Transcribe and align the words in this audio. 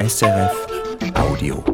SRF 0.00 0.66
Audio. 1.14 1.64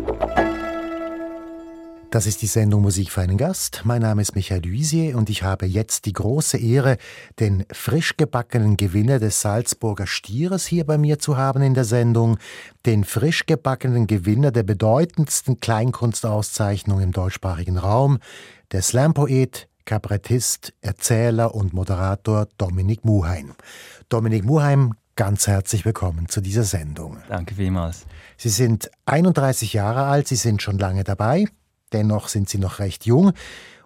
Das 2.11 2.25
ist 2.25 2.41
die 2.41 2.47
Sendung 2.47 2.81
Musik 2.81 3.11
für 3.11 3.21
einen 3.21 3.37
Gast. 3.37 3.83
Mein 3.85 4.01
Name 4.01 4.23
ist 4.23 4.35
Michael 4.35 4.63
Luisier 4.65 5.19
und 5.19 5.29
ich 5.29 5.43
habe 5.43 5.67
jetzt 5.67 6.07
die 6.07 6.15
große 6.15 6.57
Ehre, 6.57 6.97
den 7.39 7.67
frisch 7.71 8.17
gebackenen 8.17 8.79
Gewinner 8.79 9.19
des 9.19 9.43
Salzburger 9.43 10.07
Stieres 10.07 10.65
hier 10.65 10.87
bei 10.87 10.97
mir 10.97 11.19
zu 11.19 11.37
haben 11.37 11.61
in 11.61 11.75
der 11.75 11.85
Sendung, 11.85 12.39
den 12.87 13.05
frisch 13.05 13.45
gebackenen 13.45 14.07
Gewinner 14.07 14.53
der 14.53 14.63
bedeutendsten 14.63 15.61
Kleinkunstauszeichnung 15.61 17.01
im 17.01 17.13
deutschsprachigen 17.13 17.77
Raum, 17.77 18.21
der 18.73 18.81
Slampoet, 18.81 19.69
Kabarettist, 19.85 20.73
Erzähler 20.81 21.55
und 21.55 21.75
Moderator 21.75 22.49
Dominik 22.57 23.05
Muheim. 23.05 23.55
Dominik 24.09 24.45
Muheim, 24.45 24.95
ganz 25.17 25.47
herzlich 25.47 25.85
willkommen 25.85 26.29
zu 26.29 26.41
dieser 26.41 26.65
Sendung. 26.65 27.19
Danke 27.29 27.55
vielmals. 27.55 28.07
Sie 28.37 28.49
sind 28.49 28.91
31 29.07 29.73
Jahre 29.73 30.05
alt, 30.05 30.27
Sie 30.27 30.37
sind 30.37 30.61
schon 30.61 30.79
lange 30.79 31.05
dabei. 31.05 31.47
Dennoch 31.93 32.27
sind 32.29 32.49
Sie 32.49 32.59
noch 32.59 32.81
recht 32.81 33.07
jung. 33.07 33.33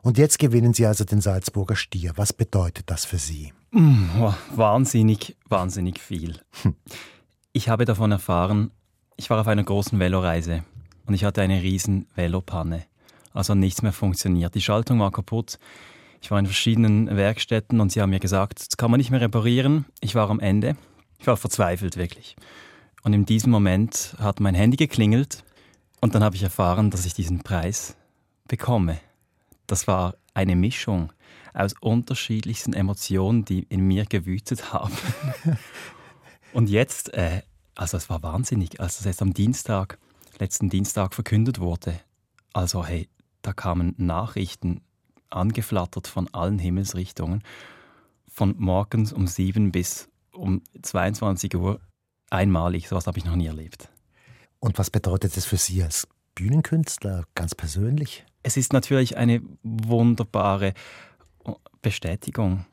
Und 0.00 0.16
jetzt 0.16 0.38
gewinnen 0.38 0.72
Sie 0.72 0.86
also 0.86 1.04
den 1.04 1.20
Salzburger 1.20 1.76
Stier. 1.76 2.12
Was 2.16 2.32
bedeutet 2.32 2.90
das 2.90 3.04
für 3.04 3.18
Sie? 3.18 3.52
Mm, 3.72 4.22
oh, 4.22 4.34
wahnsinnig, 4.54 5.36
wahnsinnig 5.46 6.00
viel. 6.00 6.40
Hm. 6.62 6.74
Ich 7.52 7.68
habe 7.68 7.84
davon 7.84 8.10
erfahren, 8.10 8.70
ich 9.16 9.28
war 9.28 9.40
auf 9.40 9.48
einer 9.48 9.64
großen 9.64 9.98
Veloreise 9.98 10.64
und 11.04 11.12
ich 11.12 11.24
hatte 11.24 11.42
eine 11.42 11.62
riesen 11.62 12.06
Velopanne. 12.14 12.84
Also 13.34 13.54
nichts 13.54 13.82
mehr 13.82 13.92
funktioniert. 13.92 14.54
Die 14.54 14.62
Schaltung 14.62 15.00
war 15.00 15.10
kaputt. 15.10 15.58
Ich 16.22 16.30
war 16.30 16.38
in 16.38 16.46
verschiedenen 16.46 17.14
Werkstätten 17.14 17.80
und 17.80 17.92
sie 17.92 18.00
haben 18.00 18.10
mir 18.10 18.18
gesagt, 18.18 18.60
das 18.60 18.76
kann 18.78 18.90
man 18.90 18.98
nicht 18.98 19.10
mehr 19.10 19.20
reparieren. 19.20 19.84
Ich 20.00 20.14
war 20.14 20.30
am 20.30 20.40
Ende. 20.40 20.76
Ich 21.18 21.26
war 21.26 21.36
verzweifelt, 21.36 21.96
wirklich. 21.96 22.36
Und 23.02 23.12
in 23.12 23.26
diesem 23.26 23.50
Moment 23.50 24.16
hat 24.18 24.40
mein 24.40 24.54
Handy 24.54 24.76
geklingelt 24.76 25.44
und 26.00 26.14
dann 26.14 26.22
habe 26.22 26.36
ich 26.36 26.42
erfahren, 26.42 26.90
dass 26.90 27.06
ich 27.06 27.14
diesen 27.14 27.40
Preis 27.40 27.96
bekomme. 28.46 29.00
Das 29.66 29.86
war 29.86 30.14
eine 30.34 30.56
Mischung 30.56 31.12
aus 31.54 31.74
unterschiedlichsten 31.80 32.72
Emotionen, 32.72 33.44
die 33.44 33.64
in 33.68 33.80
mir 33.80 34.04
gewütet 34.06 34.72
haben. 34.72 34.94
Und 36.52 36.70
jetzt, 36.70 37.12
äh, 37.14 37.42
also 37.74 37.96
es 37.96 38.08
war 38.08 38.22
wahnsinnig, 38.22 38.80
als 38.80 39.00
es 39.00 39.06
jetzt 39.06 39.22
am 39.22 39.34
Dienstag, 39.34 39.98
letzten 40.38 40.70
Dienstag 40.70 41.14
verkündet 41.14 41.58
wurde. 41.58 42.00
Also 42.52 42.86
hey, 42.86 43.08
da 43.42 43.52
kamen 43.52 43.94
Nachrichten 43.98 44.80
angeflattert 45.30 46.06
von 46.06 46.28
allen 46.32 46.58
Himmelsrichtungen. 46.58 47.42
Von 48.28 48.54
morgens 48.58 49.12
um 49.12 49.26
sieben 49.26 49.72
bis 49.72 50.08
um 50.38 50.62
22 50.80 51.54
Uhr 51.56 51.80
einmalig. 52.30 52.88
Sowas 52.88 53.06
habe 53.06 53.18
ich 53.18 53.24
noch 53.24 53.36
nie 53.36 53.46
erlebt. 53.46 53.88
Und 54.60 54.78
was 54.78 54.90
bedeutet 54.90 55.36
das 55.36 55.44
für 55.44 55.56
Sie 55.56 55.82
als 55.82 56.08
Bühnenkünstler 56.34 57.24
ganz 57.34 57.54
persönlich? 57.54 58.24
Es 58.42 58.56
ist 58.56 58.72
natürlich 58.72 59.16
eine 59.16 59.42
wunderbare 59.62 60.74
Bestätigung. 61.82 62.64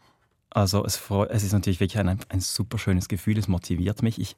Also 0.49 0.85
es, 0.85 1.01
es 1.29 1.43
ist 1.43 1.51
natürlich 1.51 1.79
wirklich 1.79 1.99
ein, 1.99 2.19
ein 2.29 2.39
super 2.39 2.77
schönes 2.77 3.07
Gefühl, 3.07 3.37
es 3.37 3.47
motiviert 3.47 4.01
mich. 4.01 4.19
Ich 4.19 4.35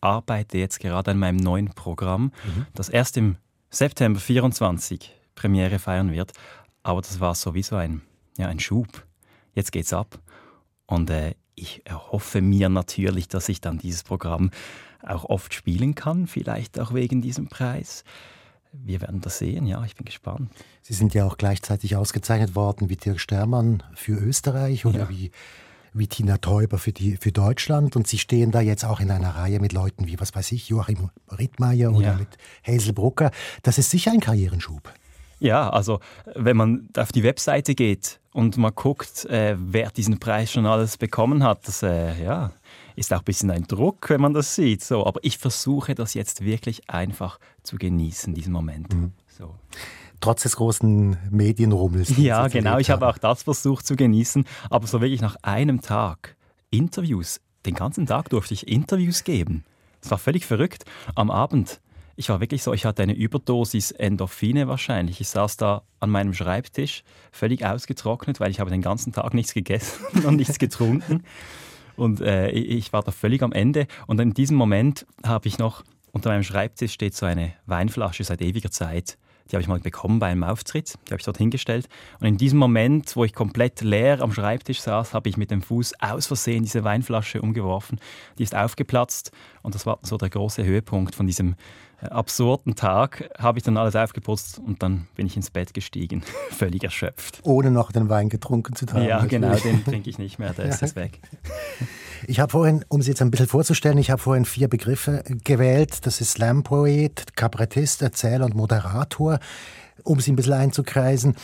arbeite 0.00 0.58
jetzt 0.58 0.80
gerade 0.80 1.10
an 1.10 1.18
meinem 1.18 1.36
neuen 1.36 1.68
Programm, 1.68 2.32
mhm. 2.44 2.66
das 2.74 2.88
erst 2.88 3.16
im 3.16 3.36
September 3.70 4.20
24 4.20 5.12
Premiere 5.34 5.78
feiern 5.78 6.12
wird. 6.12 6.32
Aber 6.82 7.00
das 7.00 7.18
war 7.18 7.34
sowieso 7.34 7.76
ein, 7.76 8.02
ja, 8.38 8.46
ein 8.46 8.60
Schub. 8.60 9.04
Jetzt 9.54 9.72
geht's 9.72 9.92
ab. 9.92 10.20
Und 10.86 11.10
äh, 11.10 11.34
ich 11.56 11.82
erhoffe 11.84 12.42
mir 12.42 12.68
natürlich, 12.68 13.28
dass 13.28 13.48
ich 13.48 13.60
dann 13.60 13.78
dieses 13.78 14.04
Programm 14.04 14.50
auch 15.02 15.24
oft 15.24 15.54
spielen 15.54 15.94
kann, 15.94 16.26
vielleicht 16.26 16.78
auch 16.78 16.94
wegen 16.94 17.22
diesem 17.22 17.48
Preis. 17.48 18.04
Wir 18.72 19.00
werden 19.00 19.22
das 19.22 19.38
sehen, 19.38 19.66
ja, 19.66 19.82
ich 19.84 19.96
bin 19.96 20.04
gespannt. 20.04 20.50
Sie 20.82 20.92
sind 20.92 21.14
ja 21.14 21.24
auch 21.26 21.38
gleichzeitig 21.38 21.96
ausgezeichnet 21.96 22.54
worden 22.54 22.90
wie 22.90 22.96
Dirk 22.96 23.20
Stermann 23.20 23.82
für 23.94 24.12
Österreich 24.12 24.84
oder 24.84 25.00
ja. 25.00 25.08
wie, 25.08 25.30
wie 25.94 26.06
Tina 26.08 26.36
Teuber 26.36 26.78
für, 26.78 26.92
die, 26.92 27.16
für 27.16 27.32
Deutschland. 27.32 27.96
Und 27.96 28.06
Sie 28.06 28.18
stehen 28.18 28.50
da 28.50 28.60
jetzt 28.60 28.84
auch 28.84 29.00
in 29.00 29.10
einer 29.10 29.30
Reihe 29.30 29.60
mit 29.60 29.72
Leuten 29.72 30.06
wie, 30.06 30.20
was 30.20 30.34
weiß 30.34 30.52
ich, 30.52 30.68
Joachim 30.68 31.08
Rittmeier 31.30 31.92
oder 31.92 32.08
ja. 32.08 32.14
mit 32.16 32.36
Hazel 32.66 32.92
Brucker. 32.92 33.30
Das 33.62 33.78
ist 33.78 33.90
sicher 33.90 34.12
ein 34.12 34.20
Karrierenschub. 34.20 34.92
Ja, 35.38 35.68
also 35.68 36.00
wenn 36.34 36.56
man 36.56 36.88
auf 36.96 37.12
die 37.12 37.22
Webseite 37.22 37.74
geht 37.74 38.20
und 38.32 38.56
mal 38.56 38.70
guckt, 38.70 39.26
äh, 39.26 39.56
wer 39.58 39.90
diesen 39.90 40.18
Preis 40.18 40.50
schon 40.52 40.66
alles 40.66 40.96
bekommen 40.96 41.42
hat, 41.44 41.66
das, 41.68 41.82
äh, 41.82 42.22
ja, 42.22 42.52
ist 42.94 43.12
auch 43.12 43.18
ein 43.18 43.24
bisschen 43.24 43.50
ein 43.50 43.64
Druck, 43.64 44.08
wenn 44.08 44.20
man 44.20 44.32
das 44.32 44.54
sieht. 44.54 44.82
So, 44.82 45.06
aber 45.06 45.20
ich 45.22 45.38
versuche 45.38 45.94
das 45.94 46.14
jetzt 46.14 46.44
wirklich 46.44 46.88
einfach 46.88 47.38
zu 47.62 47.76
genießen, 47.76 48.34
diesen 48.34 48.52
Moment. 48.52 48.92
Mhm. 48.92 49.12
So. 49.28 49.54
Trotz 50.20 50.42
des 50.42 50.56
großen 50.56 51.18
Medienrummels. 51.30 52.16
Ja, 52.16 52.48
genau. 52.48 52.78
Ich 52.78 52.90
habe 52.90 53.06
auch 53.06 53.18
das 53.18 53.42
versucht 53.42 53.86
zu 53.86 53.96
genießen. 53.96 54.46
Aber 54.70 54.86
so 54.86 55.02
wirklich 55.02 55.20
nach 55.20 55.36
einem 55.42 55.82
Tag 55.82 56.36
Interviews, 56.70 57.40
den 57.66 57.74
ganzen 57.74 58.06
Tag 58.06 58.30
durfte 58.30 58.54
ich 58.54 58.66
Interviews 58.66 59.24
geben. 59.24 59.64
Das 60.00 60.10
war 60.10 60.18
völlig 60.18 60.46
verrückt. 60.46 60.84
Am 61.14 61.30
Abend 61.30 61.80
ich 62.16 62.30
war 62.30 62.40
wirklich 62.40 62.62
so, 62.62 62.72
ich 62.72 62.86
hatte 62.86 63.02
eine 63.02 63.14
Überdosis 63.14 63.90
Endorphine 63.90 64.68
wahrscheinlich. 64.68 65.20
Ich 65.20 65.28
saß 65.28 65.58
da 65.58 65.82
an 66.00 66.10
meinem 66.10 66.32
Schreibtisch, 66.32 67.04
völlig 67.30 67.64
ausgetrocknet, 67.64 68.40
weil 68.40 68.50
ich 68.50 68.58
habe 68.58 68.70
den 68.70 68.82
ganzen 68.82 69.12
Tag 69.12 69.34
nichts 69.34 69.52
gegessen 69.52 70.04
und 70.24 70.36
nichts 70.36 70.58
getrunken. 70.58 71.24
Und 71.96 72.20
äh, 72.20 72.50
ich 72.50 72.92
war 72.92 73.02
da 73.02 73.12
völlig 73.12 73.42
am 73.42 73.52
Ende. 73.52 73.86
Und 74.06 74.20
in 74.20 74.32
diesem 74.32 74.56
Moment 74.56 75.06
habe 75.24 75.48
ich 75.48 75.58
noch, 75.58 75.84
unter 76.12 76.30
meinem 76.30 76.42
Schreibtisch 76.42 76.92
steht 76.92 77.14
so 77.14 77.26
eine 77.26 77.52
Weinflasche 77.66 78.24
seit 78.24 78.40
ewiger 78.40 78.70
Zeit. 78.70 79.18
Die 79.50 79.56
habe 79.56 79.62
ich 79.62 79.68
mal 79.68 79.78
bekommen 79.78 80.18
bei 80.18 80.26
einem 80.26 80.42
Auftritt. 80.42 80.94
Die 81.06 81.12
habe 81.12 81.20
ich 81.20 81.24
dort 81.24 81.38
hingestellt. 81.38 81.88
Und 82.18 82.26
in 82.26 82.36
diesem 82.36 82.58
Moment, 82.58 83.14
wo 83.14 83.24
ich 83.24 83.32
komplett 83.32 83.80
leer 83.80 84.20
am 84.20 84.32
Schreibtisch 84.32 84.80
saß, 84.80 85.14
habe 85.14 85.28
ich 85.28 85.36
mit 85.36 85.50
dem 85.50 85.62
Fuß 85.62 86.00
aus 86.00 86.26
Versehen 86.26 86.64
diese 86.64 86.82
Weinflasche 86.82 87.40
umgeworfen. 87.40 88.00
Die 88.38 88.42
ist 88.42 88.56
aufgeplatzt. 88.56 89.30
Und 89.62 89.74
das 89.74 89.86
war 89.86 89.98
so 90.02 90.16
der 90.16 90.30
große 90.30 90.64
Höhepunkt 90.64 91.14
von 91.14 91.26
diesem 91.26 91.54
absurden 92.00 92.74
Tag 92.74 93.30
habe 93.38 93.58
ich 93.58 93.64
dann 93.64 93.76
alles 93.76 93.96
aufgeputzt 93.96 94.58
und 94.58 94.82
dann 94.82 95.08
bin 95.14 95.26
ich 95.26 95.36
ins 95.36 95.50
Bett 95.50 95.74
gestiegen, 95.74 96.22
völlig 96.50 96.84
erschöpft. 96.84 97.40
Ohne 97.42 97.70
noch 97.70 97.92
den 97.92 98.08
Wein 98.08 98.28
getrunken 98.28 98.76
zu 98.76 98.86
haben. 98.86 99.04
Ja, 99.04 99.24
genau, 99.24 99.54
den 99.56 99.84
trinke 99.84 100.10
ich 100.10 100.18
nicht 100.18 100.38
mehr, 100.38 100.52
der 100.52 100.64
ja. 100.66 100.70
ist 100.72 100.82
jetzt 100.82 100.96
weg. 100.96 101.20
Ich 102.26 102.40
habe 102.40 102.50
vorhin, 102.50 102.84
um 102.88 103.02
Sie 103.02 103.10
jetzt 103.10 103.22
ein 103.22 103.30
bisschen 103.30 103.48
vorzustellen, 103.48 103.98
ich 103.98 104.10
habe 104.10 104.20
vorhin 104.20 104.44
vier 104.44 104.68
Begriffe 104.68 105.22
gewählt. 105.44 106.06
Das 106.06 106.20
ist 106.20 106.32
Slam-Poet, 106.32 107.36
Kabarettist, 107.36 108.02
Erzähler 108.02 108.46
und 108.46 108.54
Moderator, 108.54 109.38
um 110.02 110.20
Sie 110.20 110.32
ein 110.32 110.36
bisschen 110.36 110.54
einzukreisen. 110.54 111.36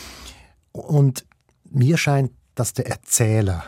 Und 0.72 1.24
mir 1.70 1.96
scheint, 1.96 2.32
dass 2.54 2.72
der 2.72 2.86
Erzähler 2.86 3.64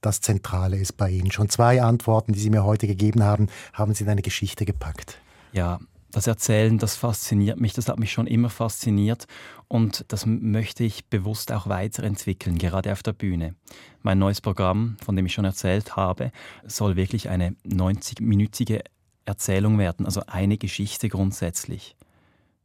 das 0.00 0.20
Zentrale 0.20 0.78
ist 0.78 0.96
bei 0.96 1.10
Ihnen. 1.10 1.30
Schon 1.30 1.48
zwei 1.48 1.82
Antworten, 1.82 2.32
die 2.32 2.40
Sie 2.40 2.50
mir 2.50 2.64
heute 2.64 2.86
gegeben 2.86 3.22
haben, 3.22 3.48
haben 3.72 3.94
Sie 3.94 4.04
in 4.04 4.10
eine 4.10 4.22
Geschichte 4.22 4.64
gepackt. 4.64 5.18
Ja, 5.52 5.78
das 6.12 6.26
Erzählen, 6.26 6.78
das 6.78 6.96
fasziniert 6.96 7.60
mich, 7.60 7.72
das 7.72 7.88
hat 7.88 7.98
mich 7.98 8.12
schon 8.12 8.26
immer 8.26 8.50
fasziniert 8.50 9.26
und 9.68 10.04
das 10.08 10.26
möchte 10.26 10.84
ich 10.84 11.06
bewusst 11.06 11.52
auch 11.52 11.68
weiterentwickeln, 11.68 12.58
gerade 12.58 12.92
auf 12.92 13.02
der 13.02 13.12
Bühne. 13.12 13.54
Mein 14.02 14.18
neues 14.18 14.40
Programm, 14.40 14.96
von 15.04 15.16
dem 15.16 15.26
ich 15.26 15.32
schon 15.32 15.44
erzählt 15.44 15.96
habe, 15.96 16.32
soll 16.64 16.96
wirklich 16.96 17.28
eine 17.28 17.54
90-minütige 17.66 18.82
Erzählung 19.24 19.78
werden, 19.78 20.06
also 20.06 20.22
eine 20.26 20.58
Geschichte 20.58 21.08
grundsätzlich, 21.08 21.96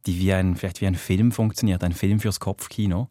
die 0.06 0.18
wie 0.18 0.32
ein, 0.32 0.56
vielleicht 0.56 0.80
wie 0.80 0.86
ein 0.86 0.94
Film 0.94 1.32
funktioniert, 1.32 1.84
ein 1.84 1.92
Film 1.92 2.20
fürs 2.20 2.40
Kopfkino. 2.40 3.08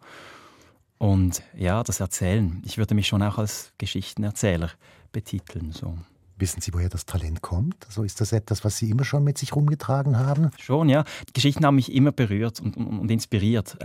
Und 0.98 1.44
ja, 1.56 1.84
das 1.84 2.00
Erzählen, 2.00 2.62
ich 2.66 2.78
würde 2.78 2.96
mich 2.96 3.08
schon 3.08 3.22
auch 3.22 3.38
als 3.38 3.74
Geschichtenerzähler 3.78 4.72
betiteln. 5.12 5.72
So. 5.72 5.98
Wissen 6.38 6.62
Sie, 6.62 6.74
woher 6.74 6.90
das 6.90 7.06
Talent 7.06 7.42
kommt? 7.42 7.86
Also 7.88 8.04
ist 8.04 8.20
das 8.20 8.34
etwas, 8.34 8.66
was 8.66 8.78
Sie 8.78 8.90
immer 8.90 9.06
schon 9.06 9.24
mit 9.24 9.38
sich 9.38 9.56
rumgetragen 9.56 10.18
haben? 10.18 10.52
Schon, 10.60 10.90
ja. 10.90 11.06
Die 11.30 11.34
Geschichten 11.34 11.66
haben 11.66 11.76
mich 11.76 11.94
immer 11.94 12.12
berührt 12.12 12.60
und, 12.60 12.76
und, 12.76 13.00
und 13.00 13.12
inspiriert. 13.12 13.78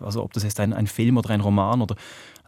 Also 0.00 0.24
ob 0.24 0.32
das 0.32 0.42
jetzt 0.42 0.58
ein, 0.58 0.72
ein 0.72 0.88
Film 0.88 1.16
oder 1.16 1.30
ein 1.30 1.40
Roman 1.40 1.82
oder 1.82 1.94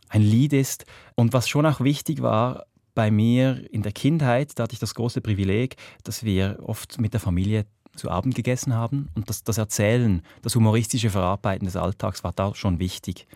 ein 0.08 0.22
Lied 0.22 0.52
ist. 0.52 0.84
Und 1.14 1.32
was 1.32 1.48
schon 1.48 1.66
auch 1.66 1.80
wichtig 1.80 2.22
war 2.22 2.66
bei 2.94 3.10
mir 3.10 3.62
in 3.72 3.82
der 3.82 3.92
Kindheit, 3.92 4.58
da 4.58 4.64
hatte 4.64 4.72
ich 4.72 4.80
das 4.80 4.94
große 4.94 5.20
Privileg, 5.20 5.76
dass 6.02 6.24
wir 6.24 6.58
oft 6.62 7.00
mit 7.00 7.12
der 7.12 7.20
Familie 7.20 7.66
zu 7.94 8.10
Abend 8.10 8.34
gegessen 8.34 8.74
haben 8.74 9.08
und 9.14 9.28
das, 9.28 9.44
das 9.44 9.58
Erzählen, 9.58 10.22
das 10.42 10.54
humoristische 10.54 11.10
Verarbeiten 11.10 11.66
des 11.66 11.76
Alltags 11.76 12.24
war 12.24 12.32
da 12.32 12.54
schon 12.54 12.78
wichtig. 12.78 13.26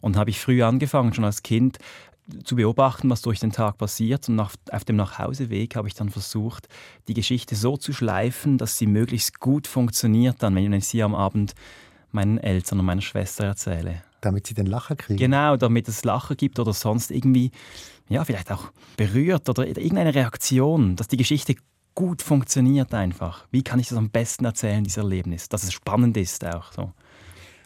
Und 0.00 0.16
habe 0.16 0.30
ich 0.30 0.40
früh 0.40 0.62
angefangen, 0.62 1.12
schon 1.12 1.24
als 1.24 1.42
Kind, 1.42 1.78
zu 2.44 2.56
beobachten, 2.56 3.10
was 3.10 3.22
durch 3.22 3.40
den 3.40 3.52
Tag 3.52 3.78
passiert. 3.78 4.28
Und 4.28 4.36
nach, 4.36 4.54
auf 4.70 4.84
dem 4.84 4.96
Nachhauseweg 4.96 5.76
habe 5.76 5.88
ich 5.88 5.94
dann 5.94 6.10
versucht, 6.10 6.68
die 7.08 7.14
Geschichte 7.14 7.56
so 7.56 7.76
zu 7.76 7.92
schleifen, 7.92 8.58
dass 8.58 8.78
sie 8.78 8.86
möglichst 8.86 9.40
gut 9.40 9.66
funktioniert, 9.66 10.42
dann, 10.42 10.54
wenn 10.54 10.72
ich 10.72 10.86
sie 10.86 11.02
am 11.02 11.14
Abend 11.14 11.54
meinen 12.12 12.38
Eltern 12.38 12.80
und 12.80 12.86
meiner 12.86 13.00
Schwester 13.00 13.44
erzähle. 13.44 14.02
Damit 14.20 14.46
sie 14.46 14.54
den 14.54 14.66
Lacher 14.66 14.96
kriegen. 14.96 15.18
Genau, 15.18 15.56
damit 15.56 15.88
es 15.88 16.04
Lacher 16.04 16.34
gibt 16.34 16.58
oder 16.58 16.72
sonst 16.72 17.10
irgendwie, 17.10 17.50
ja, 18.08 18.24
vielleicht 18.24 18.50
auch 18.52 18.70
berührt 18.96 19.48
oder 19.48 19.66
irgendeine 19.66 20.14
Reaktion, 20.14 20.96
dass 20.96 21.08
die 21.08 21.16
Geschichte 21.16 21.54
gut 21.94 22.22
funktioniert 22.22 22.94
einfach. 22.94 23.46
Wie 23.50 23.62
kann 23.62 23.80
ich 23.80 23.88
das 23.88 23.98
am 23.98 24.10
besten 24.10 24.44
erzählen, 24.44 24.84
dieses 24.84 24.98
Erlebnis, 24.98 25.48
dass 25.48 25.64
es 25.64 25.72
spannend 25.72 26.16
ist 26.16 26.44
auch 26.44 26.72
so. 26.72 26.92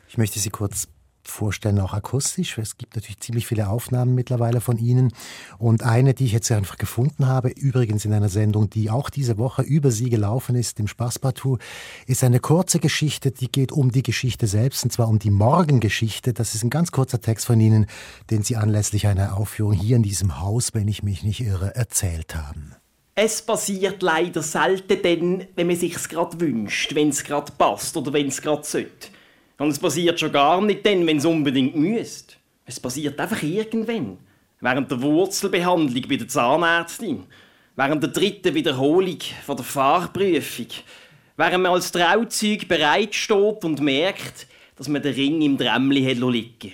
Ich 0.08 0.19
möchte 0.19 0.38
Sie 0.38 0.50
kurz 0.50 0.88
vorstellen, 1.29 1.81
auch 1.81 1.93
akustisch. 1.93 2.59
Es 2.59 2.76
gibt 2.76 2.94
natürlich 2.94 3.21
ziemlich 3.21 3.47
viele 3.47 3.69
Aufnahmen 3.69 4.15
mittlerweile 4.15 4.61
von 4.61 4.79
Ihnen. 4.79 5.12
Und 5.59 5.82
eine, 5.82 6.15
die 6.15 6.26
ich 6.26 6.32
jetzt 6.32 6.50
einfach 6.53 6.76
gefunden 6.76 7.26
habe, 7.26 7.50
übrigens 7.50 8.05
in 8.05 8.12
einer 8.12 8.29
Sendung, 8.29 8.71
die 8.71 8.91
auch 8.91 9.11
diese 9.11 9.38
Woche 9.38 9.62
über 9.62 9.91
Sie 9.91 10.11
gelaufen 10.11 10.56
ist, 10.56 10.81
im 10.81 10.88
Spaßpartout, 10.88 11.59
ist 12.06 12.25
eine 12.25 12.41
kurze 12.41 12.79
Geschichte, 12.79 13.31
die 13.31 13.50
geht 13.50 13.73
um 13.73 13.91
die 13.91 14.03
Geschichte 14.03 14.47
selbst, 14.47 14.85
und 14.85 14.91
zwar 14.91 15.09
um 15.09 15.19
die 15.19 15.31
Morgengeschichte. 15.31 16.32
Das 16.32 16.55
ist 16.55 16.65
ein 16.65 16.71
ganz 16.71 16.93
kurzer 16.93 17.21
Text 17.21 17.47
von 17.47 17.61
Ihnen, 17.61 17.87
den 18.31 18.43
Sie 18.43 18.56
anlässlich 18.56 19.06
einer 19.06 19.37
Aufführung 19.37 19.73
hier 19.73 19.97
in 19.97 20.03
diesem 20.03 20.41
Haus, 20.41 20.75
wenn 20.75 20.88
ich 20.88 21.03
mich 21.03 21.23
nicht 21.23 21.41
irre, 21.41 21.75
erzählt 21.75 22.35
haben. 22.35 22.75
Es 23.17 23.43
passiert 23.43 24.03
leider 24.03 24.43
selten 24.43 25.00
dann, 25.03 25.47
wenn 25.55 25.69
man 25.69 25.76
sich's 25.76 26.09
gerade 26.09 26.41
wünscht, 26.41 26.97
wenn 26.97 27.11
es 27.11 27.23
gerade 27.23 27.53
passt 27.56 27.97
oder 27.97 28.12
wenn 28.12 28.26
es 28.26 28.43
gerade 28.43 28.65
sollte. 28.65 29.09
Und 29.58 29.68
es 29.68 29.78
passiert 29.78 30.18
schon 30.18 30.32
gar 30.32 30.60
nicht 30.60 30.84
dann, 30.84 31.06
wenn 31.06 31.18
es 31.18 31.24
unbedingt 31.24 31.76
müsste. 31.76 32.34
Es 32.66 32.80
passiert 32.80 33.18
einfach 33.20 33.42
irgendwann. 33.42 34.18
Während 34.60 34.90
der 34.90 35.00
Wurzelbehandlung 35.00 36.04
bei 36.08 36.16
der 36.16 36.28
Zahnärztin. 36.28 37.24
Während 37.76 38.02
der 38.02 38.10
dritten 38.10 38.54
Wiederholung 38.54 39.18
von 39.44 39.56
der 39.56 39.64
Fahrprüfung. 39.64 40.68
Während 41.36 41.62
man 41.62 41.72
als 41.72 41.92
Trauzeug 41.92 42.66
bereitsteht 42.68 43.64
und 43.64 43.80
merkt, 43.80 44.46
dass 44.76 44.88
man 44.88 45.02
den 45.02 45.14
Ring 45.14 45.42
im 45.42 45.56
Drämmli 45.56 46.12
liegen 46.12 46.72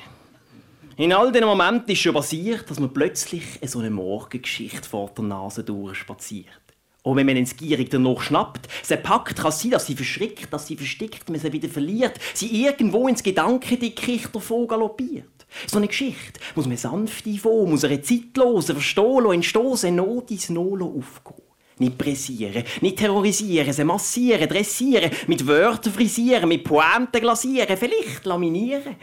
In 0.96 1.12
all 1.12 1.32
diesen 1.32 1.46
Momenten 1.46 1.90
ist 1.90 2.00
schon 2.00 2.14
passiert, 2.14 2.70
dass 2.70 2.78
man 2.78 2.92
plötzlich 2.92 3.44
so 3.64 3.78
eine 3.78 3.90
Morgengeschichte 3.90 4.88
vor 4.88 5.10
der 5.16 5.24
Nase 5.24 5.64
durchspaziert. 5.64 6.59
Und 7.02 7.16
wenn 7.16 7.26
man 7.26 7.36
ins 7.36 7.56
Gierig 7.56 7.90
danach 7.90 8.20
schnappt, 8.20 8.68
sie 8.82 8.96
packt, 8.96 9.36
kann 9.36 9.48
es 9.48 9.60
sein, 9.60 9.70
dass 9.70 9.86
sie 9.86 9.96
verschrickt, 9.96 10.52
dass 10.52 10.66
sie 10.66 10.76
verstickt, 10.76 11.30
man 11.30 11.40
sie 11.40 11.52
wieder 11.52 11.68
verliert, 11.68 12.18
sie 12.34 12.64
irgendwo 12.64 13.08
ins 13.08 13.22
Gedankendickicht 13.22 14.34
davon 14.34 14.68
galoppiert. 14.68 15.24
So 15.66 15.78
eine 15.78 15.88
Geschichte 15.88 16.40
muss 16.54 16.66
man 16.66 16.76
sanft 16.76 17.26
einfangen, 17.26 17.70
muss 17.70 17.84
eine 17.84 18.02
zeitlose 18.02 18.74
verstehen 18.74 19.32
entstoßen, 19.32 19.94
Not 19.94 20.30
ins 20.30 20.50
Nolo 20.50 20.86
aufgehen. 20.98 21.42
Nicht 21.78 21.96
pressieren, 21.96 22.64
nicht 22.82 22.98
terrorisieren, 22.98 23.72
sie 23.72 23.84
massieren, 23.84 24.48
dressieren, 24.48 25.10
mit 25.26 25.46
Wörtern 25.46 25.94
frisieren, 25.94 26.48
mit 26.48 26.64
Pointen 26.64 27.20
glasieren, 27.20 27.76
vielleicht 27.78 28.26
laminieren. 28.26 28.96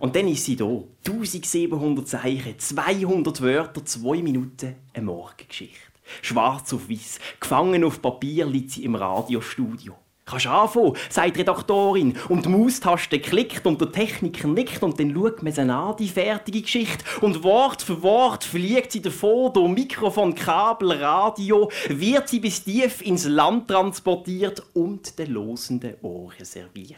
Und 0.00 0.16
dann 0.16 0.26
ist 0.26 0.44
sie 0.44 0.56
da. 0.56 0.82
1700 1.06 2.08
Zeichen, 2.08 2.58
200 2.58 3.40
Wörter, 3.42 3.84
2 3.84 4.22
Minuten, 4.22 4.74
eine 4.92 5.04
Morgengeschichte. 5.04 5.89
Schwarz 6.22 6.72
auf 6.72 6.88
weiß, 6.88 7.18
gefangen 7.38 7.84
auf 7.84 8.00
Papier 8.00 8.46
liegt 8.46 8.70
sie 8.70 8.84
im 8.84 8.94
Radiostudio. 8.94 9.94
Kannst 10.30 10.46
anfangen, 10.46 10.96
sagt 11.08 11.34
die 11.34 11.40
Redaktorin. 11.40 12.16
Und 12.28 12.44
die 12.44 12.50
Maustaste 12.50 13.18
klickt 13.18 13.66
und 13.66 13.80
der 13.80 13.90
Techniker 13.90 14.46
nickt 14.46 14.80
und 14.82 15.00
dann 15.00 15.12
schaut 15.12 15.42
man 15.42 15.52
sie 15.52 15.62
an, 15.62 15.96
die 15.98 16.08
fertige 16.08 16.62
Geschichte. 16.62 17.04
Und 17.20 17.42
Wort 17.42 17.82
für 17.82 18.00
Wort 18.02 18.44
fliegt 18.44 18.92
sie 18.92 19.02
davor, 19.02 19.52
durch 19.52 19.72
Mikrofon, 19.72 20.36
Kabel, 20.36 20.92
Radio, 20.92 21.68
wird 21.88 22.28
sie 22.28 22.38
bis 22.38 22.62
tief 22.62 23.02
ins 23.02 23.24
Land 23.26 23.66
transportiert 23.66 24.62
und 24.74 25.18
den 25.18 25.32
losenden 25.32 25.96
Ohren 26.02 26.44
serviert. 26.44 26.96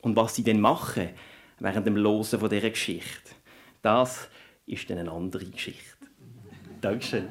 Und 0.00 0.16
was 0.16 0.34
sie 0.34 0.44
dann 0.44 0.60
machen, 0.60 1.10
während 1.58 1.86
dem 1.86 1.96
Losen 1.96 2.40
von 2.40 2.48
dieser 2.48 2.70
Geschichte, 2.70 3.30
das 3.82 4.28
ist 4.64 4.88
dann 4.88 4.98
eine 4.98 5.12
andere 5.12 5.44
Geschichte. 5.44 5.84
Dankeschön. 6.80 7.28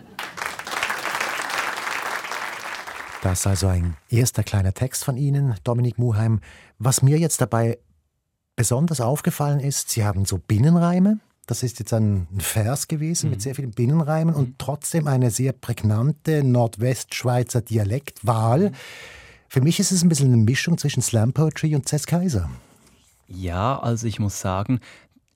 Das 3.27 3.39
ist 3.39 3.47
also 3.47 3.67
ein 3.67 3.97
erster 4.09 4.41
kleiner 4.41 4.73
Text 4.73 5.03
von 5.03 5.17
Ihnen, 5.17 5.53
Dominik 5.65 5.99
Muheim. 5.99 6.39
Was 6.79 7.01
mir 7.01 7.19
jetzt 7.19 7.41
dabei 7.41 7.77
besonders 8.55 9.01
aufgefallen 9.01 9.59
ist, 9.59 9.89
Sie 9.89 10.05
haben 10.05 10.23
so 10.23 10.37
Binnenreime. 10.37 11.19
Das 11.45 11.61
ist 11.61 11.77
jetzt 11.79 11.91
ein 11.91 12.29
Vers 12.37 12.87
gewesen 12.87 13.25
mhm. 13.25 13.31
mit 13.31 13.41
sehr 13.41 13.53
vielen 13.53 13.71
Binnenreimen 13.71 14.33
mhm. 14.33 14.39
und 14.39 14.59
trotzdem 14.59 15.07
eine 15.07 15.29
sehr 15.29 15.51
prägnante 15.51 16.41
Nordwestschweizer 16.41 17.59
Dialektwahl. 17.59 18.69
Mhm. 18.69 18.75
Für 19.49 19.59
mich 19.59 19.81
ist 19.81 19.91
es 19.91 20.03
ein 20.03 20.09
bisschen 20.09 20.31
eine 20.31 20.37
Mischung 20.37 20.77
zwischen 20.77 21.01
Slam 21.01 21.33
Poetry 21.33 21.75
und 21.75 21.85
Cess 21.85 22.07
Kaiser. 22.07 22.49
Ja, 23.27 23.77
also 23.77 24.07
ich 24.07 24.19
muss 24.19 24.39
sagen, 24.39 24.79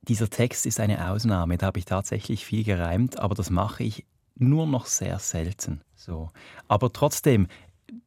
dieser 0.04 0.30
Text 0.30 0.66
ist 0.66 0.80
eine 0.80 1.10
Ausnahme. 1.10 1.58
Da 1.58 1.66
habe 1.66 1.80
ich 1.80 1.84
tatsächlich 1.84 2.46
viel 2.46 2.64
gereimt, 2.64 3.20
aber 3.20 3.36
das 3.36 3.50
mache 3.50 3.84
ich 3.84 4.06
nur 4.38 4.66
noch 4.66 4.86
sehr 4.86 5.20
selten. 5.20 5.82
So. 5.98 6.30
Aber 6.70 6.94
trotzdem, 6.94 7.48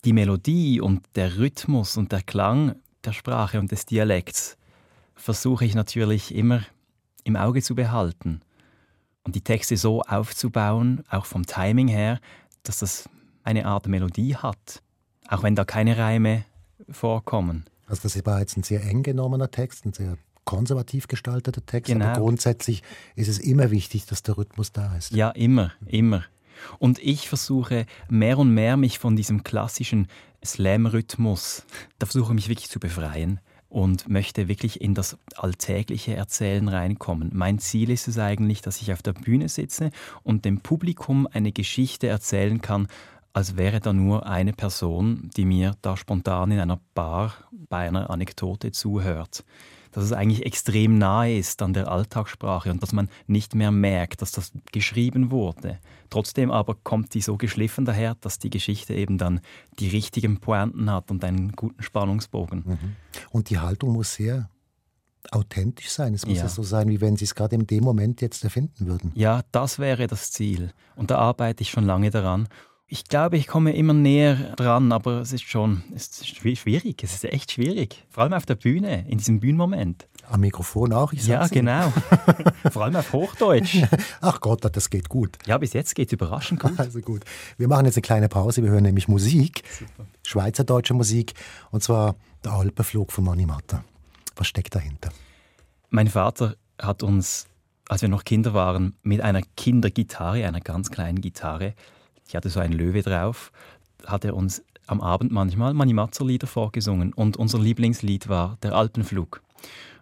die 0.04 0.12
Melodie 0.12 0.80
und 0.80 1.02
der 1.14 1.38
Rhythmus 1.38 1.96
und 1.96 2.12
der 2.12 2.22
Klang 2.22 2.76
der 3.04 3.12
Sprache 3.12 3.58
und 3.58 3.70
des 3.70 3.86
Dialekts 3.86 4.56
versuche 5.14 5.64
ich 5.64 5.74
natürlich 5.74 6.34
immer 6.34 6.62
im 7.24 7.36
Auge 7.36 7.62
zu 7.62 7.74
behalten 7.74 8.40
und 9.24 9.34
die 9.34 9.40
Texte 9.40 9.76
so 9.76 10.02
aufzubauen, 10.02 11.02
auch 11.08 11.26
vom 11.26 11.46
Timing 11.46 11.88
her, 11.88 12.20
dass 12.62 12.78
das 12.78 13.08
eine 13.42 13.66
Art 13.66 13.86
Melodie 13.86 14.36
hat, 14.36 14.82
auch 15.28 15.42
wenn 15.42 15.54
da 15.54 15.64
keine 15.64 15.96
Reime 15.98 16.44
vorkommen. 16.90 17.64
Also 17.86 18.02
das 18.02 18.24
war 18.26 18.40
jetzt 18.40 18.56
ein 18.56 18.62
sehr 18.62 18.82
eng 18.82 19.02
genommener 19.02 19.50
Text, 19.50 19.84
ein 19.84 19.92
sehr 19.92 20.16
konservativ 20.44 21.08
gestalteter 21.08 21.64
Text, 21.64 21.92
genau. 21.92 22.06
aber 22.06 22.20
grundsätzlich 22.20 22.82
ist 23.16 23.28
es 23.28 23.38
immer 23.38 23.70
wichtig, 23.70 24.06
dass 24.06 24.22
der 24.22 24.36
Rhythmus 24.36 24.72
da 24.72 24.96
ist. 24.96 25.12
Ja, 25.12 25.30
immer, 25.30 25.72
immer. 25.86 26.24
Und 26.78 26.98
ich 26.98 27.28
versuche 27.28 27.86
mehr 28.08 28.38
und 28.38 28.52
mehr 28.52 28.76
mich 28.76 28.98
von 28.98 29.16
diesem 29.16 29.44
klassischen 29.44 30.08
Slam-Rhythmus, 30.44 31.64
da 31.98 32.06
versuche 32.06 32.32
ich 32.32 32.34
mich 32.34 32.48
wirklich 32.48 32.70
zu 32.70 32.80
befreien 32.80 33.40
und 33.68 34.08
möchte 34.08 34.46
wirklich 34.46 34.80
in 34.80 34.94
das 34.94 35.18
alltägliche 35.34 36.14
Erzählen 36.14 36.68
reinkommen. 36.68 37.30
Mein 37.32 37.58
Ziel 37.58 37.90
ist 37.90 38.06
es 38.06 38.18
eigentlich, 38.18 38.62
dass 38.62 38.80
ich 38.80 38.92
auf 38.92 39.02
der 39.02 39.14
Bühne 39.14 39.48
sitze 39.48 39.90
und 40.22 40.44
dem 40.44 40.60
Publikum 40.60 41.26
eine 41.26 41.50
Geschichte 41.50 42.06
erzählen 42.06 42.60
kann, 42.60 42.86
als 43.32 43.56
wäre 43.56 43.80
da 43.80 43.92
nur 43.92 44.26
eine 44.26 44.52
Person, 44.52 45.28
die 45.36 45.44
mir 45.44 45.74
da 45.82 45.96
spontan 45.96 46.52
in 46.52 46.60
einer 46.60 46.78
Bar 46.94 47.34
bei 47.50 47.88
einer 47.88 48.10
Anekdote 48.10 48.70
zuhört 48.70 49.44
dass 49.94 50.04
es 50.04 50.12
eigentlich 50.12 50.44
extrem 50.44 50.98
nahe 50.98 51.38
ist 51.38 51.62
an 51.62 51.72
der 51.72 51.88
Alltagssprache 51.88 52.70
und 52.70 52.82
dass 52.82 52.92
man 52.92 53.08
nicht 53.28 53.54
mehr 53.54 53.70
merkt, 53.70 54.22
dass 54.22 54.32
das 54.32 54.52
geschrieben 54.72 55.30
wurde. 55.30 55.78
Trotzdem 56.14 56.52
aber 56.52 56.76
kommt 56.76 57.12
die 57.14 57.20
so 57.20 57.36
geschliffen 57.36 57.84
daher, 57.84 58.14
dass 58.14 58.38
die 58.38 58.48
Geschichte 58.48 58.94
eben 58.94 59.18
dann 59.18 59.40
die 59.80 59.88
richtigen 59.88 60.38
Pointen 60.38 60.88
hat 60.88 61.10
und 61.10 61.24
einen 61.24 61.50
guten 61.50 61.82
Spannungsbogen. 61.82 62.62
Mhm. 62.64 62.78
Und 63.30 63.50
die 63.50 63.58
Haltung 63.58 63.94
muss 63.94 64.14
sehr 64.14 64.48
authentisch 65.32 65.88
sein. 65.88 66.14
Es 66.14 66.24
muss 66.24 66.36
ja. 66.36 66.44
ja 66.44 66.48
so 66.48 66.62
sein, 66.62 66.88
wie 66.88 67.00
wenn 67.00 67.16
Sie 67.16 67.24
es 67.24 67.34
gerade 67.34 67.56
in 67.56 67.66
dem 67.66 67.82
Moment 67.82 68.20
jetzt 68.20 68.44
erfinden 68.44 68.86
würden. 68.86 69.10
Ja, 69.16 69.42
das 69.50 69.80
wäre 69.80 70.06
das 70.06 70.30
Ziel. 70.30 70.70
Und 70.94 71.10
da 71.10 71.18
arbeite 71.18 71.62
ich 71.62 71.70
schon 71.70 71.84
lange 71.84 72.10
daran. 72.10 72.46
Ich 72.86 73.06
glaube, 73.06 73.36
ich 73.36 73.48
komme 73.48 73.74
immer 73.74 73.92
näher 73.92 74.54
dran, 74.54 74.92
aber 74.92 75.20
es 75.20 75.32
ist 75.32 75.42
schon 75.42 75.82
es 75.96 76.06
ist 76.20 76.28
schwierig. 76.36 77.02
Es 77.02 77.12
ist 77.12 77.24
echt 77.24 77.50
schwierig. 77.50 78.06
Vor 78.08 78.22
allem 78.22 78.34
auf 78.34 78.46
der 78.46 78.54
Bühne, 78.54 79.04
in 79.08 79.18
diesem 79.18 79.40
Bühnenmoment. 79.40 80.06
Am 80.30 80.40
Mikrofon 80.40 80.92
auch, 80.92 81.12
ich 81.12 81.26
Ja, 81.26 81.46
genau. 81.46 81.92
Vor 82.70 82.84
allem 82.84 82.96
auf 82.96 83.12
Hochdeutsch. 83.12 83.82
Ach 84.20 84.40
Gott, 84.40 84.64
das 84.64 84.90
geht 84.90 85.08
gut. 85.08 85.36
Ja, 85.46 85.58
bis 85.58 85.72
jetzt 85.72 85.94
geht 85.94 86.08
es 86.08 86.12
überraschend 86.12 86.60
gut. 86.60 86.78
Also 86.78 87.00
gut. 87.00 87.22
Wir 87.56 87.68
machen 87.68 87.86
jetzt 87.86 87.96
eine 87.96 88.02
kleine 88.02 88.28
Pause. 88.28 88.62
Wir 88.62 88.70
hören 88.70 88.84
nämlich 88.84 89.08
Musik. 89.08 89.62
Super. 89.78 90.08
Schweizerdeutsche 90.22 90.94
Musik. 90.94 91.34
Und 91.70 91.82
zwar 91.82 92.16
der 92.44 92.52
Alpenflug 92.52 93.12
von 93.12 93.24
Mani 93.24 93.46
Matter. 93.46 93.84
Was 94.36 94.46
steckt 94.46 94.74
dahinter? 94.74 95.10
Mein 95.90 96.08
Vater 96.08 96.56
hat 96.80 97.02
uns, 97.02 97.46
als 97.88 98.02
wir 98.02 98.08
noch 98.08 98.24
Kinder 98.24 98.54
waren, 98.54 98.96
mit 99.02 99.20
einer 99.20 99.42
Kindergitarre, 99.56 100.46
einer 100.46 100.60
ganz 100.60 100.90
kleinen 100.90 101.20
Gitarre, 101.20 101.74
ich 102.26 102.34
hatte 102.34 102.50
so 102.50 102.60
einen 102.60 102.72
Löwe 102.72 103.02
drauf, 103.02 103.52
hat 104.06 104.24
er 104.24 104.34
uns 104.34 104.62
am 104.86 105.00
Abend 105.00 105.32
manchmal 105.32 105.74
Manimatzer-Lieder 105.74 106.46
vorgesungen. 106.46 107.12
Und 107.12 107.36
unser 107.36 107.58
Lieblingslied 107.58 108.28
war 108.28 108.58
Der 108.62 108.74
Alpenflug. 108.74 109.42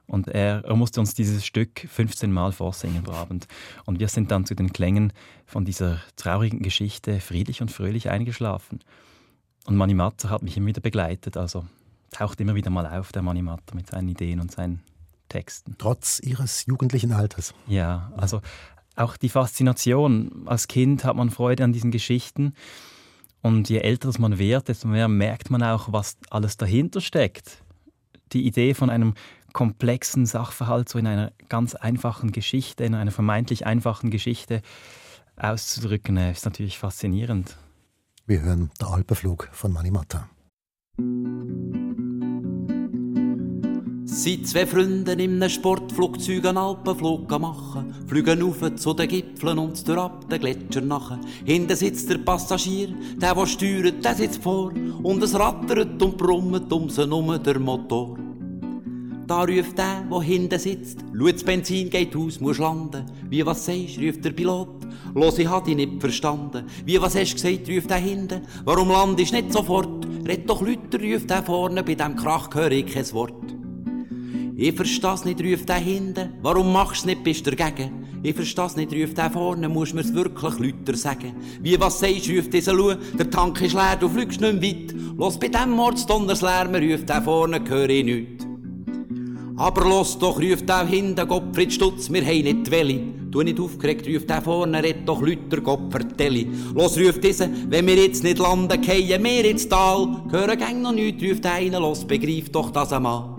Und 0.07 0.29
er, 0.29 0.65
er, 0.65 0.77
musste 0.77 1.01
uns 1.01 1.15
dieses 1.15 1.47
Stück 1.47 1.87
15 1.89 2.31
Mal 2.31 2.53
vorsingen 2.53 3.03
pro 3.03 3.13
Abend. 3.13 3.47
Und 3.87 4.01
wir 4.01 4.09
sind 4.09 4.31
dann 4.31 4.45
zu 4.45 4.55
den 4.55 4.73
Klängen 4.73 5.13
von 5.47 5.65
dieser 5.65 6.01
traurigen 6.17 6.61
Geschichte 6.61 7.21
friedlich 7.21 7.63
und 7.63 7.71
fröhlich 7.71 8.11
eingeschlafen. 8.11 8.81
Und 9.65 9.77
Manimatzer 9.77 10.29
hat 10.29 10.43
mich 10.43 10.57
immer 10.57 10.67
wieder 10.67 10.81
begleitet. 10.81 11.37
Also 11.37 11.65
taucht 12.11 12.41
immer 12.41 12.55
wieder 12.55 12.71
mal 12.71 12.87
auf, 12.87 13.13
der 13.13 13.23
Manimatzer, 13.23 13.75
mit 13.75 13.89
seinen 13.89 14.09
Ideen 14.09 14.41
und 14.41 14.53
seinen 14.53 14.83
Texten. 15.29 15.77
Trotz 15.79 16.21
Ihres 16.21 16.67
jugendlichen 16.67 17.13
Alters. 17.13 17.55
Ja, 17.67 18.13
also 18.17 18.43
auch 18.97 19.17
die 19.17 19.29
Faszination. 19.29 20.43
Als 20.47 20.69
Kind 20.69 21.05
hat 21.05 21.17
man 21.17 21.31
Freude 21.31 21.65
an 21.65 21.73
diesen 21.73 21.91
Geschichten. 21.91 22.55
Und 23.41 23.69
je 23.69 23.79
älter 23.79 24.13
man 24.19 24.39
wird, 24.39 24.69
desto 24.69 24.89
mehr 24.89 25.09
merkt 25.09 25.51
man 25.51 25.63
auch, 25.63 25.93
was 25.93 26.17
alles 26.31 26.57
dahinter 26.57 27.01
steckt. 27.01 27.63
Die 28.33 28.47
Idee 28.47 28.75
von 28.75 28.89
einem 28.89 29.15
komplexen 29.53 30.27
Sachverhalt 30.27 30.89
so 30.89 30.99
in 30.99 31.07
einer 31.07 31.33
ganz 31.49 31.75
einfachen 31.75 32.33
Geschichte, 32.33 32.85
in 32.85 32.95
einer 32.95 33.11
vermeintlich 33.11 33.67
einfachen 33.67 34.11
Geschichte 34.11 34.63
auszudrücken, 35.37 36.17
ist 36.17 36.45
natürlich 36.45 36.79
faszinierend. 36.79 37.57
Wir 38.27 38.43
hören 38.43 38.71
der 38.81 38.89
Alpenflug 38.89 39.49
von 39.53 39.73
Manimata. 39.73 40.29
Seit 44.05 44.47
zwei 44.47 44.67
Freunde 44.67 45.13
in 45.13 45.43
einem 45.43 45.49
Sportflugzeug 45.49 46.45
einen 46.45 46.59
Alpenflug 46.59 47.31
machen, 47.41 47.95
fliegen 48.07 48.43
auf 48.43 48.75
zu 48.77 48.93
den 48.93 49.09
Gipfeln 49.09 49.59
und 49.59 49.89
durch 49.89 49.99
ab 49.99 50.29
den 50.29 50.39
Gletscher 50.39 50.83
nachher. 50.83 51.19
Hinten 51.45 51.75
sitzt 51.75 52.11
der 52.11 52.19
Passagier, 52.19 52.95
der, 53.17 53.35
der 53.35 53.47
steuert, 53.47 54.05
der 54.05 54.15
sitzt 54.15 54.43
vor, 54.43 54.73
und 55.03 55.23
es 55.23 55.35
rattert 55.35 56.03
und 56.03 56.19
brummt 56.19 56.71
um 56.73 56.91
sie 56.91 57.01
herum 57.01 57.43
der 57.43 57.59
Motor. 57.59 58.19
Da 59.27 59.43
ruft 59.43 59.79
der, 59.79 60.05
der 60.11 60.21
hinten 60.21 60.59
sitzt, 60.59 60.99
schau, 61.17 61.31
das 61.31 61.45
Benzin 61.45 61.91
geht 61.91 62.17
aus, 62.17 62.41
muss 62.41 62.59
landen. 62.59 63.07
Wie 63.31 63.45
was 63.47 63.65
sagst, 63.65 63.99
ruft 63.99 64.25
der 64.25 64.31
Pilot, 64.31 64.87
los, 65.15 65.39
ich 65.39 65.49
hab 65.49 65.65
dich 65.65 65.77
nicht 65.77 66.01
verstanden. 66.01 66.65
Wie 66.85 67.01
was 67.01 67.15
hast 67.15 67.35
gesagt, 67.35 67.69
ruft 67.69 67.91
der 67.91 67.99
hinten, 67.99 68.43
warum 68.65 68.89
landest 68.89 69.33
nicht 69.33 69.53
sofort? 69.53 70.07
Red 70.27 70.49
doch 70.49 70.61
Lüter, 70.61 71.01
ruft 71.01 71.31
der 71.31 71.43
vorne, 71.43 71.83
bei 71.83 71.95
dem 71.95 72.17
Krach 72.17 72.53
höre 72.55 72.73
ich 72.73 72.87
kein 72.87 73.11
Wort. 73.13 73.55
Ich 74.57 74.77
versteh's 74.77 75.25
nicht, 75.25 75.43
ruft 75.43 75.69
der 75.69 75.77
hinten. 75.77 76.35
Warum 76.43 76.73
machst 76.73 77.03
du's 77.03 77.07
nicht, 77.07 77.25
bist 77.25 77.47
du 77.47 77.51
dagegen? 77.51 78.07
Ich 78.23 78.35
versteh's 78.35 78.77
nicht, 78.77 78.93
ruft 78.93 79.19
der 79.19 79.31
vorne, 79.31 79.69
musst 79.69 79.95
mir's 79.95 80.13
wirklich 80.15 80.59
Lüter 80.59 80.97
sagen. 80.97 81.35
Wie 81.61 81.81
was 81.81 81.99
sagst, 82.01 82.29
ruft 82.29 82.53
dieser 82.53 82.73
Lu, 82.73 82.95
der 83.19 83.31
Tank 83.31 83.61
ist 83.63 83.73
leer, 83.73 83.97
du 83.99 84.09
fliegst 84.09 84.41
nicht 84.41 84.63
weit. 84.63 84.95
Los, 85.17 85.39
bei 85.39 85.49
dem 85.49 85.71
Mordsdonnerslärm 85.71 86.75
ruft 86.75 87.09
der 87.09 87.23
vorne, 87.23 87.61
höre 87.69 87.89
ich 87.89 88.05
nichts. 88.05 88.52
Aber 89.57 89.85
los 89.85 90.19
doch, 90.19 90.41
ruft 90.41 90.69
der 90.69 90.87
hinten, 90.87 91.29
Gottfried 91.29 91.73
Stutz, 91.73 92.11
wir 92.11 92.25
haben 92.25 92.43
nicht 92.43 92.71
Welle. 92.71 93.01
Du 93.31 93.43
nicht 93.43 93.61
aufgeregt, 93.61 94.07
ruft 94.09 94.29
der 94.29 94.43
vorne, 94.43 94.83
red 94.83 95.07
doch 95.09 95.21
Lüter, 95.23 95.61
Gott 95.61 95.91
vertelle. 95.91 96.47
Los, 96.75 96.99
ruft 96.99 97.23
dieser, 97.25 97.49
wenn 97.69 97.87
wir 97.87 97.97
jetzt 97.97 98.23
nicht 98.23 98.39
landen, 98.39 98.81
keien 98.81 99.23
wir 99.23 99.45
ins 99.45 99.69
Tal. 99.69 100.23
Hören 100.31 100.59
gang 100.59 100.83
noch 100.83 100.93
nichts, 100.93 101.23
ruft 101.23 101.47
einer, 101.47 101.81
los, 101.81 102.05
begreif 102.05 102.51
doch 102.51 102.71
das 102.71 102.93
einmal. 102.93 103.37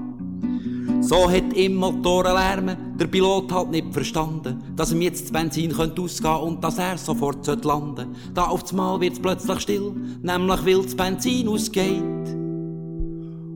So 1.02 1.30
hat 1.30 1.54
im 1.54 1.76
Motorenlärm 1.76 2.98
der 2.98 3.08
Pilot 3.08 3.52
halt 3.52 3.72
nicht 3.72 3.92
verstanden, 3.92 4.64
dass 4.76 4.94
ihm 4.94 5.02
jetzt 5.02 5.26
das 5.26 5.32
Benzin 5.34 5.74
könnte 5.74 6.02
ausgehen 6.02 6.36
und 6.38 6.64
dass 6.64 6.78
er 6.78 6.98
sofort 6.98 7.46
landen 7.46 7.96
sollte. 7.96 8.08
Da 8.34 8.46
auf 8.46 8.72
Mal 8.72 9.02
wird's 9.02 9.20
plötzlich 9.20 9.60
still, 9.60 9.92
nämlich 10.22 10.66
weil 10.66 10.82
das 10.84 10.96
Benzin 10.96 11.50
ausgeht. 11.50 12.43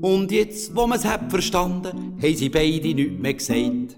Und 0.01 0.31
jetzt, 0.31 0.75
wo 0.75 0.85
man's 0.85 1.05
hat 1.05 1.29
verstanden, 1.29 2.17
haben 2.21 2.35
sie 2.35 2.49
beide 2.49 2.93
nichts 2.93 3.21
mehr 3.21 3.33
gesagt. 3.33 3.97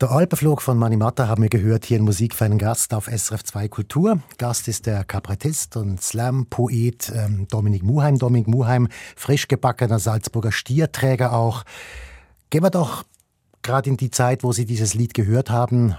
Der 0.00 0.10
Alpenflug 0.10 0.60
von 0.60 0.76
Manimata 0.76 1.28
haben 1.28 1.42
wir 1.42 1.48
gehört 1.48 1.84
hier 1.84 1.98
in 1.98 2.04
Musik 2.04 2.34
für 2.34 2.44
einen 2.44 2.58
Gast 2.58 2.92
auf 2.94 3.06
SRF 3.06 3.44
2 3.44 3.68
Kultur. 3.68 4.20
Gast 4.38 4.68
ist 4.68 4.86
der 4.86 5.04
Kabarettist 5.04 5.76
und 5.76 6.02
Slam-Poet 6.02 7.12
ähm, 7.14 7.46
Dominik 7.48 7.84
Muheim. 7.84 8.18
Dominik 8.18 8.48
Muheim, 8.48 8.88
frisch 9.16 9.46
gebackener 9.46 9.98
Salzburger 9.98 10.50
Stierträger 10.50 11.32
auch. 11.32 11.62
Gehen 12.50 12.62
wir 12.62 12.70
doch 12.70 13.04
gerade 13.64 13.90
in 13.90 13.96
die 13.96 14.10
Zeit, 14.10 14.44
wo 14.44 14.52
Sie 14.52 14.66
dieses 14.66 14.94
Lied 14.94 15.14
gehört 15.14 15.50
haben, 15.50 15.96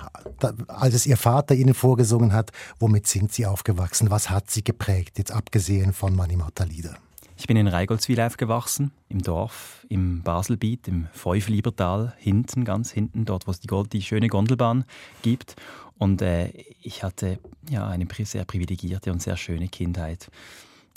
als 0.70 0.94
es 0.94 1.06
Ihr 1.06 1.18
Vater 1.18 1.56
Ihnen 1.56 1.74
vorgesungen 1.74 2.32
hat. 2.32 2.52
Womit 2.80 3.08
sind 3.08 3.34
Sie 3.34 3.46
aufgewachsen? 3.46 4.10
Was 4.10 4.30
hat 4.30 4.50
Sie 4.50 4.64
geprägt, 4.64 5.18
jetzt 5.18 5.32
abgesehen 5.32 5.92
von 5.92 6.16
Manimata-Lieder? 6.16 6.96
Ich 7.38 7.48
bin 7.48 7.58
in 7.58 7.68
Reigoldswil 7.68 8.22
aufgewachsen, 8.22 8.92
im 9.10 9.22
Dorf, 9.22 9.86
im 9.90 10.22
Baselbiet, 10.22 10.88
im 10.88 11.08
Feufliebertal, 11.12 12.14
hinten, 12.18 12.64
ganz 12.64 12.92
hinten, 12.92 13.26
dort, 13.26 13.46
wo 13.46 13.52
es 13.52 13.60
die, 13.60 13.68
die 13.92 14.02
schöne 14.02 14.30
Gondelbahn 14.30 14.86
gibt. 15.22 15.56
Und 15.98 16.22
äh, 16.22 16.48
ich 16.82 17.04
hatte 17.04 17.40
ja 17.70 17.88
eine 17.88 18.08
sehr 18.24 18.46
privilegierte 18.46 19.12
und 19.12 19.22
sehr 19.22 19.36
schöne 19.36 19.68
Kindheit. 19.68 20.30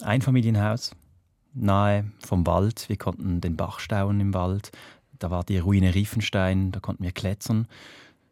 Ein 0.02 0.22
Familienhaus, 0.22 0.92
nahe 1.54 2.04
vom 2.24 2.46
Wald. 2.46 2.88
Wir 2.88 2.96
konnten 2.96 3.40
den 3.40 3.56
Bach 3.56 3.80
stauen 3.80 4.20
im 4.20 4.32
Wald. 4.32 4.70
Da 5.18 5.30
war 5.30 5.44
die 5.44 5.58
Ruine 5.58 5.94
Riefenstein, 5.94 6.72
da 6.72 6.80
konnten 6.80 7.04
wir 7.04 7.12
klettern. 7.12 7.66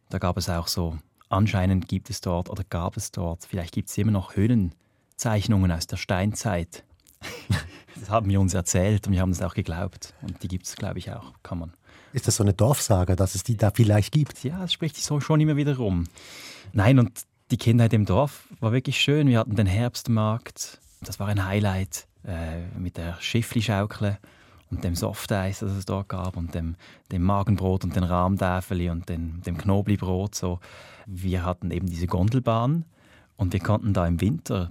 Da 0.09 0.19
gab 0.19 0.37
es 0.37 0.49
auch 0.49 0.69
so, 0.69 0.97
anscheinend 1.29 1.89
gibt 1.89 2.11
es 2.11 2.21
dort 2.21 2.49
oder 2.51 2.65
gab 2.65 2.97
es 2.97 3.11
dort, 3.11 3.45
vielleicht 3.45 3.75
gibt 3.75 3.89
es 3.89 3.99
immer 3.99 4.13
noch 4.13 4.37
Höhlenzeichnungen 4.37 5.73
aus 5.73 5.87
der 5.87 5.97
Steinzeit. 5.97 6.85
Das 7.99 8.11
haben 8.11 8.29
wir 8.29 8.43
uns 8.43 8.53
erzählt 8.53 9.07
und 9.07 9.15
wir 9.15 9.23
haben 9.23 9.31
es 9.31 9.41
auch 9.41 9.55
geglaubt. 9.55 10.13
Und 10.21 10.43
die 10.43 10.49
gibt 10.49 10.67
es, 10.67 10.77
glaube 10.77 10.99
ich, 10.99 11.13
auch, 11.13 11.33
kann 11.43 11.59
man. 11.59 11.73
Ist 12.13 12.29
das 12.29 12.37
so 12.37 12.45
eine 12.45 12.53
Dorfsage, 12.53 13.17
dass 13.17 13.35
es 13.35 13.43
die 13.43 13.57
da 13.57 13.71
vielleicht 13.71 14.13
gibt? 14.13 14.45
Ja, 14.45 14.65
es 14.65 14.73
spricht 14.75 14.97
sich 14.97 15.05
so 15.05 15.19
schon 15.19 15.41
immer 15.41 15.57
wieder 15.57 15.79
rum. 15.79 16.05
Nein, 16.75 16.99
und 16.99 17.23
die 17.51 17.57
Kindheit 17.57 17.95
im 17.95 18.05
Dorf 18.05 18.49
war 18.61 18.73
wirklich 18.73 19.01
schön. 19.01 19.29
Wir 19.29 19.39
hatten 19.39 19.57
den 19.57 19.67
Herbstmarkt, 19.67 20.79
das 21.01 21.19
war 21.19 21.29
ein 21.29 21.47
Highlight 21.47 22.07
äh, 22.25 22.67
mit 22.79 22.97
der 22.99 23.17
Schiffli-Schaukle 23.21 24.19
und 24.71 24.85
dem 24.85 24.95
Softeis, 24.95 25.61
das 25.61 25.73
es 25.73 25.87
dort 25.87 26.09
gab 26.09 26.37
und 26.37 26.55
dem, 26.55 26.77
dem 27.13 27.23
Magenbrot 27.23 27.85
und 27.85 27.95
den 27.95 28.05
Rahmdäfeli 28.05 28.91
und 28.91 29.09
dem, 29.09 29.43
dem 29.43 29.57
Knoblibrot. 29.59 30.35
So. 30.35 30.61
Wir 31.07 31.45
hatten 31.45 31.71
eben 31.71 31.87
diese 31.87 32.07
Gondelbahn 32.07 32.85
und 33.37 33.53
wir 33.53 33.61
konnten 33.61 33.93
da 33.93 34.07
im 34.07 34.21
Winter 34.21 34.71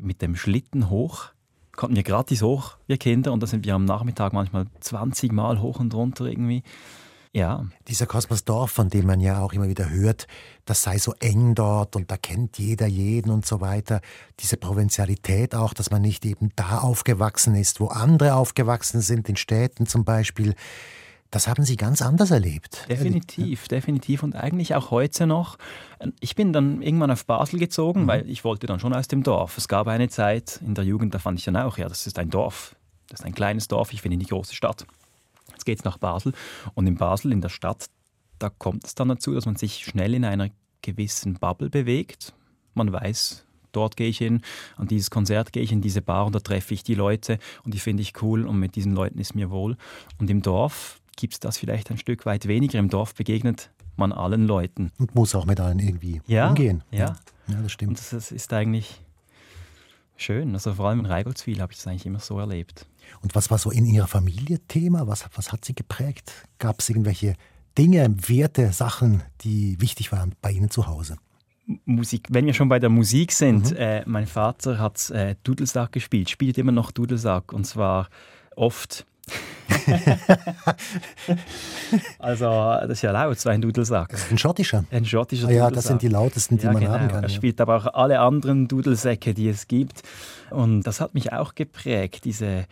mit 0.00 0.22
dem 0.22 0.36
Schlitten 0.36 0.90
hoch 0.90 1.30
konnten 1.78 1.94
wir 1.94 2.02
gratis 2.02 2.42
hoch, 2.42 2.76
wir 2.88 2.98
Kinder, 2.98 3.32
und 3.32 3.40
da 3.40 3.46
sind 3.46 3.64
wir 3.64 3.74
am 3.76 3.84
Nachmittag 3.84 4.32
manchmal 4.32 4.66
20 4.80 5.32
Mal 5.32 5.62
hoch 5.62 5.78
und 5.78 5.94
runter 5.94 6.26
irgendwie. 6.26 6.64
Ja. 7.38 7.64
Dieser 7.86 8.06
Kosmos 8.06 8.44
Dorf, 8.44 8.72
von 8.72 8.88
dem 8.88 9.06
man 9.06 9.20
ja 9.20 9.40
auch 9.40 9.52
immer 9.52 9.68
wieder 9.68 9.88
hört, 9.88 10.26
das 10.64 10.82
sei 10.82 10.98
so 10.98 11.14
eng 11.20 11.54
dort 11.54 11.94
und 11.94 12.10
da 12.10 12.16
kennt 12.16 12.58
jeder 12.58 12.88
jeden 12.88 13.30
und 13.30 13.46
so 13.46 13.60
weiter. 13.60 14.00
Diese 14.40 14.56
Provinzialität 14.56 15.54
auch, 15.54 15.72
dass 15.72 15.92
man 15.92 16.02
nicht 16.02 16.26
eben 16.26 16.50
da 16.56 16.78
aufgewachsen 16.78 17.54
ist, 17.54 17.78
wo 17.78 17.86
andere 17.86 18.34
aufgewachsen 18.34 19.00
sind, 19.02 19.28
in 19.28 19.36
Städten 19.36 19.86
zum 19.86 20.04
Beispiel. 20.04 20.56
Das 21.30 21.46
haben 21.46 21.62
Sie 21.62 21.76
ganz 21.76 22.02
anders 22.02 22.32
erlebt. 22.32 22.86
Definitiv, 22.88 23.68
definitiv. 23.68 24.24
Und 24.24 24.34
eigentlich 24.34 24.74
auch 24.74 24.90
heute 24.90 25.28
noch. 25.28 25.58
Ich 26.18 26.34
bin 26.34 26.52
dann 26.52 26.82
irgendwann 26.82 27.12
auf 27.12 27.24
Basel 27.24 27.60
gezogen, 27.60 28.02
mhm. 28.02 28.06
weil 28.08 28.28
ich 28.28 28.42
wollte 28.42 28.66
dann 28.66 28.80
schon 28.80 28.94
aus 28.94 29.06
dem 29.06 29.22
Dorf. 29.22 29.58
Es 29.58 29.68
gab 29.68 29.86
eine 29.86 30.08
Zeit 30.08 30.58
in 30.66 30.74
der 30.74 30.84
Jugend, 30.84 31.14
da 31.14 31.20
fand 31.20 31.38
ich 31.38 31.44
dann 31.44 31.56
auch, 31.56 31.78
ja, 31.78 31.88
das 31.88 32.08
ist 32.08 32.18
ein 32.18 32.30
Dorf. 32.30 32.74
Das 33.08 33.20
ist 33.20 33.26
ein 33.26 33.34
kleines 33.34 33.68
Dorf, 33.68 33.92
ich 33.92 34.02
bin 34.02 34.10
in 34.10 34.18
die 34.18 34.26
große 34.26 34.54
Stadt. 34.54 34.86
Geht 35.68 35.80
es 35.80 35.84
nach 35.84 35.98
Basel. 35.98 36.32
Und 36.72 36.86
in 36.86 36.94
Basel, 36.94 37.30
in 37.30 37.42
der 37.42 37.50
Stadt, 37.50 37.90
da 38.38 38.48
kommt 38.48 38.86
es 38.86 38.94
dann 38.94 39.10
dazu, 39.10 39.34
dass 39.34 39.44
man 39.44 39.56
sich 39.56 39.84
schnell 39.84 40.14
in 40.14 40.24
einer 40.24 40.48
gewissen 40.80 41.34
Bubble 41.34 41.68
bewegt. 41.68 42.32
Man 42.72 42.90
weiß, 42.90 43.44
dort 43.72 43.98
gehe 43.98 44.08
ich 44.08 44.16
hin, 44.16 44.40
an 44.78 44.88
dieses 44.88 45.10
Konzert 45.10 45.52
gehe 45.52 45.62
ich 45.62 45.70
in 45.70 45.82
diese 45.82 46.00
Bar 46.00 46.24
und 46.24 46.34
da 46.34 46.40
treffe 46.40 46.72
ich 46.72 46.84
die 46.84 46.94
Leute 46.94 47.38
und 47.64 47.74
die 47.74 47.80
finde 47.80 48.00
ich 48.00 48.22
cool 48.22 48.46
und 48.46 48.58
mit 48.58 48.76
diesen 48.76 48.94
Leuten 48.94 49.18
ist 49.18 49.34
mir 49.34 49.50
wohl. 49.50 49.76
Und 50.16 50.30
im 50.30 50.40
Dorf 50.40 51.02
gibt 51.16 51.34
es 51.34 51.40
das 51.40 51.58
vielleicht 51.58 51.90
ein 51.90 51.98
Stück 51.98 52.24
weit 52.24 52.48
weniger. 52.48 52.78
Im 52.78 52.88
Dorf 52.88 53.14
begegnet 53.14 53.68
man 53.96 54.10
allen 54.10 54.46
Leuten. 54.46 54.90
Und 54.98 55.14
muss 55.14 55.34
auch 55.34 55.44
mit 55.44 55.60
allen 55.60 55.80
irgendwie 55.80 56.22
ja, 56.26 56.48
umgehen. 56.48 56.82
Ja. 56.90 57.18
ja, 57.46 57.60
das 57.62 57.72
stimmt. 57.72 57.90
Und 57.90 57.98
das, 57.98 58.08
das 58.08 58.32
ist 58.32 58.54
eigentlich 58.54 59.02
schön. 60.16 60.54
Also 60.54 60.72
vor 60.72 60.88
allem 60.88 61.00
in 61.00 61.06
Reigoldswil 61.06 61.60
habe 61.60 61.74
ich 61.74 61.78
das 61.78 61.88
eigentlich 61.88 62.06
immer 62.06 62.20
so 62.20 62.38
erlebt. 62.38 62.86
Und 63.22 63.34
was 63.34 63.50
war 63.50 63.58
so 63.58 63.70
in 63.70 63.84
Ihrer 63.84 64.06
Familie 64.06 64.58
Thema? 64.68 65.06
Was, 65.06 65.24
was 65.34 65.52
hat 65.52 65.64
Sie 65.64 65.74
geprägt? 65.74 66.32
Gab 66.58 66.80
es 66.80 66.88
irgendwelche 66.88 67.34
Dinge, 67.76 68.14
Werte, 68.26 68.72
Sachen, 68.72 69.22
die 69.42 69.80
wichtig 69.80 70.12
waren 70.12 70.34
bei 70.42 70.50
Ihnen 70.50 70.70
zu 70.70 70.86
Hause? 70.86 71.16
Musik, 71.84 72.26
wenn 72.30 72.46
wir 72.46 72.54
schon 72.54 72.68
bei 72.68 72.78
der 72.78 72.88
Musik 72.88 73.30
sind, 73.32 73.72
mhm. 73.72 73.76
äh, 73.76 74.02
mein 74.06 74.26
Vater 74.26 74.78
hat 74.78 75.10
äh, 75.10 75.36
Dudelsack 75.44 75.92
gespielt, 75.92 76.30
spielt 76.30 76.56
immer 76.56 76.72
noch 76.72 76.90
Dudelsack 76.90 77.52
und 77.52 77.64
zwar 77.66 78.08
oft 78.56 79.06
also, 82.18 82.46
das 82.46 82.90
ist 82.90 83.02
ja 83.02 83.12
laut, 83.12 83.38
so 83.38 83.50
ein 83.50 83.60
Dudelsack. 83.60 84.14
Ein 84.30 84.38
schottischer? 84.38 84.84
Ein 84.90 85.04
schottischer 85.04 85.48
ah, 85.48 85.52
Ja, 85.52 85.70
das 85.70 85.84
sind 85.86 86.00
die 86.02 86.08
lautesten, 86.08 86.56
die 86.58 86.64
ja, 86.64 86.72
man 86.72 86.80
genau. 86.82 86.94
haben 86.94 87.08
kann. 87.08 87.22
Er 87.22 87.28
spielt 87.28 87.60
aber 87.60 87.76
auch 87.76 87.86
alle 87.94 88.20
anderen 88.20 88.66
Dudelsäcke, 88.68 89.34
die 89.34 89.48
es 89.48 89.68
gibt. 89.68 90.02
Und 90.50 90.82
das 90.82 91.00
hat 91.00 91.14
mich 91.14 91.32
auch 91.32 91.54
geprägt, 91.54 92.24
diese 92.24 92.64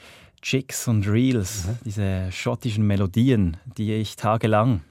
Chicks 0.43 0.89
und 0.89 1.09
Reels, 1.09 1.67
mhm. 1.67 1.79
diese 1.85 2.33
schottischen 2.33 2.87
Melodien, 2.87 3.57
die 3.77 3.95
ich 3.95 4.17
tagelang 4.17 4.83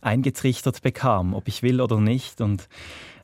eingetrichtert 0.00 0.82
bekam, 0.82 1.34
ob 1.34 1.48
ich 1.48 1.62
will 1.62 1.80
oder 1.80 2.00
nicht. 2.00 2.40
Und 2.40 2.68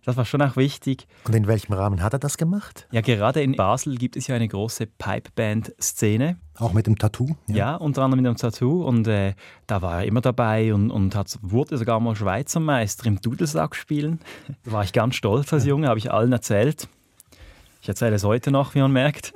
das 0.05 0.17
war 0.17 0.25
schon 0.25 0.43
auch 0.43 0.57
wichtig. 0.57 1.07
Und 1.25 1.35
in 1.35 1.47
welchem 1.47 1.73
Rahmen 1.73 2.03
hat 2.03 2.13
er 2.13 2.19
das 2.19 2.37
gemacht? 2.37 2.87
Ja, 2.91 3.01
gerade 3.01 3.43
in 3.43 3.57
Basel 3.57 3.97
gibt 3.97 4.17
es 4.17 4.27
ja 4.27 4.37
eine 4.37 4.49
große 4.49 4.87
Pipeband-Szene. 4.87 6.37
Auch 6.59 6.73
mit 6.73 6.87
dem 6.87 6.99
Tattoo? 6.99 7.37
Ja, 7.47 7.57
ja 7.57 7.77
unter 7.77 8.03
anderem 8.03 8.23
mit 8.23 8.31
dem 8.31 8.37
Tattoo. 8.37 8.85
Und 8.85 9.09
äh, 9.09 9.35
da 9.67 9.81
war 9.81 10.01
er 10.01 10.05
immer 10.07 10.21
dabei 10.21 10.75
und, 10.75 10.91
und 10.91 11.15
hat, 11.15 11.39
wurde 11.41 11.79
sogar 11.79 12.01
mal 12.01 12.15
Schweizer 12.15 12.61
Meister 12.61 13.07
im 13.07 13.21
Dudelsack 13.21 13.75
spielen. 13.75 14.21
Da 14.65 14.73
war 14.73 14.85
ich 14.85 14.93
ganz 14.93 15.15
stolz 15.15 15.53
als 15.53 15.65
Junge, 15.65 15.89
habe 15.89 15.99
ich 15.99 16.13
allen 16.13 16.33
erzählt. 16.33 16.89
Ich 17.81 17.89
erzähle 17.89 18.17
es 18.17 18.25
heute 18.25 18.51
noch, 18.51 18.75
wie 18.75 18.81
man 18.81 18.93
merkt. 18.93 19.33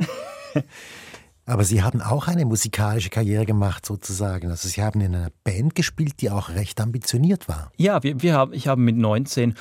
Aber 1.48 1.64
Sie 1.64 1.82
haben 1.82 2.02
auch 2.02 2.28
eine 2.28 2.44
musikalische 2.44 3.08
Karriere 3.08 3.46
gemacht, 3.46 3.86
sozusagen. 3.86 4.50
Also 4.50 4.68
Sie 4.68 4.82
haben 4.82 5.00
in 5.00 5.14
einer 5.14 5.30
Band 5.44 5.74
gespielt, 5.74 6.20
die 6.20 6.30
auch 6.30 6.50
recht 6.50 6.80
ambitioniert 6.80 7.48
war. 7.48 7.72
Ja, 7.76 8.02
wir, 8.02 8.22
wir 8.22 8.34
haben, 8.34 8.52
ich 8.52 8.68
habe 8.68 8.80
mit 8.80 8.96
19 8.96 9.54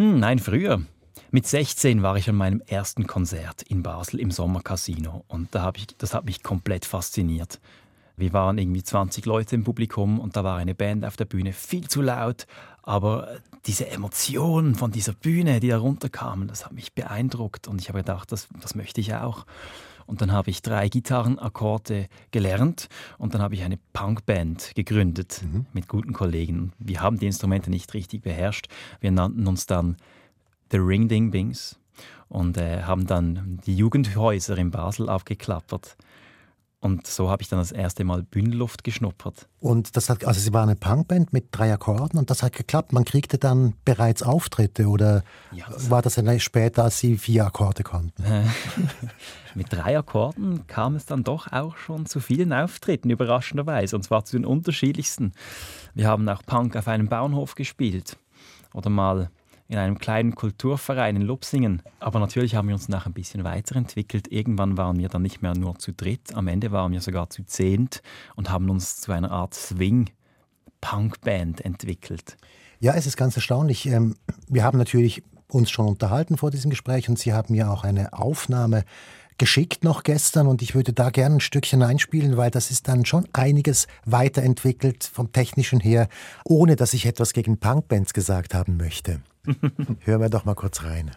hm, 0.00 0.18
nein, 0.18 0.38
früher. 0.38 0.80
Mit 1.30 1.46
16 1.46 2.02
war 2.02 2.16
ich 2.16 2.26
an 2.30 2.34
meinem 2.34 2.62
ersten 2.66 3.06
Konzert 3.06 3.60
in 3.60 3.82
Basel 3.82 4.18
im 4.18 4.30
Sommercasino 4.30 5.26
und 5.28 5.54
da 5.54 5.60
hab 5.60 5.76
ich, 5.76 5.88
das 5.98 6.14
hat 6.14 6.24
mich 6.24 6.42
komplett 6.42 6.86
fasziniert. 6.86 7.60
Wir 8.16 8.32
waren 8.32 8.56
irgendwie 8.56 8.82
20 8.82 9.26
Leute 9.26 9.56
im 9.56 9.64
Publikum 9.64 10.18
und 10.18 10.36
da 10.36 10.42
war 10.42 10.56
eine 10.56 10.74
Band 10.74 11.04
auf 11.04 11.18
der 11.18 11.26
Bühne, 11.26 11.52
viel 11.52 11.86
zu 11.86 12.00
laut, 12.00 12.46
aber 12.82 13.28
diese 13.66 13.88
Emotionen 13.88 14.74
von 14.74 14.90
dieser 14.90 15.12
Bühne, 15.12 15.60
die 15.60 15.68
da 15.68 15.76
runterkamen, 15.76 16.48
das 16.48 16.64
hat 16.64 16.72
mich 16.72 16.94
beeindruckt 16.94 17.68
und 17.68 17.78
ich 17.78 17.90
habe 17.90 17.98
gedacht, 17.98 18.32
das, 18.32 18.48
das 18.62 18.74
möchte 18.74 19.02
ich 19.02 19.14
auch. 19.14 19.44
Und 20.10 20.20
dann 20.20 20.32
habe 20.32 20.50
ich 20.50 20.60
drei 20.60 20.88
Gitarrenakkorde 20.88 22.08
gelernt 22.32 22.88
und 23.16 23.32
dann 23.32 23.40
habe 23.40 23.54
ich 23.54 23.62
eine 23.62 23.78
Punkband 23.92 24.72
gegründet 24.74 25.40
mhm. 25.44 25.66
mit 25.72 25.86
guten 25.86 26.12
Kollegen. 26.12 26.72
Wir 26.80 27.00
haben 27.00 27.20
die 27.20 27.26
Instrumente 27.26 27.70
nicht 27.70 27.94
richtig 27.94 28.22
beherrscht. 28.22 28.66
Wir 29.00 29.12
nannten 29.12 29.46
uns 29.46 29.66
dann 29.66 29.96
The 30.72 30.78
Ring 30.78 31.06
Ding 31.06 31.30
Bings 31.30 31.78
und 32.28 32.56
äh, 32.56 32.82
haben 32.82 33.06
dann 33.06 33.60
die 33.66 33.76
Jugendhäuser 33.76 34.58
in 34.58 34.72
Basel 34.72 35.08
aufgeklappert. 35.08 35.96
Und 36.82 37.06
so 37.06 37.28
habe 37.28 37.42
ich 37.42 37.48
dann 37.50 37.58
das 37.58 37.72
erste 37.72 38.04
Mal 38.04 38.22
Bühnenluft 38.22 38.84
geschnuppert. 38.84 39.48
Und 39.60 39.96
das 39.96 40.08
hat, 40.08 40.24
also 40.24 40.40
Sie 40.40 40.54
waren 40.54 40.70
eine 40.70 40.76
Punkband 40.76 41.30
mit 41.30 41.48
drei 41.50 41.70
Akkorden 41.74 42.18
und 42.18 42.30
das 42.30 42.42
hat 42.42 42.54
geklappt. 42.54 42.94
Man 42.94 43.04
kriegte 43.04 43.36
dann 43.36 43.74
bereits 43.84 44.22
Auftritte 44.22 44.88
oder 44.88 45.22
ja, 45.52 45.66
das 45.70 45.90
war 45.90 46.00
das 46.00 46.14
dann 46.14 46.40
später, 46.40 46.84
als 46.84 46.98
Sie 46.98 47.18
vier 47.18 47.44
Akkorde 47.44 47.82
konnten? 47.82 48.24
mit 49.54 49.70
drei 49.70 49.98
Akkorden 49.98 50.66
kam 50.68 50.96
es 50.96 51.04
dann 51.04 51.22
doch 51.22 51.52
auch 51.52 51.76
schon 51.76 52.06
zu 52.06 52.18
vielen 52.18 52.54
Auftritten, 52.54 53.10
überraschenderweise. 53.10 53.94
Und 53.94 54.02
zwar 54.02 54.24
zu 54.24 54.38
den 54.38 54.46
unterschiedlichsten. 54.46 55.32
Wir 55.94 56.08
haben 56.08 56.26
auch 56.30 56.42
Punk 56.46 56.76
auf 56.76 56.88
einem 56.88 57.08
Bauernhof 57.08 57.56
gespielt 57.56 58.16
oder 58.72 58.88
mal 58.88 59.30
in 59.70 59.78
einem 59.78 59.98
kleinen 59.98 60.34
Kulturverein 60.34 61.14
in 61.14 61.22
Lupsingen. 61.22 61.80
Aber 62.00 62.18
natürlich 62.18 62.56
haben 62.56 62.66
wir 62.66 62.74
uns 62.74 62.88
nach 62.88 63.06
ein 63.06 63.12
bisschen 63.12 63.44
weiterentwickelt. 63.44 64.32
Irgendwann 64.32 64.76
waren 64.76 64.98
wir 64.98 65.08
dann 65.08 65.22
nicht 65.22 65.42
mehr 65.42 65.54
nur 65.54 65.78
zu 65.78 65.92
dritt, 65.92 66.34
am 66.34 66.48
Ende 66.48 66.72
waren 66.72 66.90
wir 66.90 67.00
sogar 67.00 67.30
zu 67.30 67.44
zehnt 67.44 68.02
und 68.34 68.50
haben 68.50 68.68
uns 68.68 69.00
zu 69.00 69.12
einer 69.12 69.30
Art 69.30 69.54
Swing-Punk-Band 69.54 71.64
entwickelt. 71.64 72.36
Ja, 72.80 72.94
es 72.94 73.06
ist 73.06 73.16
ganz 73.16 73.36
erstaunlich. 73.36 73.86
Ähm, 73.86 74.16
wir 74.48 74.64
haben 74.64 74.76
natürlich 74.76 75.22
uns 75.46 75.70
schon 75.70 75.86
unterhalten 75.86 76.36
vor 76.36 76.50
diesem 76.50 76.70
Gespräch 76.70 77.08
und 77.08 77.20
Sie 77.20 77.32
haben 77.32 77.54
mir 77.54 77.70
auch 77.70 77.84
eine 77.84 78.12
Aufnahme 78.12 78.82
geschickt 79.38 79.84
noch 79.84 80.02
gestern 80.02 80.48
und 80.48 80.62
ich 80.62 80.74
würde 80.74 80.92
da 80.92 81.10
gerne 81.10 81.36
ein 81.36 81.40
Stückchen 81.40 81.84
einspielen, 81.84 82.36
weil 82.36 82.50
das 82.50 82.72
ist 82.72 82.88
dann 82.88 83.06
schon 83.06 83.28
einiges 83.32 83.86
weiterentwickelt 84.04 85.04
vom 85.04 85.30
technischen 85.30 85.78
her, 85.78 86.08
ohne 86.44 86.74
dass 86.74 86.92
ich 86.92 87.06
etwas 87.06 87.32
gegen 87.32 87.58
Punkbands 87.58 88.12
gesagt 88.12 88.52
haben 88.52 88.76
möchte. 88.76 89.20
Hören 90.00 90.20
wir 90.20 90.28
doch 90.28 90.44
mal 90.44 90.54
kurz 90.54 90.82
rein. 90.82 91.10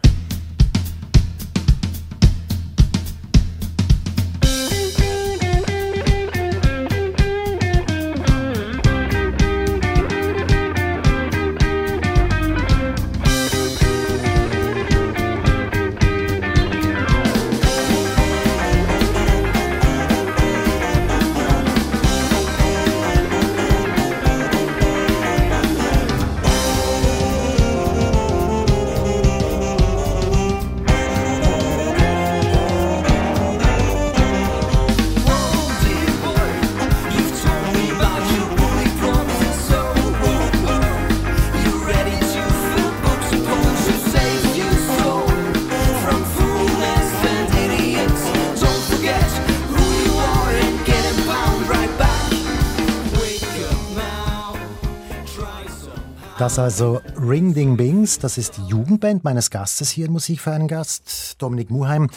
Das 56.44 56.58
also 56.58 57.00
Ring 57.16 57.54
Ding 57.54 57.74
Bings, 57.74 58.18
das 58.18 58.36
ist 58.36 58.58
die 58.58 58.66
Jugendband 58.66 59.24
meines 59.24 59.48
Gastes 59.48 59.88
hier 59.88 60.04
im 60.04 60.12
Musikverein 60.12 60.68
Gast, 60.68 61.36
Dominik 61.40 61.70
Muheim. 61.70 62.10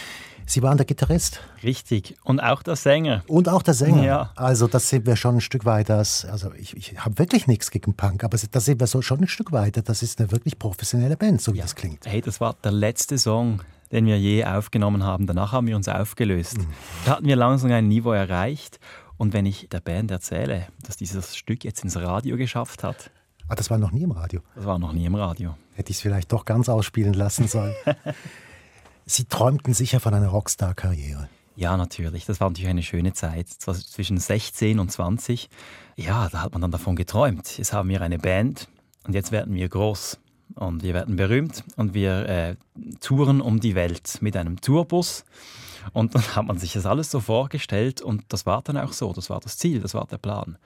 Sie 0.45 0.61
waren 0.61 0.75
der 0.75 0.85
Gitarrist. 0.85 1.39
Richtig. 1.63 2.17
Und 2.25 2.41
auch 2.41 2.61
der 2.61 2.75
Sänger. 2.75 3.23
Und 3.27 3.47
auch 3.47 3.61
der 3.61 3.73
Sänger. 3.73 4.03
Ja. 4.03 4.31
Also 4.35 4.67
das 4.67 4.89
sind 4.89 5.05
wir 5.05 5.15
schon 5.15 5.35
ein 5.35 5.39
Stück 5.41 5.63
weiter. 5.63 5.95
Also 5.95 6.51
ich, 6.57 6.75
ich 6.75 6.99
habe 6.99 7.17
wirklich 7.19 7.47
nichts 7.47 7.71
gegen 7.71 7.93
Punk, 7.93 8.25
aber 8.25 8.37
da 8.51 8.59
sind 8.59 8.81
wir 8.81 8.87
so 8.87 9.01
schon 9.01 9.21
ein 9.21 9.27
Stück 9.29 9.53
weiter. 9.53 9.81
Das 9.81 10.03
ist 10.03 10.19
eine 10.19 10.29
wirklich 10.29 10.59
professionelle 10.59 11.15
Band, 11.15 11.41
so 11.41 11.53
wie 11.53 11.59
ja. 11.59 11.63
das 11.63 11.75
klingt. 11.75 12.05
Hey, 12.05 12.19
das 12.19 12.41
war 12.41 12.53
der 12.61 12.73
letzte 12.73 13.17
Song, 13.17 13.61
den 13.93 14.07
wir 14.07 14.19
je 14.19 14.43
aufgenommen 14.43 15.05
haben. 15.05 15.25
Danach 15.25 15.53
haben 15.53 15.67
wir 15.67 15.77
uns 15.77 15.87
aufgelöst. 15.87 16.57
Mhm. 16.57 16.67
Da 17.05 17.11
hatten 17.11 17.27
wir 17.27 17.37
langsam 17.37 17.71
ein 17.71 17.87
Niveau 17.87 18.11
erreicht. 18.11 18.81
Und 19.15 19.31
wenn 19.31 19.45
ich 19.45 19.69
der 19.69 19.79
Band 19.79 20.11
erzähle, 20.11 20.67
dass 20.85 20.97
dieses 20.97 21.37
Stück 21.37 21.63
jetzt 21.63 21.85
ins 21.85 21.95
Radio 21.95 22.35
geschafft 22.35 22.83
hat, 22.83 23.09
Ah, 23.49 23.55
das 23.55 23.69
war 23.69 23.77
noch 23.77 23.91
nie 23.91 24.03
im 24.03 24.11
Radio. 24.11 24.41
Das 24.55 24.65
war 24.65 24.77
noch 24.77 24.91
nie 24.91 25.05
im 25.05 25.15
Radio. 25.15 25.55
Hätte 25.73 25.91
ich 25.91 25.97
es 25.97 26.01
vielleicht 26.01 26.31
doch 26.31 26.43
ganz 26.43 26.67
ausspielen 26.67 27.13
lassen 27.13 27.47
sollen. 27.47 27.73
Sie 29.05 29.25
träumten 29.25 29.73
sicher 29.73 30.01
von 30.01 30.13
einer 30.13 30.27
Rockstar-Karriere. 30.27 31.29
Ja, 31.55 31.77
natürlich. 31.77 32.25
Das 32.25 32.41
war 32.41 32.49
natürlich 32.49 32.69
eine 32.69 32.83
schöne 32.83 33.13
Zeit. 33.13 33.47
Zwischen 33.49 34.17
16 34.17 34.79
und 34.79 34.91
20. 34.91 35.49
Ja, 35.95 36.27
da 36.29 36.41
hat 36.41 36.51
man 36.51 36.61
dann 36.61 36.71
davon 36.71 36.95
geträumt. 36.95 37.57
Jetzt 37.57 37.71
haben 37.71 37.89
wir 37.89 38.01
eine 38.01 38.19
Band 38.19 38.67
und 39.05 39.13
jetzt 39.13 39.31
werden 39.31 39.55
wir 39.55 39.69
groß. 39.69 40.19
Und 40.55 40.83
wir 40.83 40.93
werden 40.93 41.15
berühmt 41.15 41.63
und 41.75 41.93
wir 41.93 42.27
äh, 42.27 42.55
touren 42.99 43.41
um 43.41 43.59
die 43.59 43.75
Welt 43.75 44.17
mit 44.21 44.35
einem 44.35 44.59
Tourbus. 44.59 45.23
Und 45.93 46.15
dann 46.15 46.23
hat 46.35 46.45
man 46.45 46.57
sich 46.57 46.73
das 46.73 46.85
alles 46.85 47.09
so 47.09 47.21
vorgestellt 47.21 48.01
und 48.01 48.25
das 48.29 48.45
war 48.45 48.61
dann 48.61 48.77
auch 48.77 48.91
so. 48.91 49.13
Das 49.13 49.29
war 49.29 49.39
das 49.39 49.57
Ziel, 49.57 49.79
das 49.79 49.93
war 49.93 50.05
der 50.05 50.17
Plan. 50.17 50.57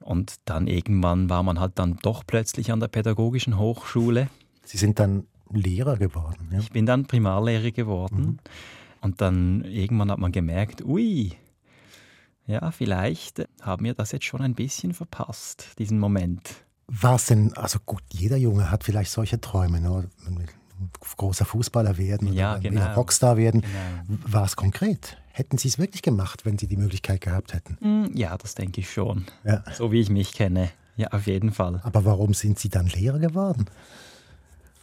Und 0.00 0.36
dann 0.44 0.66
irgendwann 0.66 1.28
war 1.28 1.42
man 1.42 1.58
halt 1.58 1.78
dann 1.78 1.96
doch 2.02 2.24
plötzlich 2.26 2.70
an 2.72 2.80
der 2.80 2.88
pädagogischen 2.88 3.58
Hochschule. 3.58 4.28
Sie 4.64 4.78
sind 4.78 4.98
dann 4.98 5.26
Lehrer 5.50 5.96
geworden. 5.96 6.48
Ja? 6.52 6.58
Ich 6.58 6.70
bin 6.70 6.86
dann 6.86 7.06
Primarlehrer 7.06 7.70
geworden. 7.70 8.18
Mhm. 8.18 8.38
Und 9.00 9.20
dann 9.20 9.64
irgendwann 9.64 10.10
hat 10.10 10.18
man 10.18 10.32
gemerkt, 10.32 10.84
ui, 10.84 11.32
ja, 12.46 12.70
vielleicht 12.70 13.46
haben 13.60 13.84
wir 13.84 13.94
das 13.94 14.12
jetzt 14.12 14.24
schon 14.24 14.40
ein 14.40 14.54
bisschen 14.54 14.94
verpasst, 14.94 15.78
diesen 15.78 15.98
Moment. 15.98 16.64
War 16.88 17.16
es 17.16 17.26
denn, 17.26 17.52
also 17.54 17.78
gut, 17.84 18.02
jeder 18.12 18.36
Junge 18.36 18.70
hat 18.70 18.84
vielleicht 18.84 19.10
solche 19.10 19.40
Träume, 19.40 19.80
ne? 19.80 20.08
großer 21.16 21.44
Fußballer 21.44 21.96
werden 21.96 22.32
ja, 22.32 22.52
oder 22.52 22.60
genau. 22.60 22.92
Rockstar 22.94 23.36
werden. 23.36 23.62
Genau. 23.62 24.20
War 24.26 24.44
es 24.44 24.56
konkret? 24.56 25.16
Hätten 25.36 25.58
Sie 25.58 25.68
es 25.68 25.78
wirklich 25.78 26.00
gemacht, 26.00 26.46
wenn 26.46 26.56
Sie 26.56 26.66
die 26.66 26.78
Möglichkeit 26.78 27.20
gehabt 27.20 27.52
hätten? 27.52 27.76
Hm, 27.82 28.10
ja, 28.16 28.38
das 28.38 28.54
denke 28.54 28.80
ich 28.80 28.90
schon. 28.90 29.26
Ja. 29.44 29.62
So 29.70 29.92
wie 29.92 30.00
ich 30.00 30.08
mich 30.08 30.32
kenne. 30.32 30.70
Ja, 30.96 31.08
auf 31.08 31.26
jeden 31.26 31.52
Fall. 31.52 31.82
Aber 31.84 32.06
warum 32.06 32.32
sind 32.32 32.58
Sie 32.58 32.70
dann 32.70 32.86
Lehrer 32.86 33.18
geworden? 33.18 33.66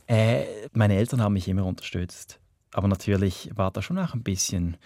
Äh, 0.05 0.43
meine 0.73 0.95
Eltern 0.95 1.23
haben 1.23 1.33
mich 1.33 1.47
immer 1.47 1.65
unterstützt. 1.65 2.39
Aber 2.71 2.87
natürlich 2.87 3.49
war 3.55 3.71
da 3.71 3.81
schon 3.81 3.97
auch 3.97 4.13
ein 4.13 4.21
bisschen 4.21 4.77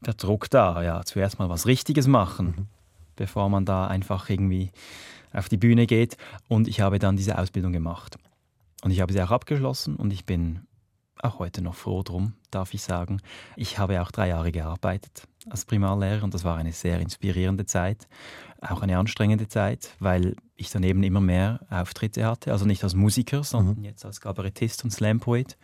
der 0.00 0.14
Druck 0.14 0.48
da. 0.48 0.82
Ja, 0.82 1.04
zuerst 1.04 1.38
mal 1.38 1.50
was 1.50 1.66
Richtiges 1.66 2.06
machen, 2.06 2.46
mhm. 2.46 2.66
bevor 3.16 3.50
man 3.50 3.66
da 3.66 3.88
einfach 3.88 4.30
irgendwie 4.30 4.70
auf 5.34 5.50
die 5.50 5.58
Bühne 5.58 5.86
geht. 5.86 6.16
Und 6.48 6.66
ich 6.66 6.80
habe 6.80 6.98
dann 6.98 7.18
diese 7.18 7.36
Ausbildung 7.36 7.72
gemacht. 7.72 8.16
Und 8.82 8.90
ich 8.90 9.02
habe 9.02 9.12
sie 9.12 9.20
auch 9.20 9.32
abgeschlossen 9.32 9.96
und 9.96 10.14
ich 10.14 10.24
bin 10.24 10.60
auch 11.22 11.38
heute 11.38 11.62
noch 11.62 11.74
froh 11.74 12.02
drum, 12.02 12.34
darf 12.50 12.74
ich 12.74 12.82
sagen. 12.82 13.20
Ich 13.56 13.78
habe 13.78 14.00
auch 14.02 14.10
drei 14.10 14.28
Jahre 14.28 14.52
gearbeitet 14.52 15.26
als 15.48 15.64
Primarlehrer 15.64 16.22
und 16.22 16.34
das 16.34 16.44
war 16.44 16.56
eine 16.56 16.72
sehr 16.72 17.00
inspirierende 17.00 17.66
Zeit, 17.66 18.08
auch 18.60 18.82
eine 18.82 18.98
anstrengende 18.98 19.48
Zeit, 19.48 19.94
weil 19.98 20.36
ich 20.56 20.70
daneben 20.70 21.02
immer 21.02 21.20
mehr 21.20 21.60
Auftritte 21.70 22.26
hatte, 22.26 22.52
also 22.52 22.66
nicht 22.66 22.84
als 22.84 22.94
Musiker, 22.94 23.42
sondern 23.42 23.78
mhm. 23.78 23.84
jetzt 23.84 24.04
als 24.04 24.20
Kabarettist 24.20 24.84
und 24.84 24.90
Slampoet. 24.90 25.56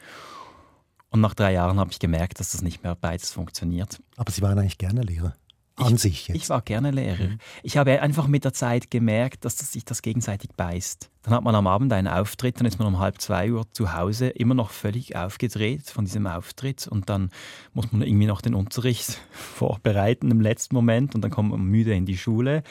Und 1.11 1.21
nach 1.21 1.35
drei 1.35 1.53
Jahren 1.53 1.79
habe 1.79 1.92
ich 1.92 1.99
gemerkt, 1.99 2.40
dass 2.40 2.53
das 2.53 2.62
nicht 2.62 2.83
mehr 2.83 2.95
beides 2.95 3.31
funktioniert. 3.31 4.03
Aber 4.16 4.31
Sie 4.33 4.42
waren 4.42 4.59
eigentlich 4.59 4.79
gerne 4.79 5.03
Lehrer? 5.03 5.35
An 5.77 5.95
ich, 5.95 6.01
sich 6.01 6.29
jetzt. 6.29 6.37
Ich 6.37 6.49
war 6.49 6.62
gerne 6.62 6.91
Lehrer. 6.91 7.29
Mhm. 7.29 7.39
Ich 7.62 7.77
habe 7.77 8.01
einfach 8.01 8.27
mit 8.27 8.45
der 8.45 8.53
Zeit 8.53 8.91
gemerkt, 8.91 9.45
dass 9.45 9.57
das 9.57 9.73
sich 9.73 9.85
das 9.85 10.03
gegenseitig 10.03 10.51
beißt. 10.57 11.11
Dann 11.23 11.35
hat 11.35 11.45
man 11.45 11.55
am 11.55 11.67
Abend 11.67 11.93
einen 11.93 12.09
Auftritt, 12.09 12.61
dann 12.61 12.67
ist 12.67 12.79
man 12.79 12.89
um 12.89 12.99
halb 12.99 13.21
zwei 13.21 13.53
Uhr 13.53 13.65
zu 13.73 13.95
Hause, 13.95 14.29
immer 14.29 14.55
noch 14.55 14.71
völlig 14.71 15.17
aufgedreht 15.17 15.91
von 15.91 16.05
diesem 16.05 16.27
Auftritt 16.27 16.87
und 16.87 17.11
dann 17.11 17.31
muss 17.75 17.93
man 17.93 18.03
irgendwie 18.03 18.27
noch 18.27 18.41
den 18.41 18.55
Unterricht 18.55 19.21
vorbereiten 19.31 20.31
im 20.31 20.41
letzten 20.41 20.75
Moment 20.75 21.15
und 21.15 21.23
dann 21.23 21.31
kommt 21.31 21.51
man 21.51 21.62
müde 21.62 21.95
in 21.95 22.07
die 22.07 22.17
Schule 22.17 22.62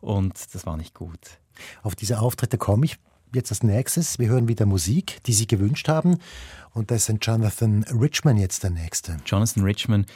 und 0.00 0.54
das 0.54 0.66
war 0.66 0.76
nicht 0.76 0.94
gut. 0.94 1.18
Auf 1.82 1.94
diese 1.94 2.20
Auftritte 2.20 2.58
komme 2.58 2.84
ich 2.84 2.98
jetzt 3.34 3.50
als 3.50 3.62
nächstes. 3.62 4.18
Wir 4.18 4.28
hören 4.28 4.48
wieder 4.48 4.66
Musik, 4.66 5.22
die 5.26 5.32
Sie 5.32 5.46
gewünscht 5.46 5.88
haben. 5.88 6.18
Und 6.72 6.90
da 6.90 6.94
ist 6.94 7.08
ein 7.10 7.18
Jonathan 7.20 7.84
Richman 7.84 8.36
jetzt 8.36 8.62
der 8.62 8.70
Nächste. 8.70 9.18
Jonathan 9.26 9.62
Richman 9.62 10.06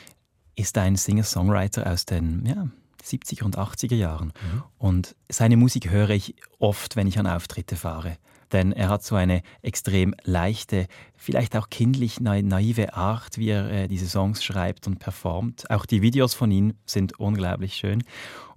ist 0.59 0.77
ein 0.79 0.97
Singer-Songwriter 0.97 1.91
aus 1.91 2.05
den 2.05 2.45
ja, 2.45 2.69
70er 3.05 3.45
und 3.45 3.57
80er 3.57 3.95
Jahren. 3.95 4.29
Mhm. 4.29 4.63
Und 4.79 5.17
seine 5.29 5.57
Musik 5.57 5.91
höre 5.91 6.11
ich 6.11 6.35
oft, 6.59 6.97
wenn 6.97 7.07
ich 7.07 7.19
an 7.19 7.27
Auftritte 7.27 7.77
fahre. 7.77 8.17
Denn 8.53 8.73
er 8.73 8.89
hat 8.89 9.05
so 9.05 9.15
eine 9.15 9.43
extrem 9.61 10.15
leichte, 10.25 10.87
vielleicht 11.17 11.55
auch 11.55 11.69
kindlich 11.69 12.19
naive 12.21 12.95
Art, 12.95 13.37
wie 13.37 13.51
er 13.51 13.71
äh, 13.71 13.89
diese 13.89 14.09
Songs 14.09 14.43
schreibt 14.43 14.87
und 14.87 14.99
performt. 14.99 15.71
Auch 15.71 15.85
die 15.85 16.01
Videos 16.01 16.35
von 16.35 16.51
ihm 16.51 16.75
sind 16.87 17.21
unglaublich 17.21 17.75
schön. 17.75 18.03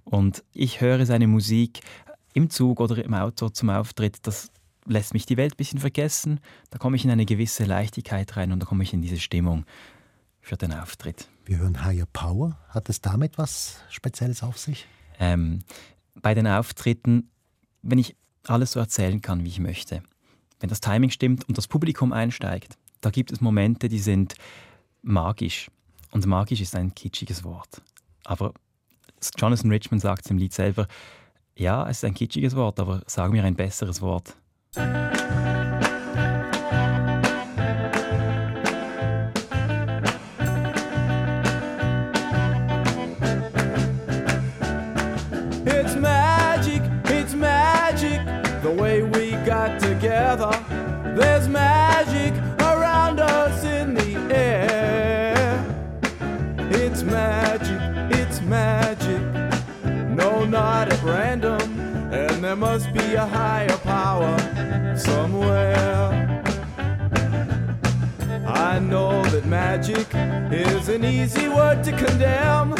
Und 0.04 0.42
ich 0.52 0.80
höre 0.80 1.04
seine 1.04 1.26
Musik 1.26 1.80
im 2.32 2.48
Zug 2.48 2.80
oder 2.80 3.04
im 3.04 3.12
Auto 3.12 3.50
zum 3.50 3.68
Auftritt. 3.68 4.26
Das 4.26 4.50
lässt 4.86 5.12
mich 5.12 5.26
die 5.26 5.36
Welt 5.36 5.54
ein 5.54 5.56
bisschen 5.58 5.78
vergessen. 5.78 6.40
Da 6.70 6.78
komme 6.78 6.96
ich 6.96 7.04
in 7.04 7.10
eine 7.10 7.26
gewisse 7.26 7.64
Leichtigkeit 7.64 8.36
rein 8.36 8.50
und 8.50 8.60
da 8.60 8.66
komme 8.66 8.82
ich 8.82 8.94
in 8.94 9.02
diese 9.02 9.20
Stimmung 9.20 9.64
für 10.42 10.56
den 10.56 10.74
Auftritt. 10.74 11.28
Wir 11.46 11.58
hören 11.58 11.84
Higher 11.84 12.06
Power. 12.12 12.58
Hat 12.68 12.88
es 12.88 13.00
damit 13.00 13.38
was 13.38 13.78
Spezielles 13.88 14.42
auf 14.42 14.58
sich? 14.58 14.86
Ähm, 15.18 15.60
bei 16.20 16.34
den 16.34 16.46
Auftritten, 16.46 17.30
wenn 17.80 17.98
ich 17.98 18.16
alles 18.46 18.72
so 18.72 18.80
erzählen 18.80 19.22
kann, 19.22 19.44
wie 19.44 19.48
ich 19.48 19.60
möchte, 19.60 20.02
wenn 20.60 20.68
das 20.68 20.80
Timing 20.80 21.10
stimmt 21.10 21.48
und 21.48 21.56
das 21.56 21.68
Publikum 21.68 22.12
einsteigt, 22.12 22.76
da 23.00 23.10
gibt 23.10 23.32
es 23.32 23.40
Momente, 23.40 23.88
die 23.88 23.98
sind 23.98 24.34
magisch. 25.00 25.70
Und 26.10 26.26
magisch 26.26 26.60
ist 26.60 26.76
ein 26.76 26.94
kitschiges 26.94 27.44
Wort. 27.44 27.80
Aber 28.24 28.52
Jonathan 29.36 29.70
Richman 29.70 30.00
sagt 30.00 30.30
im 30.30 30.38
Lied 30.38 30.52
selber, 30.52 30.86
ja, 31.56 31.88
es 31.88 31.98
ist 31.98 32.04
ein 32.04 32.14
kitschiges 32.14 32.54
Wort, 32.56 32.80
aber 32.80 33.02
sag 33.06 33.30
mir 33.30 33.44
ein 33.44 33.54
besseres 33.54 34.00
Wort. 34.00 34.36
Somewhere. 65.02 66.42
I 68.46 68.78
know 68.78 69.22
that 69.26 69.44
magic 69.46 70.06
is 70.50 70.88
an 70.88 71.04
easy 71.04 71.48
word 71.48 71.82
to 71.84 71.92
condemn. 71.92 72.70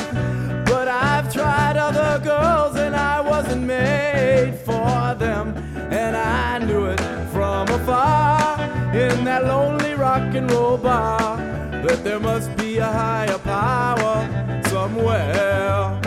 But 0.64 0.88
I've 0.88 1.32
tried 1.32 1.76
other 1.76 2.22
girls 2.24 2.76
and 2.76 2.94
I 2.94 3.20
wasn't 3.20 3.64
made 3.64 4.54
for 4.64 5.14
them. 5.24 5.54
And 5.90 6.16
I 6.16 6.58
knew 6.58 6.86
it 6.86 7.00
from 7.32 7.68
afar 7.68 8.60
in 8.94 9.24
that 9.24 9.44
lonely 9.44 9.94
rock 9.94 10.34
and 10.34 10.50
roll 10.50 10.78
bar 10.78 11.36
that 11.84 12.04
there 12.04 12.20
must 12.20 12.54
be 12.56 12.78
a 12.78 12.86
higher 12.86 13.38
power 13.38 14.16
somewhere. 14.68 16.01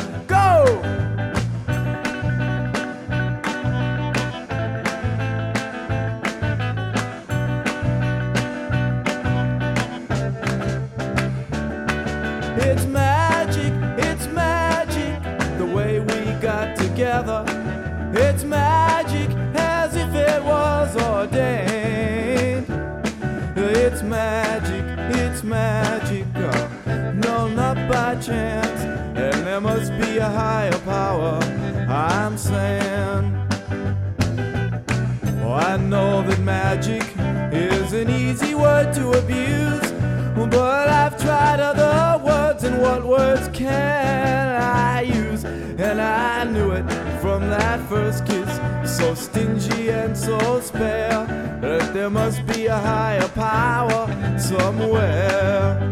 There 52.06 52.12
must 52.12 52.46
be 52.46 52.68
a 52.68 52.78
higher 52.78 53.28
power 53.30 54.06
somewhere. 54.38 55.92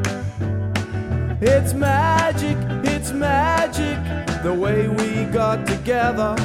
It's 1.41 1.73
magic, 1.73 2.55
it's 2.83 3.11
magic, 3.11 3.97
the 4.43 4.53
way 4.53 4.87
we 4.89 5.25
got 5.33 5.65
together. 5.65 6.35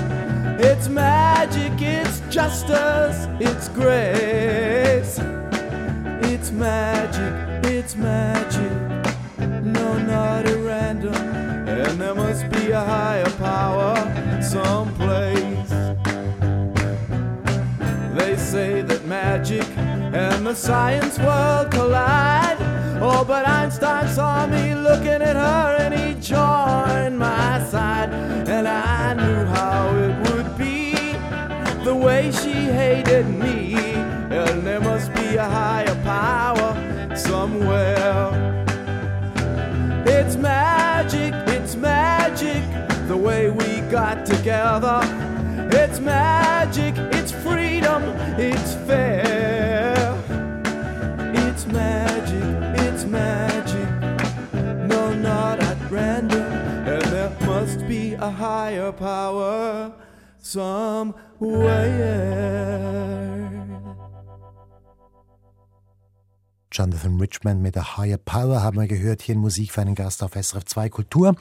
It's 0.59 0.89
magic, 0.89 1.73
it's 1.83 2.21
justice, 2.31 3.27
it's 3.41 3.69
grace. 3.69 5.19
It's 6.33 6.51
magic, 6.51 7.08
the 20.49 20.55
science 20.55 21.19
world 21.19 21.71
collide. 21.71 22.57
Oh, 23.03 23.23
but 23.23 23.47
Einstein 23.47 24.09
saw 24.09 24.47
me 24.47 24.75
looking 24.75 25.21
at 25.21 25.37
her 25.37 25.77
and 25.79 25.93
he 25.93 26.15
joined 26.23 27.19
my 27.19 27.63
side. 27.71 28.28
Somewhere. 60.49 62.39
Jonathan 66.71 67.19
Richman 67.19 67.61
mit 67.61 67.75
der 67.75 67.97
Higher 67.97 68.19
Power 68.19 68.63
haben 68.63 68.79
wir 68.79 68.87
gehört 68.87 69.21
hier 69.23 69.35
in 69.35 69.41
Musik 69.41 69.73
für 69.73 69.81
einen 69.81 69.97
Gast 69.97 70.23
auf 70.23 70.35
SRF 70.35 70.65
2 70.65 70.89
Kultur. 70.91 71.35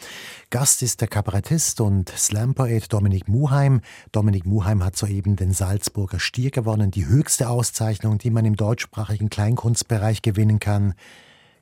Gast 0.49 0.81
ist 0.81 0.99
der 1.01 1.07
Kabarettist 1.07 1.79
und 1.79 2.09
Slam-Poet 2.09 2.91
Dominik 2.91 3.27
Muheim. 3.27 3.81
Dominik 4.11 4.45
Muheim 4.45 4.83
hat 4.83 4.97
soeben 4.97 5.35
den 5.35 5.53
Salzburger 5.53 6.19
Stier 6.19 6.49
gewonnen, 6.49 6.91
die 6.91 7.05
höchste 7.05 7.49
Auszeichnung, 7.49 8.17
die 8.17 8.31
man 8.31 8.45
im 8.45 8.55
deutschsprachigen 8.55 9.29
Kleinkunstbereich 9.29 10.21
gewinnen 10.21 10.59
kann. 10.59 10.95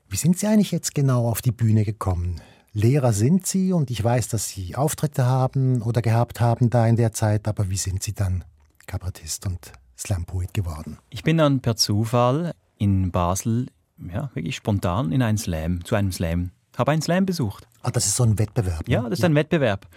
Wie 0.08 0.18
sind 0.18 0.40
Sie 0.40 0.48
eigentlich 0.48 0.72
jetzt 0.72 0.96
genau 0.96 1.28
auf 1.28 1.42
die 1.42 1.52
Bühne 1.52 1.84
gekommen? 1.84 2.40
Lehrer 2.78 3.14
sind 3.14 3.48
Sie 3.48 3.72
und 3.72 3.90
ich 3.90 4.04
weiß, 4.04 4.28
dass 4.28 4.50
Sie 4.50 4.76
Auftritte 4.76 5.26
haben 5.26 5.82
oder 5.82 6.02
gehabt 6.02 6.42
haben 6.42 6.70
da 6.70 6.86
in 6.86 6.98
der 6.98 7.14
Zeit, 7.14 7.48
aber 7.48 7.70
wie 7.70 7.78
sind 7.78 8.04
Sie 8.04 8.12
dann 8.12 8.44
Kabarettist 8.86 9.46
und 9.46 9.72
Slam-Poet 9.98 10.54
geworden? 10.54 10.98
Ich 11.10 11.24
bin 11.24 11.38
dann 11.38 11.62
per 11.62 11.78
Zufall 11.78 12.52
in 12.78 13.12
Basel 13.12 13.68
ja, 14.12 14.30
wirklich 14.34 14.58
spontan 14.58 15.14
in 15.14 15.22
einen 15.22 15.38
Slam, 15.38 15.86
zu 15.86 15.96
einem 15.96 16.12
Slam. 16.12 16.52
Habe 16.76 16.92
einen 16.92 17.02
Slam 17.02 17.26
besucht. 17.26 17.66
Ah, 17.82 17.92
das 17.92 18.08
ist 18.08 18.18
so 18.18 18.24
ein 18.24 18.38
Wettbewerb. 18.38 18.90
Ne? 18.90 18.94
Ja, 18.94 19.04
das 19.04 19.20
ist 19.20 19.24
ein 19.24 19.36
Wettbewerb, 19.36 19.88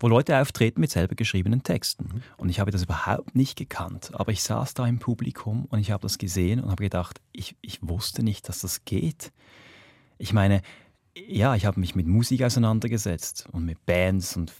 wo 0.00 0.08
Leute 0.08 0.40
auftreten 0.40 0.80
mit 0.80 0.90
selber 0.90 1.14
geschriebenen 1.14 1.62
Texten. 1.62 2.04
Mhm. 2.04 2.22
Und 2.38 2.48
ich 2.48 2.60
habe 2.60 2.70
das 2.70 2.84
überhaupt 2.84 3.36
nicht 3.36 3.58
gekannt. 3.58 4.10
Aber 4.14 4.32
ich 4.32 4.42
saß 4.42 4.72
da 4.72 4.86
im 4.86 5.00
Publikum 5.00 5.66
und 5.66 5.80
ich 5.80 5.90
habe 5.90 6.00
das 6.00 6.16
gesehen 6.16 6.60
und 6.60 6.70
habe 6.70 6.82
gedacht, 6.82 7.20
ich, 7.32 7.56
ich 7.60 7.86
wusste 7.86 8.22
nicht, 8.22 8.48
dass 8.48 8.60
das 8.60 8.86
geht. 8.86 9.32
Ich 10.16 10.32
meine, 10.32 10.62
ja, 11.14 11.54
ich 11.54 11.66
habe 11.66 11.80
mich 11.80 11.94
mit 11.94 12.06
Musik 12.06 12.42
auseinandergesetzt 12.42 13.46
und 13.52 13.64
mit 13.64 13.84
Bands 13.86 14.36
und 14.36 14.52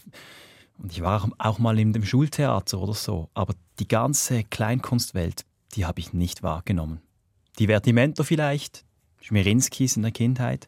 Und 0.77 0.91
ich 0.91 1.01
war 1.01 1.29
auch 1.37 1.59
mal 1.59 1.79
in 1.79 1.93
dem 1.93 2.03
Schultheater 2.03 2.79
oder 2.79 2.93
so. 2.93 3.29
Aber 3.33 3.53
die 3.79 3.87
ganze 3.87 4.43
Kleinkunstwelt, 4.43 5.45
die 5.75 5.85
habe 5.85 5.99
ich 5.99 6.13
nicht 6.13 6.43
wahrgenommen. 6.43 7.01
Divertimento 7.59 8.23
vielleicht, 8.23 8.83
Schmirinskis 9.21 9.95
in 9.95 10.01
der 10.01 10.11
Kindheit. 10.11 10.67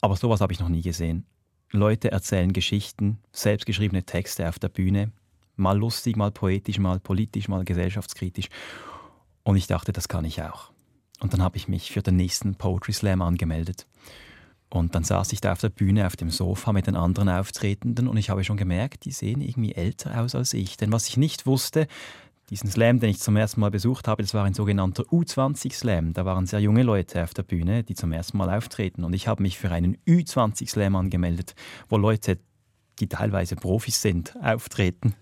Aber 0.00 0.16
sowas 0.16 0.40
habe 0.40 0.52
ich 0.52 0.60
noch 0.60 0.68
nie 0.68 0.82
gesehen. 0.82 1.26
Leute 1.70 2.10
erzählen 2.10 2.52
Geschichten, 2.52 3.18
selbstgeschriebene 3.32 4.04
Texte 4.04 4.48
auf 4.48 4.58
der 4.58 4.68
Bühne. 4.68 5.12
Mal 5.56 5.78
lustig, 5.78 6.16
mal 6.16 6.30
poetisch, 6.30 6.78
mal 6.78 6.98
politisch, 7.00 7.48
mal 7.48 7.64
gesellschaftskritisch. 7.64 8.48
Und 9.44 9.56
ich 9.56 9.66
dachte, 9.66 9.92
das 9.92 10.08
kann 10.08 10.24
ich 10.24 10.42
auch. 10.42 10.72
Und 11.20 11.32
dann 11.32 11.42
habe 11.42 11.56
ich 11.56 11.68
mich 11.68 11.92
für 11.92 12.02
den 12.02 12.16
nächsten 12.16 12.56
Poetry 12.56 12.92
Slam 12.92 13.22
angemeldet. 13.22 13.86
Und 14.70 14.94
dann 14.94 15.04
saß 15.04 15.32
ich 15.32 15.40
da 15.40 15.52
auf 15.52 15.60
der 15.60 15.68
Bühne 15.68 16.06
auf 16.06 16.16
dem 16.16 16.30
Sofa 16.30 16.72
mit 16.72 16.86
den 16.86 16.96
anderen 16.96 17.28
Auftretenden 17.28 18.08
und 18.08 18.16
ich 18.16 18.30
habe 18.30 18.42
schon 18.42 18.56
gemerkt, 18.56 19.04
die 19.04 19.12
sehen 19.12 19.40
irgendwie 19.40 19.72
älter 19.72 20.20
aus 20.20 20.34
als 20.34 20.52
ich. 20.52 20.76
Denn 20.76 20.90
was 20.90 21.08
ich 21.08 21.16
nicht 21.16 21.46
wusste, 21.46 21.86
diesen 22.50 22.70
Slam, 22.70 23.00
den 23.00 23.10
ich 23.10 23.20
zum 23.20 23.36
ersten 23.36 23.60
Mal 23.60 23.70
besucht 23.70 24.08
habe, 24.08 24.22
das 24.22 24.34
war 24.34 24.44
ein 24.44 24.54
sogenannter 24.54 25.04
U20-Slam. 25.04 26.12
Da 26.12 26.24
waren 26.24 26.46
sehr 26.46 26.60
junge 26.60 26.82
Leute 26.82 27.22
auf 27.22 27.34
der 27.34 27.42
Bühne, 27.42 27.84
die 27.84 27.94
zum 27.94 28.12
ersten 28.12 28.36
Mal 28.36 28.50
auftreten. 28.50 29.04
Und 29.04 29.14
ich 29.14 29.28
habe 29.28 29.42
mich 29.42 29.58
für 29.58 29.70
einen 29.70 29.96
Ü20-Slam 30.06 30.94
angemeldet, 30.96 31.54
wo 31.88 31.96
Leute, 31.96 32.38
die 33.00 33.08
teilweise 33.08 33.56
Profis 33.56 34.02
sind, 34.02 34.36
auftreten. 34.42 35.14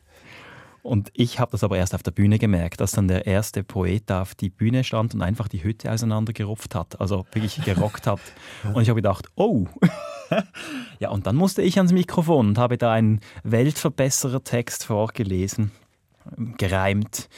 Und 0.82 1.12
ich 1.14 1.38
habe 1.38 1.52
das 1.52 1.62
aber 1.62 1.78
erst 1.78 1.94
auf 1.94 2.02
der 2.02 2.10
Bühne 2.10 2.40
gemerkt, 2.40 2.80
dass 2.80 2.90
dann 2.90 3.06
der 3.06 3.26
erste 3.26 3.62
Poet 3.62 4.04
da 4.06 4.22
auf 4.22 4.34
die 4.34 4.50
Bühne 4.50 4.82
stand 4.82 5.14
und 5.14 5.22
einfach 5.22 5.46
die 5.46 5.62
Hütte 5.62 5.92
auseinandergerupft 5.92 6.74
hat, 6.74 7.00
also 7.00 7.24
wirklich 7.32 7.64
gerockt 7.64 8.08
hat. 8.08 8.20
Und 8.74 8.82
ich 8.82 8.88
habe 8.88 8.96
gedacht, 8.96 9.28
oh. 9.36 9.66
ja, 10.98 11.10
und 11.10 11.26
dann 11.28 11.36
musste 11.36 11.62
ich 11.62 11.76
ans 11.76 11.92
Mikrofon 11.92 12.48
und 12.48 12.58
habe 12.58 12.78
da 12.78 12.92
einen 12.92 13.20
Weltverbesserer-Text 13.44 14.84
vorgelesen, 14.84 15.70
gereimt, 16.58 17.28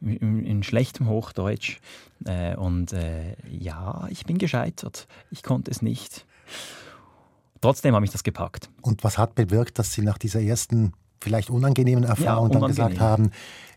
in, 0.00 0.62
schlechtem 0.62 1.06
Hochdeutsch. 1.06 1.80
Äh, 2.24 2.56
und 2.56 2.94
äh, 2.94 3.36
ja, 3.50 4.06
ich 4.10 4.24
bin 4.24 4.38
gescheitert. 4.38 5.08
Ich 5.30 5.42
konnte 5.42 5.70
es 5.70 5.82
nicht. 5.82 6.26
Trotzdem 7.60 7.94
habe 7.94 8.04
ich 8.04 8.12
das 8.12 8.24
gepackt. 8.24 8.70
Und 8.82 9.04
was 9.04 9.18
hat 9.18 9.34
bewirkt, 9.34 9.78
dass 9.78 9.92
Sie 9.92 10.02
nach 10.02 10.18
dieser 10.18 10.40
ersten 10.40 10.92
vielleicht 11.20 11.50
unangenehmen 11.50 12.04
Erfahrungen 12.04 12.52
ja, 12.52 12.58
unangenehm. 12.58 12.76
dann 12.76 12.90
gesagt 12.90 13.00
haben, 13.00 13.30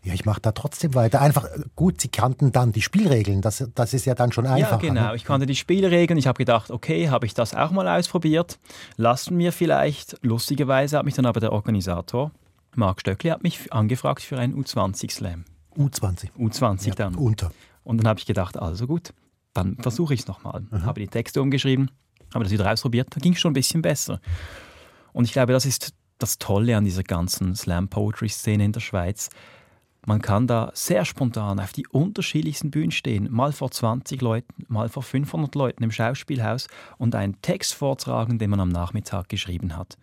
ja, 0.04 0.14
ich 0.14 0.24
mache 0.24 0.40
da 0.40 0.52
trotzdem 0.52 0.94
weiter. 0.94 1.20
Einfach 1.20 1.46
gut, 1.76 2.00
sie 2.00 2.08
kannten 2.08 2.52
dann 2.52 2.72
die 2.72 2.82
Spielregeln. 2.82 3.42
Das, 3.42 3.68
das 3.74 3.94
ist 3.94 4.06
ja 4.06 4.14
dann 4.14 4.32
schon 4.32 4.46
einfacher. 4.46 4.82
Ja, 4.82 4.88
genau. 4.88 5.08
Ne? 5.08 5.16
Ich 5.16 5.24
kannte 5.24 5.46
die 5.46 5.56
Spielregeln. 5.56 6.18
Ich 6.18 6.26
habe 6.26 6.38
gedacht, 6.38 6.70
okay, 6.70 7.10
habe 7.10 7.26
ich 7.26 7.34
das 7.34 7.54
auch 7.54 7.70
mal 7.70 7.88
ausprobiert? 7.88 8.58
Lassen 8.96 9.38
wir 9.38 9.52
vielleicht. 9.52 10.16
Lustigerweise 10.22 10.98
hat 10.98 11.04
mich 11.04 11.14
dann 11.14 11.26
aber 11.26 11.40
der 11.40 11.52
Organisator, 11.52 12.30
Marc 12.74 13.00
Stöckli, 13.00 13.30
hat 13.30 13.42
mich 13.42 13.72
angefragt 13.72 14.22
für 14.22 14.38
einen 14.38 14.54
U20-Slam. 14.54 15.44
U20? 15.76 16.30
U20 16.38 16.88
ja, 16.88 16.94
dann. 16.94 17.14
Unter. 17.14 17.50
Und 17.84 17.98
dann 17.98 18.08
habe 18.08 18.20
ich 18.20 18.26
gedacht, 18.26 18.58
also 18.58 18.86
gut, 18.86 19.12
dann 19.52 19.76
versuche 19.76 20.14
ich 20.14 20.20
es 20.20 20.26
nochmal. 20.26 20.62
Mhm. 20.70 20.84
Habe 20.84 21.00
die 21.00 21.08
Texte 21.08 21.42
umgeschrieben, 21.42 21.90
habe 22.34 22.44
das 22.44 22.52
wieder 22.52 22.70
ausprobiert, 22.70 23.08
da 23.10 23.18
ging 23.20 23.32
es 23.32 23.40
schon 23.40 23.50
ein 23.50 23.54
bisschen 23.54 23.82
besser. 23.82 24.20
Und 25.12 25.24
ich 25.24 25.32
glaube, 25.32 25.52
das 25.52 25.66
ist 25.66 25.94
das 26.18 26.38
Tolle 26.38 26.76
an 26.76 26.84
dieser 26.84 27.04
ganzen 27.04 27.54
Slam-Poetry-Szene 27.54 28.64
in 28.64 28.72
der 28.72 28.80
Schweiz. 28.80 29.30
Man 30.06 30.22
kann 30.22 30.46
da 30.46 30.70
sehr 30.74 31.04
spontan 31.04 31.60
auf 31.60 31.72
die 31.72 31.86
unterschiedlichsten 31.86 32.70
Bühnen 32.70 32.92
stehen, 32.92 33.28
mal 33.30 33.52
vor 33.52 33.70
20 33.70 34.22
Leuten, 34.22 34.64
mal 34.68 34.88
vor 34.88 35.02
500 35.02 35.54
Leuten 35.54 35.82
im 35.82 35.90
Schauspielhaus 35.90 36.68
und 36.96 37.14
einen 37.14 37.40
Text 37.42 37.74
vortragen, 37.74 38.38
den 38.38 38.50
man 38.50 38.60
am 38.60 38.70
Nachmittag 38.70 39.28
geschrieben 39.28 39.76
hat. 39.76 39.98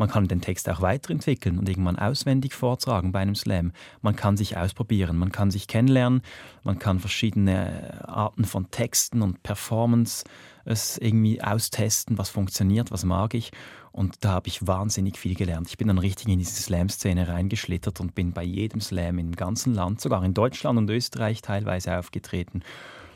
Man 0.00 0.08
kann 0.08 0.26
den 0.28 0.40
Text 0.40 0.66
auch 0.70 0.80
weiterentwickeln 0.80 1.58
und 1.58 1.68
irgendwann 1.68 1.98
auswendig 1.98 2.54
vortragen 2.54 3.12
bei 3.12 3.18
einem 3.18 3.34
Slam. 3.34 3.72
Man 4.00 4.16
kann 4.16 4.38
sich 4.38 4.56
ausprobieren, 4.56 5.18
man 5.18 5.30
kann 5.30 5.50
sich 5.50 5.66
kennenlernen, 5.66 6.22
man 6.64 6.78
kann 6.78 7.00
verschiedene 7.00 8.08
Arten 8.08 8.46
von 8.46 8.70
Texten 8.70 9.20
und 9.20 9.42
Performance 9.42 10.24
irgendwie 10.64 11.42
austesten, 11.42 12.16
was 12.16 12.30
funktioniert, 12.30 12.90
was 12.90 13.04
mag 13.04 13.34
ich. 13.34 13.50
Und 13.92 14.24
da 14.24 14.30
habe 14.30 14.48
ich 14.48 14.66
wahnsinnig 14.66 15.18
viel 15.18 15.34
gelernt. 15.34 15.68
Ich 15.68 15.78
bin 15.78 15.88
dann 15.88 15.98
richtig 15.98 16.28
in 16.28 16.38
diese 16.38 16.62
Slam-Szene 16.62 17.28
reingeschlittert 17.28 18.00
und 18.00 18.14
bin 18.14 18.32
bei 18.32 18.44
jedem 18.44 18.80
Slam 18.80 19.18
im 19.18 19.34
ganzen 19.34 19.74
Land, 19.74 20.00
sogar 20.00 20.24
in 20.24 20.34
Deutschland 20.34 20.78
und 20.78 20.88
Österreich 20.90 21.42
teilweise 21.42 21.98
aufgetreten. 21.98 22.62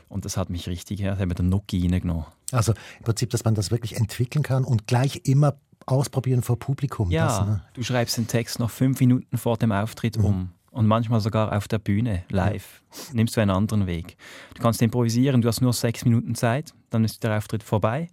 Und 0.09 0.25
das 0.25 0.37
hat 0.37 0.49
mich 0.49 0.67
richtig, 0.67 0.99
ja, 0.99 1.11
das 1.11 1.19
hat 1.19 1.27
mir 1.27 1.35
den 1.35 1.49
Nuki 1.49 1.81
reingenommen. 1.81 2.25
Also 2.51 2.73
im 2.99 3.05
Prinzip, 3.05 3.29
dass 3.31 3.43
man 3.43 3.55
das 3.55 3.71
wirklich 3.71 3.95
entwickeln 3.95 4.43
kann 4.43 4.63
und 4.63 4.87
gleich 4.87 5.21
immer 5.23 5.55
ausprobieren 5.85 6.41
vor 6.41 6.59
Publikum. 6.59 7.11
Ja, 7.11 7.27
das, 7.27 7.47
ne? 7.47 7.63
du 7.73 7.83
schreibst 7.83 8.17
den 8.17 8.27
Text 8.27 8.59
noch 8.59 8.69
fünf 8.69 8.99
Minuten 8.99 9.37
vor 9.37 9.57
dem 9.57 9.71
Auftritt 9.71 10.17
mhm. 10.17 10.25
um. 10.25 10.49
Und 10.71 10.87
manchmal 10.87 11.21
sogar 11.21 11.55
auf 11.55 11.69
der 11.69 11.79
Bühne, 11.79 12.25
live. 12.29 12.81
Ja. 12.91 13.13
Nimmst 13.13 13.37
du 13.37 13.41
einen 13.41 13.51
anderen 13.51 13.87
Weg. 13.87 14.17
Du 14.55 14.61
kannst 14.61 14.81
improvisieren, 14.81 15.41
du 15.41 15.47
hast 15.47 15.61
nur 15.61 15.71
sechs 15.71 16.03
Minuten 16.03 16.35
Zeit, 16.35 16.73
dann 16.89 17.05
ist 17.05 17.23
der 17.23 17.37
Auftritt 17.37 17.63
vorbei. 17.63 18.09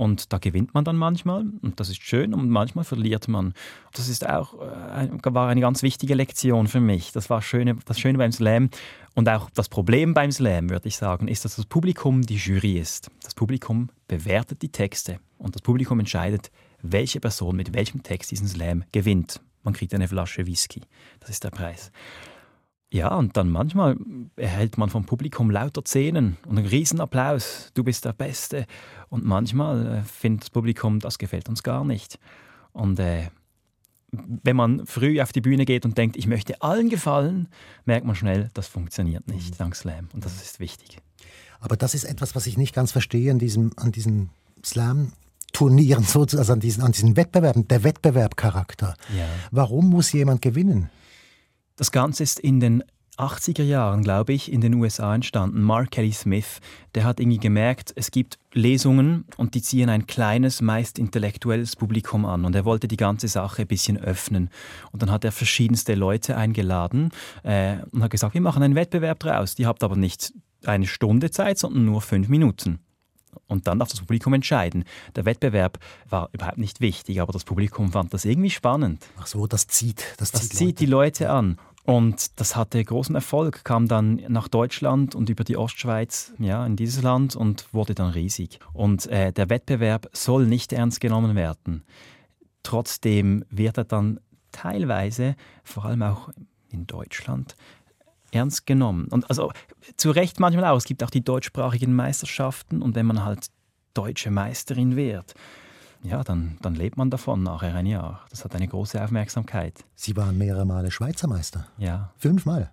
Und 0.00 0.32
da 0.32 0.38
gewinnt 0.38 0.72
man 0.72 0.82
dann 0.82 0.96
manchmal 0.96 1.44
und 1.60 1.78
das 1.78 1.90
ist 1.90 2.02
schön 2.02 2.32
und 2.32 2.48
manchmal 2.48 2.86
verliert 2.86 3.28
man. 3.28 3.52
Das 3.92 4.08
ist 4.08 4.26
auch 4.26 4.54
äh, 4.54 5.10
war 5.24 5.48
eine 5.50 5.60
ganz 5.60 5.82
wichtige 5.82 6.14
Lektion 6.14 6.68
für 6.68 6.80
mich. 6.80 7.12
Das 7.12 7.28
war 7.28 7.42
schöne, 7.42 7.76
das 7.84 8.00
Schöne 8.00 8.16
beim 8.16 8.32
Slam 8.32 8.70
und 9.14 9.28
auch 9.28 9.50
das 9.50 9.68
Problem 9.68 10.14
beim 10.14 10.32
Slam, 10.32 10.70
würde 10.70 10.88
ich 10.88 10.96
sagen, 10.96 11.28
ist, 11.28 11.44
dass 11.44 11.56
das 11.56 11.66
Publikum 11.66 12.22
die 12.22 12.36
Jury 12.36 12.78
ist. 12.78 13.10
Das 13.22 13.34
Publikum 13.34 13.90
bewertet 14.08 14.62
die 14.62 14.70
Texte 14.70 15.20
und 15.36 15.54
das 15.54 15.60
Publikum 15.60 16.00
entscheidet, 16.00 16.50
welche 16.80 17.20
Person 17.20 17.56
mit 17.56 17.74
welchem 17.74 18.02
Text 18.02 18.30
diesen 18.30 18.48
Slam 18.48 18.84
gewinnt. 18.92 19.42
Man 19.64 19.74
kriegt 19.74 19.92
eine 19.92 20.08
Flasche 20.08 20.46
Whisky. 20.46 20.80
Das 21.20 21.28
ist 21.28 21.44
der 21.44 21.50
Preis. 21.50 21.92
Ja, 22.92 23.14
und 23.14 23.36
dann 23.36 23.48
manchmal 23.50 23.96
erhält 24.36 24.76
man 24.76 24.90
vom 24.90 25.04
Publikum 25.04 25.50
lauter 25.50 25.82
Szenen 25.86 26.36
und 26.46 26.58
einen 26.58 26.66
Riesenapplaus. 26.66 27.70
Du 27.74 27.84
bist 27.84 28.04
der 28.04 28.12
Beste. 28.12 28.66
Und 29.08 29.24
manchmal 29.24 29.86
äh, 29.86 30.02
findet 30.02 30.42
das 30.42 30.50
Publikum, 30.50 30.98
das 30.98 31.18
gefällt 31.18 31.48
uns 31.48 31.62
gar 31.62 31.84
nicht. 31.84 32.18
Und 32.72 32.98
äh, 32.98 33.28
wenn 34.10 34.56
man 34.56 34.86
früh 34.86 35.20
auf 35.20 35.30
die 35.30 35.40
Bühne 35.40 35.64
geht 35.64 35.84
und 35.84 35.96
denkt, 35.96 36.16
ich 36.16 36.26
möchte 36.26 36.60
allen 36.62 36.88
gefallen, 36.88 37.48
merkt 37.84 38.06
man 38.06 38.16
schnell, 38.16 38.50
das 38.54 38.66
funktioniert 38.66 39.28
nicht 39.28 39.52
mhm. 39.52 39.58
dank 39.58 39.76
Slam. 39.76 40.08
Und 40.12 40.24
das 40.24 40.42
ist 40.42 40.58
wichtig. 40.58 40.98
Aber 41.60 41.76
das 41.76 41.94
ist 41.94 42.04
etwas, 42.04 42.34
was 42.34 42.48
ich 42.48 42.58
nicht 42.58 42.74
ganz 42.74 42.90
verstehe 42.90 43.30
an 43.30 43.38
diesem, 43.38 43.70
an 43.76 43.92
diesem 43.92 44.30
Slam. 44.64 45.12
Turnieren, 45.52 46.04
also 46.14 46.52
an 46.52 46.60
diesen, 46.60 46.82
an 46.82 46.92
diesen 46.92 47.16
Wettbewerben, 47.16 47.68
der 47.68 47.84
Wettbewerbcharakter. 47.84 48.94
Ja. 49.16 49.26
Warum 49.50 49.90
muss 49.90 50.12
jemand 50.12 50.42
gewinnen? 50.42 50.90
Das 51.80 51.92
Ganze 51.92 52.24
ist 52.24 52.38
in 52.38 52.60
den 52.60 52.84
80er 53.16 53.62
Jahren, 53.62 54.02
glaube 54.02 54.34
ich, 54.34 54.52
in 54.52 54.60
den 54.60 54.74
USA 54.74 55.14
entstanden. 55.14 55.62
Mark 55.62 55.92
Kelly 55.92 56.12
Smith, 56.12 56.60
der 56.94 57.04
hat 57.04 57.20
irgendwie 57.20 57.38
gemerkt, 57.38 57.90
es 57.96 58.10
gibt 58.10 58.38
Lesungen 58.52 59.24
und 59.38 59.54
die 59.54 59.62
ziehen 59.62 59.88
ein 59.88 60.06
kleines, 60.06 60.60
meist 60.60 60.98
intellektuelles 60.98 61.76
Publikum 61.76 62.26
an. 62.26 62.44
Und 62.44 62.54
er 62.54 62.66
wollte 62.66 62.86
die 62.86 62.98
ganze 62.98 63.28
Sache 63.28 63.62
ein 63.62 63.66
bisschen 63.66 63.96
öffnen. 63.96 64.50
Und 64.92 65.00
dann 65.00 65.10
hat 65.10 65.24
er 65.24 65.32
verschiedenste 65.32 65.94
Leute 65.94 66.36
eingeladen 66.36 67.12
äh, 67.44 67.76
und 67.92 68.02
hat 68.02 68.10
gesagt, 68.10 68.34
wir 68.34 68.42
machen 68.42 68.62
einen 68.62 68.74
Wettbewerb 68.74 69.18
draus. 69.18 69.54
Die 69.54 69.64
habt 69.64 69.82
aber 69.82 69.96
nicht 69.96 70.34
eine 70.66 70.86
Stunde 70.86 71.30
Zeit, 71.30 71.56
sondern 71.56 71.86
nur 71.86 72.02
fünf 72.02 72.28
Minuten. 72.28 72.80
Und 73.46 73.66
dann 73.66 73.78
darf 73.78 73.88
das 73.88 74.00
Publikum 74.00 74.32
entscheiden. 74.34 74.84
Der 75.16 75.24
Wettbewerb 75.24 75.78
war 76.08 76.28
überhaupt 76.32 76.58
nicht 76.58 76.80
wichtig, 76.80 77.20
aber 77.20 77.32
das 77.32 77.44
Publikum 77.44 77.92
fand 77.92 78.14
das 78.14 78.24
irgendwie 78.24 78.50
spannend. 78.50 79.06
Ach 79.18 79.26
so, 79.26 79.46
das 79.46 79.66
zieht. 79.66 80.04
Das, 80.18 80.30
das 80.30 80.48
zieht, 80.48 80.56
zieht 80.56 80.80
die 80.80 80.86
Leute 80.86 81.30
an. 81.30 81.58
Und 81.84 82.38
das 82.38 82.56
hatte 82.56 82.84
großen 82.84 83.14
Erfolg, 83.14 83.64
kam 83.64 83.88
dann 83.88 84.16
nach 84.28 84.48
Deutschland 84.48 85.14
und 85.14 85.30
über 85.30 85.44
die 85.44 85.56
Ostschweiz 85.56 86.32
ja, 86.38 86.64
in 86.66 86.76
dieses 86.76 87.02
Land 87.02 87.34
und 87.36 87.72
wurde 87.72 87.94
dann 87.94 88.10
riesig. 88.10 88.58
Und 88.72 89.06
äh, 89.06 89.32
der 89.32 89.48
Wettbewerb 89.48 90.08
soll 90.12 90.46
nicht 90.46 90.72
ernst 90.72 91.00
genommen 91.00 91.34
werden. 91.34 91.84
Trotzdem 92.62 93.44
wird 93.48 93.78
er 93.78 93.84
dann 93.84 94.20
teilweise, 94.52 95.36
vor 95.64 95.86
allem 95.86 96.02
auch 96.02 96.30
in 96.68 96.86
Deutschland, 96.86 97.56
ernst 98.30 98.66
genommen. 98.66 99.08
Und 99.08 99.28
also 99.28 99.50
zu 99.96 100.10
Recht 100.10 100.40
manchmal 100.40 100.66
auch. 100.66 100.76
Es 100.76 100.84
gibt 100.84 101.02
auch 101.02 101.10
die 101.10 101.24
deutschsprachigen 101.24 101.94
Meisterschaften 101.94 102.82
und 102.82 102.94
wenn 102.94 103.06
man 103.06 103.24
halt 103.24 103.46
deutsche 103.94 104.30
Meisterin 104.30 104.96
wird, 104.96 105.34
ja, 106.02 106.24
dann, 106.24 106.56
dann 106.62 106.74
lebt 106.74 106.96
man 106.96 107.10
davon 107.10 107.42
nachher 107.42 107.74
ein 107.74 107.86
Jahr. 107.86 108.24
Das 108.30 108.44
hat 108.44 108.54
eine 108.54 108.66
große 108.66 109.02
Aufmerksamkeit. 109.02 109.84
Sie 109.94 110.16
waren 110.16 110.38
mehrere 110.38 110.64
Male 110.64 110.90
Schweizer 110.90 111.28
Meister. 111.28 111.66
Ja. 111.78 112.12
Fünfmal? 112.16 112.70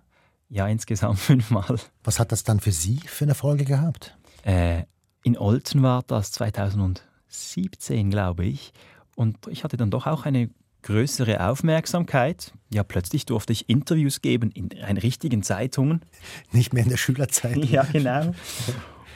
Ja, 0.48 0.66
insgesamt 0.66 1.18
fünfmal. 1.18 1.78
Was 2.04 2.18
hat 2.18 2.32
das 2.32 2.44
dann 2.44 2.60
für 2.60 2.72
Sie 2.72 3.00
für 3.04 3.24
eine 3.24 3.34
Folge 3.34 3.64
gehabt? 3.64 4.16
Äh, 4.44 4.84
in 5.22 5.36
Olten 5.36 5.82
war 5.82 6.02
das 6.06 6.32
2017, 6.32 8.10
glaube 8.10 8.46
ich. 8.46 8.72
Und 9.14 9.46
ich 9.48 9.64
hatte 9.64 9.76
dann 9.76 9.90
doch 9.90 10.06
auch 10.06 10.24
eine 10.24 10.48
größere 10.82 11.46
Aufmerksamkeit. 11.46 12.52
Ja, 12.72 12.82
plötzlich 12.82 13.26
durfte 13.26 13.52
ich 13.52 13.68
Interviews 13.68 14.22
geben 14.22 14.50
in, 14.52 14.68
in 14.68 14.96
richtigen 14.96 15.42
Zeitungen. 15.42 16.02
Nicht 16.52 16.72
mehr 16.72 16.84
in 16.84 16.88
der 16.88 16.96
Schülerzeit. 16.96 17.56
Ja, 17.68 17.82
genau. 17.82 18.32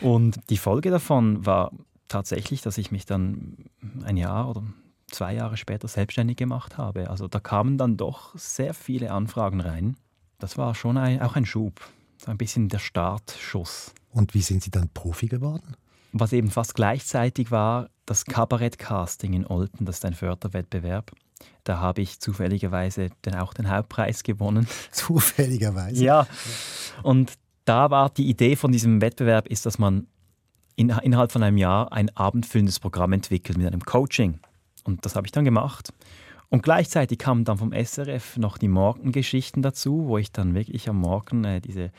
Und 0.00 0.40
die 0.50 0.56
Folge 0.56 0.90
davon 0.90 1.46
war 1.46 1.72
tatsächlich, 2.12 2.60
dass 2.62 2.78
ich 2.78 2.90
mich 2.90 3.06
dann 3.06 3.56
ein 4.04 4.16
Jahr 4.16 4.48
oder 4.48 4.62
zwei 5.10 5.34
Jahre 5.34 5.56
später 5.56 5.88
selbstständig 5.88 6.36
gemacht 6.36 6.78
habe. 6.78 7.10
Also 7.10 7.28
da 7.28 7.40
kamen 7.40 7.78
dann 7.78 7.96
doch 7.96 8.36
sehr 8.36 8.74
viele 8.74 9.10
Anfragen 9.10 9.60
rein. 9.60 9.96
Das 10.38 10.58
war 10.58 10.74
schon 10.74 10.98
ein, 10.98 11.20
auch 11.22 11.36
ein 11.36 11.46
Schub, 11.46 11.80
ein 12.26 12.38
bisschen 12.38 12.68
der 12.68 12.78
Startschuss. 12.78 13.94
Und 14.10 14.34
wie 14.34 14.42
sind 14.42 14.62
Sie 14.62 14.70
dann 14.70 14.90
Profi 14.90 15.26
geworden? 15.26 15.76
Was 16.12 16.32
eben 16.32 16.50
fast 16.50 16.74
gleichzeitig 16.74 17.50
war, 17.50 17.88
das 18.04 18.26
Kabarett-Casting 18.26 19.32
in 19.32 19.46
Olten, 19.46 19.86
das 19.86 19.96
ist 19.96 20.04
ein 20.04 20.14
Förderwettbewerb. 20.14 21.12
Da 21.64 21.78
habe 21.78 22.02
ich 22.02 22.20
zufälligerweise 22.20 23.08
dann 23.22 23.36
auch 23.36 23.54
den 23.54 23.70
Hauptpreis 23.70 24.22
gewonnen. 24.22 24.66
Zufälligerweise? 24.90 26.04
Ja. 26.04 26.26
Und 27.02 27.32
da 27.64 27.90
war 27.90 28.10
die 28.10 28.28
Idee 28.28 28.56
von 28.56 28.72
diesem 28.72 29.00
Wettbewerb, 29.00 29.46
ist, 29.46 29.64
dass 29.64 29.78
man 29.78 30.06
in, 30.76 30.90
innerhalb 30.90 31.32
von 31.32 31.42
einem 31.42 31.56
Jahr 31.56 31.92
ein 31.92 32.14
abendfüllendes 32.16 32.80
Programm 32.80 33.12
entwickelt 33.12 33.58
mit 33.58 33.66
einem 33.66 33.84
Coaching. 33.84 34.40
Und 34.84 35.04
das 35.04 35.16
habe 35.16 35.26
ich 35.26 35.32
dann 35.32 35.44
gemacht. 35.44 35.92
Und 36.48 36.62
gleichzeitig 36.62 37.18
kamen 37.18 37.44
dann 37.44 37.58
vom 37.58 37.72
SRF 37.72 38.36
noch 38.36 38.58
die 38.58 38.68
Morgengeschichten 38.68 39.62
dazu, 39.62 40.06
wo 40.06 40.18
ich 40.18 40.32
dann 40.32 40.54
wirklich 40.54 40.88
am 40.88 40.96
Morgen 40.98 41.44
äh, 41.44 41.60
diese 41.60 41.90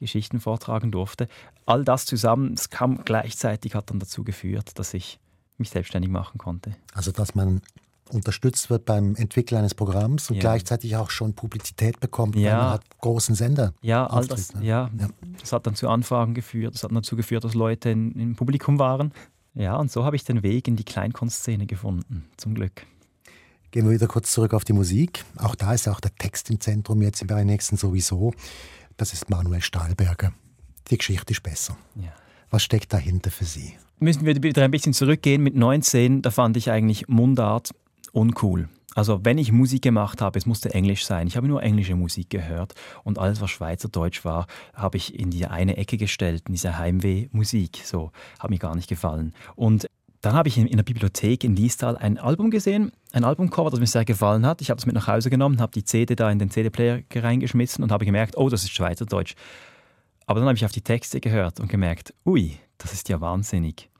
Geschichten 0.00 0.40
vortragen 0.40 0.90
durfte. 0.90 1.28
All 1.66 1.84
das 1.84 2.04
zusammen, 2.04 2.54
es 2.54 2.70
kam 2.70 3.04
gleichzeitig, 3.04 3.74
hat 3.74 3.90
dann 3.90 4.00
dazu 4.00 4.24
geführt, 4.24 4.78
dass 4.78 4.92
ich 4.92 5.18
mich 5.58 5.70
selbstständig 5.70 6.10
machen 6.10 6.38
konnte. 6.38 6.76
Also, 6.94 7.12
dass 7.12 7.34
man 7.34 7.62
unterstützt 8.10 8.70
wird 8.70 8.84
beim 8.84 9.14
Entwickeln 9.16 9.58
eines 9.58 9.74
Programms 9.74 10.30
und 10.30 10.36
ja. 10.36 10.40
gleichzeitig 10.40 10.96
auch 10.96 11.10
schon 11.10 11.34
Publizität 11.34 12.00
bekommt, 12.00 12.36
ja. 12.36 12.50
weil 12.50 12.58
man 12.58 12.70
hat 12.70 12.98
großen 13.00 13.34
Sender. 13.34 13.72
Ja, 13.82 14.06
all 14.06 14.26
das, 14.26 14.54
ne? 14.54 14.64
ja. 14.64 14.90
ja. 14.98 15.08
das 15.40 15.52
hat 15.52 15.66
dann 15.66 15.74
zu 15.74 15.88
Anfragen 15.88 16.34
geführt, 16.34 16.74
das 16.74 16.82
hat 16.84 16.90
dazu 16.92 17.16
geführt, 17.16 17.44
dass 17.44 17.54
Leute 17.54 17.90
in, 17.90 18.12
im 18.12 18.36
Publikum 18.36 18.78
waren. 18.78 19.12
Ja, 19.54 19.76
und 19.76 19.90
so 19.90 20.04
habe 20.04 20.16
ich 20.16 20.24
den 20.24 20.42
Weg 20.42 20.68
in 20.68 20.76
die 20.76 20.84
Kleinkunstszene 20.84 21.66
gefunden, 21.66 22.26
zum 22.36 22.54
Glück. 22.54 22.86
Gehen 23.70 23.86
wir 23.86 23.92
wieder 23.92 24.06
kurz 24.06 24.30
zurück 24.32 24.54
auf 24.54 24.64
die 24.64 24.72
Musik. 24.72 25.24
Auch 25.36 25.54
da 25.54 25.72
ist 25.74 25.88
auch 25.88 26.00
der 26.00 26.14
Text 26.14 26.50
im 26.50 26.60
Zentrum, 26.60 27.02
jetzt 27.02 27.26
bei 27.26 27.42
nächsten 27.42 27.76
sowieso. 27.76 28.32
Das 28.96 29.12
ist 29.12 29.28
Manuel 29.30 29.62
Stahlberger. 29.62 30.32
Die 30.90 30.98
Geschichte 30.98 31.32
ist 31.32 31.42
besser. 31.42 31.76
Ja. 31.96 32.12
Was 32.50 32.62
steckt 32.62 32.92
dahinter 32.92 33.30
für 33.30 33.44
Sie? 33.44 33.74
Müssen 33.98 34.24
wir 34.24 34.42
wieder 34.42 34.62
ein 34.62 34.70
bisschen 34.70 34.92
zurückgehen. 34.92 35.42
Mit 35.42 35.56
19, 35.56 36.22
da 36.22 36.30
fand 36.30 36.56
ich 36.56 36.70
eigentlich 36.70 37.08
Mundart 37.08 37.70
uncool. 38.16 38.68
Also 38.94 39.20
wenn 39.24 39.36
ich 39.36 39.52
Musik 39.52 39.82
gemacht 39.82 40.22
habe, 40.22 40.38
es 40.38 40.46
musste 40.46 40.72
Englisch 40.72 41.04
sein. 41.04 41.26
Ich 41.26 41.36
habe 41.36 41.46
nur 41.46 41.62
englische 41.62 41.94
Musik 41.96 42.30
gehört 42.30 42.74
und 43.04 43.18
alles, 43.18 43.42
was 43.42 43.50
Schweizerdeutsch 43.50 44.24
war, 44.24 44.46
habe 44.74 44.96
ich 44.96 45.18
in 45.18 45.30
die 45.30 45.46
eine 45.46 45.76
Ecke 45.76 45.98
gestellt, 45.98 46.44
in 46.46 46.54
diese 46.54 46.78
Heimweh-Musik. 46.78 47.82
So, 47.84 48.10
hat 48.38 48.48
mir 48.48 48.58
gar 48.58 48.74
nicht 48.74 48.88
gefallen. 48.88 49.34
Und 49.54 49.86
dann 50.22 50.32
habe 50.32 50.48
ich 50.48 50.56
in, 50.56 50.74
der 50.74 50.82
Bibliothek 50.82 51.44
in 51.44 51.54
Liestal 51.54 51.98
ein 51.98 52.16
Album 52.16 52.50
gesehen, 52.50 52.90
ein 53.12 53.24
Albumcover, 53.24 53.70
das 53.70 53.80
mir 53.80 53.86
sehr 53.86 54.06
gefallen 54.06 54.46
hat. 54.46 54.62
Ich 54.62 54.70
habe 54.70 54.78
es 54.78 54.86
mit 54.86 54.94
nach 54.94 55.08
Hause 55.08 55.28
genommen, 55.28 55.60
habe 55.60 55.72
die 55.72 55.84
CD 55.84 56.16
da 56.16 56.30
in 56.30 56.38
den 56.38 56.50
CD-Player 56.50 57.02
reingeschmissen 57.14 57.84
und 57.84 57.92
habe 57.92 58.06
gemerkt, 58.06 58.38
oh, 58.38 58.48
das 58.48 58.64
ist 58.64 58.72
Schweizerdeutsch. 58.72 59.34
Aber 60.26 60.40
dann 60.40 60.48
habe 60.48 60.56
ich 60.56 60.64
auf 60.64 60.72
die 60.72 60.80
Texte 60.80 61.20
gehört 61.20 61.60
und 61.60 61.68
gemerkt, 61.68 62.14
ui, 62.24 62.58
das 62.78 62.94
ist 62.94 63.10
ja 63.10 63.20
wahnsinnig. 63.20 63.90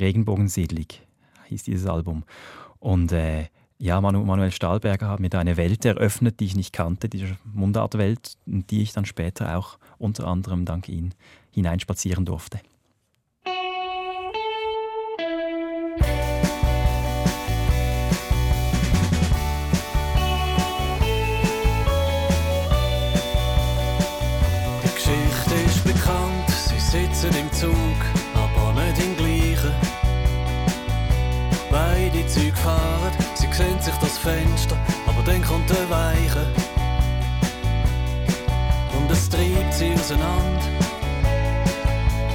Regenbogensiedlig 0.00 1.02
hieß 1.46 1.62
dieses 1.62 1.86
Album. 1.86 2.24
Und 2.80 3.12
äh, 3.12 3.46
ja, 3.80 4.00
Manuel 4.00 4.52
Stahlberger 4.52 5.08
hat 5.08 5.20
mir 5.20 5.30
da 5.30 5.40
eine 5.40 5.56
Welt 5.56 5.86
eröffnet, 5.86 6.38
die 6.38 6.44
ich 6.44 6.54
nicht 6.54 6.72
kannte, 6.74 7.08
diese 7.08 7.38
Mundartwelt, 7.44 8.36
in 8.46 8.66
die 8.66 8.82
ich 8.82 8.92
dann 8.92 9.06
später 9.06 9.56
auch 9.56 9.78
unter 9.98 10.26
anderem 10.26 10.66
dank 10.66 10.88
ihm 10.88 11.10
hineinspazieren 11.50 12.26
durfte. 12.26 12.60
Die 24.84 24.94
Geschichte 24.94 25.54
ist 25.66 25.84
bekannt, 25.84 26.50
sie 26.50 26.78
sitzen 26.78 27.34
im 27.34 27.50
Zug, 27.52 28.19
Fenster, 34.22 34.76
aber 35.06 35.22
dann 35.22 35.42
kommt 35.42 35.70
der 35.70 35.88
Weiche. 35.88 36.46
Und 38.94 39.10
es 39.10 39.28
treibt 39.30 39.72
sie 39.72 39.94
auseinander. 39.94 40.60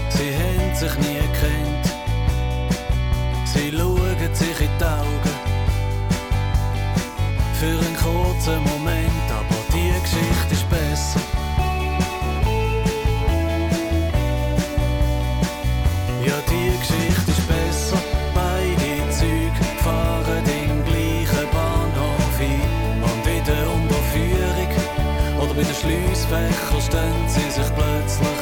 Sie 0.09 0.33
haben 0.33 0.75
sich 0.75 0.97
nie 0.97 1.19
gekannt. 1.19 1.85
Sie 3.45 3.71
schauen 3.71 4.33
sich 4.35 4.61
in 4.61 4.69
die 4.79 4.83
Augen. 4.83 5.35
Für 7.59 7.77
einen 7.85 7.97
kurzen 7.97 8.63
Moment, 8.63 9.29
aber 9.29 9.54
bei 25.55 25.63
den 25.63 25.73
Schliessfächern 25.73 26.81
stehen 26.81 27.29
sie 27.29 27.49
sich 27.49 27.71
plötzlich 27.75 28.34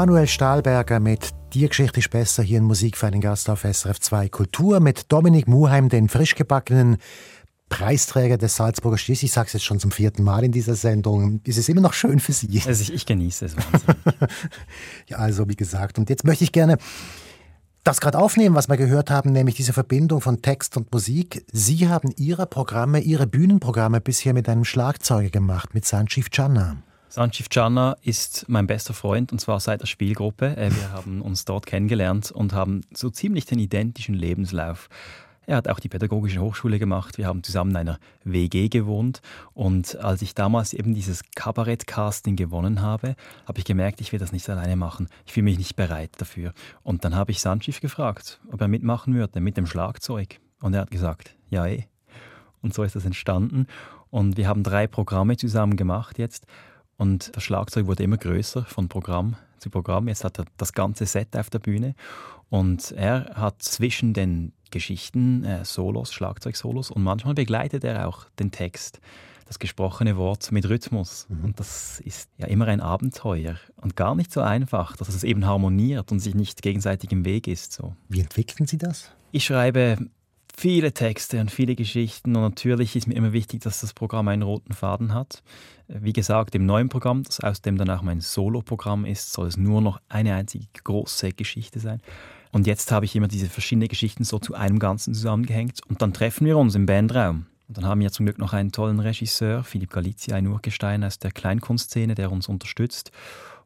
Manuel 0.00 0.28
Stahlberger 0.28 0.98
mit 0.98 1.28
Die 1.52 1.68
Geschichte 1.68 2.00
ist 2.00 2.08
besser 2.08 2.42
hier 2.42 2.56
in 2.56 2.64
Musik 2.64 2.96
für 2.96 3.06
einen 3.06 3.20
Gast 3.20 3.50
auf 3.50 3.66
SRF 3.70 4.00
2 4.00 4.30
Kultur 4.30 4.80
mit 4.80 5.12
Dominik 5.12 5.46
Muheim, 5.46 5.90
den 5.90 6.08
frischgebackenen 6.08 6.96
Preisträger 7.68 8.38
des 8.38 8.56
Salzburger 8.56 8.96
Stiers. 8.96 9.22
Ich 9.22 9.32
sage 9.32 9.48
es 9.48 9.52
jetzt 9.52 9.64
schon 9.64 9.78
zum 9.78 9.90
vierten 9.90 10.22
Mal 10.22 10.42
in 10.42 10.52
dieser 10.52 10.74
Sendung. 10.74 11.42
Ist 11.44 11.58
es 11.58 11.68
immer 11.68 11.82
noch 11.82 11.92
schön 11.92 12.18
für 12.18 12.32
Sie? 12.32 12.62
Also 12.66 12.80
ich, 12.80 12.94
ich 12.94 13.04
genieße 13.04 13.44
es 13.44 13.56
ja, 15.06 15.18
also 15.18 15.46
wie 15.50 15.56
gesagt. 15.56 15.98
Und 15.98 16.08
jetzt 16.08 16.24
möchte 16.24 16.44
ich 16.44 16.52
gerne 16.52 16.78
das 17.84 18.00
gerade 18.00 18.18
aufnehmen, 18.18 18.54
was 18.54 18.70
wir 18.70 18.78
gehört 18.78 19.10
haben, 19.10 19.32
nämlich 19.32 19.56
diese 19.56 19.74
Verbindung 19.74 20.22
von 20.22 20.40
Text 20.40 20.78
und 20.78 20.90
Musik. 20.90 21.44
Sie 21.52 21.88
haben 21.88 22.10
Ihre 22.16 22.46
Programme, 22.46 23.00
Ihre 23.00 23.26
Bühnenprogramme 23.26 24.00
bisher 24.00 24.32
mit 24.32 24.48
einem 24.48 24.64
Schlagzeuger 24.64 25.28
gemacht, 25.28 25.74
mit 25.74 25.84
Sanchiv 25.84 26.30
Channa. 26.30 26.78
Sanchiv 27.12 27.48
Channa 27.48 27.96
ist 28.02 28.48
mein 28.48 28.68
bester 28.68 28.94
Freund 28.94 29.32
und 29.32 29.40
zwar 29.40 29.58
seit 29.58 29.80
der 29.80 29.86
Spielgruppe. 29.86 30.56
Äh, 30.56 30.70
wir 30.70 30.92
haben 30.92 31.22
uns 31.22 31.44
dort 31.44 31.66
kennengelernt 31.66 32.30
und 32.30 32.52
haben 32.52 32.82
so 32.94 33.10
ziemlich 33.10 33.46
den 33.46 33.58
identischen 33.58 34.14
Lebenslauf. 34.14 34.88
Er 35.44 35.56
hat 35.56 35.66
auch 35.66 35.80
die 35.80 35.88
Pädagogische 35.88 36.40
Hochschule 36.40 36.78
gemacht. 36.78 37.18
Wir 37.18 37.26
haben 37.26 37.42
zusammen 37.42 37.72
in 37.72 37.76
einer 37.78 37.98
WG 38.22 38.68
gewohnt. 38.68 39.22
Und 39.54 39.96
als 39.96 40.22
ich 40.22 40.36
damals 40.36 40.72
eben 40.72 40.94
dieses 40.94 41.24
Kabarett-Casting 41.34 42.36
gewonnen 42.36 42.80
habe, 42.80 43.16
habe 43.44 43.58
ich 43.58 43.64
gemerkt, 43.64 44.00
ich 44.00 44.12
will 44.12 44.20
das 44.20 44.30
nicht 44.30 44.48
alleine 44.48 44.76
machen. 44.76 45.08
Ich 45.26 45.32
fühle 45.32 45.44
mich 45.44 45.58
nicht 45.58 45.74
bereit 45.74 46.12
dafür. 46.18 46.52
Und 46.84 47.04
dann 47.04 47.16
habe 47.16 47.32
ich 47.32 47.40
Sanchiv 47.40 47.80
gefragt, 47.80 48.40
ob 48.52 48.60
er 48.60 48.68
mitmachen 48.68 49.14
würde 49.14 49.40
mit 49.40 49.56
dem 49.56 49.66
Schlagzeug. 49.66 50.38
Und 50.62 50.74
er 50.74 50.82
hat 50.82 50.92
gesagt, 50.92 51.34
ja 51.48 51.66
eh. 51.66 51.88
Und 52.62 52.72
so 52.72 52.84
ist 52.84 52.94
das 52.94 53.04
entstanden. 53.04 53.66
Und 54.10 54.36
wir 54.36 54.46
haben 54.46 54.62
drei 54.62 54.86
Programme 54.86 55.36
zusammen 55.36 55.76
gemacht 55.76 56.16
jetzt. 56.18 56.46
Und 57.00 57.34
das 57.34 57.44
Schlagzeug 57.44 57.86
wurde 57.86 58.02
immer 58.02 58.18
größer 58.18 58.66
von 58.66 58.90
Programm 58.90 59.36
zu 59.56 59.70
Programm. 59.70 60.06
Jetzt 60.06 60.22
hat 60.22 60.38
er 60.38 60.44
das 60.58 60.74
ganze 60.74 61.06
Set 61.06 61.34
auf 61.34 61.48
der 61.48 61.58
Bühne. 61.58 61.94
Und 62.50 62.92
er 62.92 63.30
hat 63.36 63.62
zwischen 63.62 64.12
den 64.12 64.52
Geschichten 64.70 65.42
äh, 65.44 65.64
Solos, 65.64 66.12
Schlagzeugsolos 66.12 66.90
und 66.90 67.02
manchmal 67.02 67.32
begleitet 67.32 67.84
er 67.84 68.06
auch 68.06 68.26
den 68.38 68.50
Text, 68.50 69.00
das 69.46 69.58
gesprochene 69.58 70.18
Wort 70.18 70.52
mit 70.52 70.68
Rhythmus. 70.68 71.26
Mhm. 71.30 71.44
Und 71.46 71.58
das 71.58 72.00
ist 72.00 72.28
ja 72.36 72.48
immer 72.48 72.66
ein 72.66 72.82
Abenteuer 72.82 73.56
und 73.76 73.96
gar 73.96 74.14
nicht 74.14 74.30
so 74.30 74.42
einfach, 74.42 74.94
dass 74.98 75.08
es 75.08 75.24
eben 75.24 75.46
harmoniert 75.46 76.12
und 76.12 76.20
sich 76.20 76.34
nicht 76.34 76.60
gegenseitig 76.60 77.12
im 77.12 77.24
Weg 77.24 77.48
ist. 77.48 77.72
So. 77.72 77.94
Wie 78.10 78.20
entwickeln 78.20 78.66
Sie 78.66 78.76
das? 78.76 79.10
Ich 79.32 79.46
schreibe 79.46 79.96
viele 80.54 80.92
Texte 80.92 81.40
und 81.40 81.50
viele 81.50 81.74
Geschichten 81.74 82.36
und 82.36 82.42
natürlich 82.42 82.94
ist 82.94 83.06
mir 83.06 83.14
immer 83.14 83.32
wichtig, 83.32 83.62
dass 83.62 83.80
das 83.80 83.94
Programm 83.94 84.28
einen 84.28 84.42
roten 84.42 84.74
Faden 84.74 85.14
hat. 85.14 85.42
Wie 85.92 86.12
gesagt, 86.12 86.54
im 86.54 86.66
neuen 86.66 86.88
Programm, 86.88 87.24
das 87.24 87.40
aus 87.40 87.62
dem 87.62 87.76
danach 87.76 88.02
mein 88.02 88.20
Solo-Programm 88.20 89.04
ist, 89.04 89.32
soll 89.32 89.48
es 89.48 89.56
nur 89.56 89.80
noch 89.80 90.00
eine 90.08 90.34
einzige 90.34 90.66
große 90.84 91.32
Geschichte 91.32 91.80
sein. 91.80 92.00
Und 92.52 92.68
jetzt 92.68 92.92
habe 92.92 93.06
ich 93.06 93.16
immer 93.16 93.26
diese 93.26 93.48
verschiedenen 93.48 93.88
Geschichten 93.88 94.22
so 94.22 94.38
zu 94.38 94.54
einem 94.54 94.78
Ganzen 94.78 95.14
zusammengehängt 95.14 95.80
und 95.88 96.00
dann 96.00 96.12
treffen 96.12 96.46
wir 96.46 96.58
uns 96.58 96.76
im 96.76 96.86
Bandraum. 96.86 97.46
Und 97.66 97.76
dann 97.76 97.86
haben 97.86 98.00
wir 98.00 98.12
zum 98.12 98.26
Glück 98.26 98.38
noch 98.38 98.52
einen 98.52 98.70
tollen 98.70 99.00
Regisseur, 99.00 99.64
Philipp 99.64 99.90
Galizia, 99.90 100.36
ein 100.36 100.46
Urgestein 100.46 101.02
aus 101.02 101.18
der 101.18 101.32
Kleinkunstszene, 101.32 102.14
der 102.14 102.30
uns 102.30 102.48
unterstützt. 102.48 103.10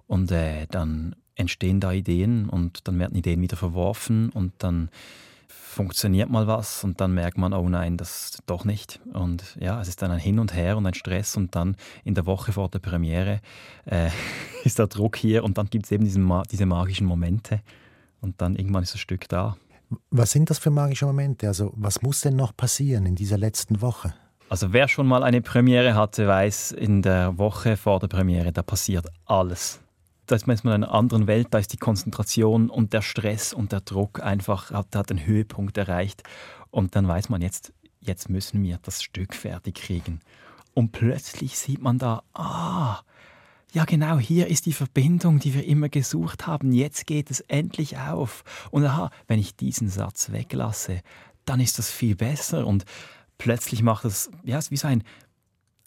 Und 0.07 0.31
äh, 0.31 0.67
dann 0.71 1.17
entstehen 1.35 1.81
da 1.81 1.93
Ideen 1.93 2.49
und 2.49 2.89
dann 2.89 2.99
werden 2.99 3.17
Ideen 3.17 3.43
wieder 3.43 3.57
verworfen 3.57 4.31
und 4.31 4.53
dann 4.59 4.89
funktioniert 5.49 6.31
mal 6.31 6.47
was 6.47 6.85
und 6.85 7.01
dann 7.01 7.15
merkt 7.15 7.39
man, 7.39 7.53
oh 7.53 7.69
nein, 7.69 7.97
das 7.97 8.39
doch 8.47 8.65
nicht. 8.65 9.01
Und 9.13 9.57
ja, 9.61 9.81
es 9.81 9.89
ist 9.89 10.03
dann 10.03 10.11
ein 10.11 10.19
Hin 10.19 10.39
und 10.39 10.55
Her 10.55 10.77
und 10.77 10.87
ein 10.87 10.95
Stress 10.95 11.37
und 11.37 11.55
dann 11.55 11.77
in 12.05 12.15
der 12.15 12.27
Woche 12.27 12.53
vor 12.53 12.69
der 12.69 12.79
Premiere 12.79 13.41
äh, 13.85 14.11
ist 14.65 14.79
der 14.79 14.87
Druck 14.87 15.17
hier 15.17 15.45
und 15.45 15.59
dann 15.59 15.67
gibt 15.67 15.87
es 15.87 15.93
eben 15.93 16.05
diesen, 16.05 16.31
diese 16.51 16.67
magischen 16.67 17.07
Momente 17.07 17.61
und 18.21 18.41
dann 18.41 18.57
irgendwann 18.57 18.83
ist 18.83 18.95
das 18.95 19.01
Stück 19.01 19.29
da. 19.29 19.57
Was 20.11 20.33
sind 20.33 20.51
das 20.51 20.59
für 20.59 20.71
magische 20.71 21.07
Momente? 21.07 21.47
Also 21.47 21.73
was 21.77 22.03
muss 22.03 22.23
denn 22.23 22.37
noch 22.37 22.57
passieren 22.57 23.07
in 23.07 23.15
dieser 23.15 23.39
letzten 23.39 23.81
Woche? 23.81 24.15
Also 24.49 24.73
wer 24.73 24.89
schon 24.89 25.07
mal 25.07 25.23
eine 25.23 25.41
Premiere 25.41 25.95
hatte, 25.95 26.27
weiß, 26.27 26.73
in 26.73 27.03
der 27.03 27.39
Woche 27.39 27.77
vor 27.77 28.01
der 28.01 28.09
Premiere, 28.09 28.53
da 28.53 28.63
passiert 28.63 29.07
alles 29.25 29.81
da 30.27 30.37
ist 30.37 30.47
man 30.47 30.57
in 30.57 30.69
einer 30.71 30.93
anderen 30.93 31.27
Welt, 31.27 31.49
da 31.51 31.59
ist 31.59 31.73
die 31.73 31.79
Konzentration 31.79 32.71
und 32.71 32.93
der 32.93 33.03
Stress 33.03 33.53
und 33.53 33.73
der 33.73 33.81
Druck 33.81 34.23
einfach, 34.23 34.71
hat, 34.71 34.95
hat 34.95 35.11
den 35.11 35.25
Höhepunkt 35.27 35.77
erreicht. 35.77 36.23
Und 36.71 36.97
dann 36.97 37.07
weiß 37.07 37.29
man 37.29 37.43
jetzt, 37.43 37.73
jetzt 38.01 38.31
müssen 38.31 38.63
wir 38.63 38.79
das 38.83 39.03
Stück 39.03 39.35
fertig 39.35 39.77
kriegen. 39.77 40.21
Und 40.73 40.93
plötzlich 40.93 41.59
sieht 41.59 41.81
man 41.81 41.99
da, 41.99 42.23
ah, 42.33 43.01
ja 43.73 43.85
genau, 43.85 44.19
hier 44.19 44.47
ist 44.47 44.67
die 44.67 44.73
Verbindung, 44.73 45.41
die 45.41 45.55
wir 45.55 45.65
immer 45.67 45.89
gesucht 45.89 46.47
haben. 46.47 46.73
Jetzt 46.73 47.07
geht 47.07 47.31
es 47.31 47.41
endlich 47.41 47.99
auf. 47.99 48.45
Und 48.71 48.85
aha, 48.85 49.11
wenn 49.27 49.41
ich 49.41 49.57
diesen 49.57 49.89
Satz 49.89 50.33
weglasse, 50.33 51.03
dann 51.45 51.61
ist 51.61 51.79
das 51.79 51.91
viel 51.91 52.17
besser. 52.17 52.67
Und 52.67 52.85
plötzlich 53.37 53.83
macht 53.83 54.05
es, 54.05 54.31
ja, 54.45 54.59
es 54.59 54.67
ist 54.67 54.71
wie 54.71 54.77
so 54.77 54.89
ein 54.89 55.05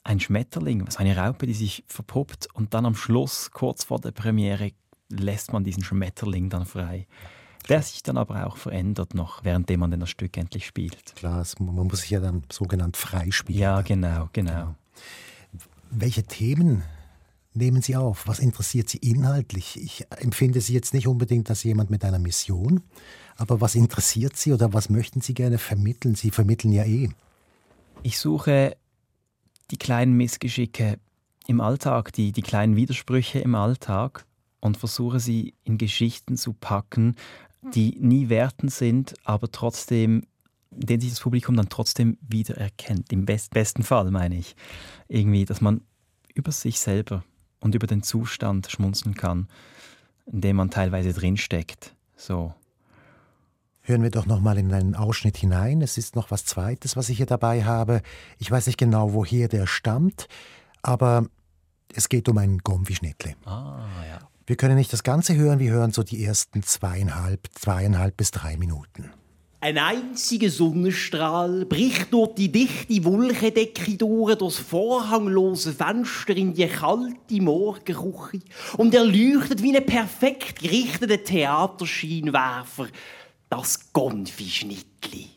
ein 0.04 0.20
Schmetterling, 0.20 0.86
also 0.86 1.00
eine 1.00 1.18
Raupe, 1.18 1.48
die 1.48 1.54
sich 1.54 1.84
verpuppt 1.88 2.48
und 2.54 2.74
dann 2.74 2.86
am 2.86 2.96
Schluss, 2.96 3.52
kurz 3.52 3.84
vor 3.84 4.00
der 4.00 4.12
Premiere, 4.12 4.72
lässt 5.10 5.54
man 5.54 5.64
diesen 5.64 5.84
Schmetterling 5.84 6.50
dann 6.50 6.66
frei. 6.66 7.08
Der 7.70 7.82
sich 7.82 8.02
dann 8.02 8.18
aber 8.18 8.48
auch 8.48 8.56
verändert 8.56 9.14
noch, 9.14 9.44
währenddem 9.44 9.82
man 9.82 10.00
das 10.00 10.10
Stück 10.10 10.38
endlich 10.38 10.66
spielt. 10.66 11.16
Klar, 11.16 11.46
man 11.60 11.88
muss 11.88 12.02
sich 12.02 12.12
ja 12.12 12.22
dann 12.22 12.44
sogenannt 12.50 12.96
freispielen. 12.96 13.62
Ja, 13.62 13.82
genau, 13.82 14.30
genau. 14.32 14.76
Welche 15.90 16.24
Themen 16.24 16.84
nehmen 17.54 17.82
Sie 17.82 17.98
auf? 17.98 18.28
Was 18.28 18.40
interessiert 18.40 18.88
Sie 18.88 19.00
inhaltlich? 19.00 19.82
Ich 19.82 20.06
empfinde 20.18 20.62
Sie 20.62 20.74
jetzt 20.74 20.94
nicht 20.94 21.08
unbedingt 21.08 21.50
als 21.50 21.64
jemand 21.64 21.90
mit 21.90 22.06
einer 22.06 22.20
Mission, 22.20 22.82
aber 23.36 23.60
was 23.60 23.76
interessiert 23.76 24.38
Sie 24.38 24.54
oder 24.54 24.74
was 24.74 24.90
möchten 24.90 25.20
Sie 25.20 25.34
gerne 25.34 25.58
vermitteln? 25.58 26.16
Sie 26.16 26.32
vermitteln 26.32 26.72
ja 26.72 26.86
eh. 26.86 27.10
Ich 28.04 28.20
suche 28.20 28.78
die 29.72 29.78
kleinen 29.78 30.14
Missgeschicke 30.14 31.00
im 31.48 31.62
Alltag, 31.62 32.14
die, 32.14 32.32
die 32.32 32.42
kleinen 32.42 32.76
Widersprüche 32.76 33.40
im 33.40 33.56
Alltag 33.56 34.26
und 34.60 34.78
versuche 34.78 35.20
sie 35.20 35.54
in 35.64 35.78
Geschichten 35.78 36.38
zu 36.38 36.54
packen, 36.54 37.16
die 37.74 37.98
nie 38.00 38.30
wertend 38.30 38.72
sind, 38.72 39.16
aber 39.24 39.52
trotzdem, 39.52 40.24
in 40.72 40.88
denen 40.88 41.02
sich 41.02 41.12
das 41.12 41.22
Publikum 41.22 41.56
dann 41.56 41.70
trotzdem 41.70 42.18
wiedererkennt. 42.22 43.12
Im 43.12 43.26
best, 43.26 43.54
besten 43.54 43.84
Fall 43.84 44.12
meine 44.12 44.38
ich. 44.38 44.56
Irgendwie, 45.08 45.46
dass 45.46 45.62
man 45.62 45.82
über 46.34 46.52
sich 46.52 46.80
selber 46.80 47.24
und 47.60 47.76
über 47.76 47.88
den 47.88 48.04
Zustand 48.04 48.70
schmunzeln 48.70 49.16
kann, 49.16 49.48
in 50.26 50.42
dem 50.42 50.58
man 50.58 50.70
teilweise 50.70 51.14
drinsteckt. 51.14 51.96
So. 52.16 52.54
Hören 53.88 54.04
wir 54.04 54.10
doch 54.10 54.26
noch 54.26 54.42
mal 54.42 54.58
in 54.58 54.74
einen 54.74 54.96
Ausschnitt 54.96 55.38
hinein. 55.38 55.82
Es 55.82 55.98
ist 55.98 56.18
noch 56.18 56.30
was 56.30 56.44
Zweites, 56.44 56.98
was 56.98 57.08
ich 57.08 57.16
hier 57.16 57.26
dabei 57.26 57.64
habe. 57.64 58.02
Ich 58.38 58.52
weiß 58.52 58.68
nicht 58.68 58.78
genau, 58.78 59.14
woher 59.14 59.48
der 59.48 59.66
stammt, 59.66 60.28
aber 60.82 61.26
es 61.94 62.10
geht 62.10 62.28
um 62.28 62.38
ein 62.38 62.58
Gomvi-Schnittle. 62.58 63.36
Ah, 63.46 63.88
ja. 64.06 64.20
Wir 64.46 64.58
können 64.58 64.76
nicht 64.76 64.92
das 64.92 65.04
Ganze 65.04 65.38
hören, 65.38 65.60
wir 65.60 65.72
hören 65.72 65.94
so 65.94 66.04
die 66.04 66.22
ersten 66.22 66.64
zweieinhalb, 66.64 67.48
zweieinhalb 67.54 68.18
bis 68.18 68.32
drei 68.32 68.58
Minuten. 68.58 69.10
Ein 69.62 69.78
einziger 69.78 70.50
Sonnenstrahl 70.50 71.66
bricht 71.66 72.14
durch 72.14 72.36
die 72.36 72.52
dichte 72.52 73.06
Wolkendecke 73.06 73.98
durch, 73.98 74.36
das 74.36 74.58
vorhanglose 74.58 75.74
Fenster 75.74 76.36
in 76.36 76.54
die 76.54 76.68
kalte 76.68 77.42
Morgenküche 77.42 78.42
und 78.78 78.94
er 78.94 79.06
leuchtet 79.06 79.64
wie 79.64 79.76
ein 79.76 79.86
perfekt 79.86 80.60
gerichteter 80.60 81.24
Theaterscheinwerfer 81.24 82.88
das 83.50 83.92
Gonfischnittli. 83.94 85.30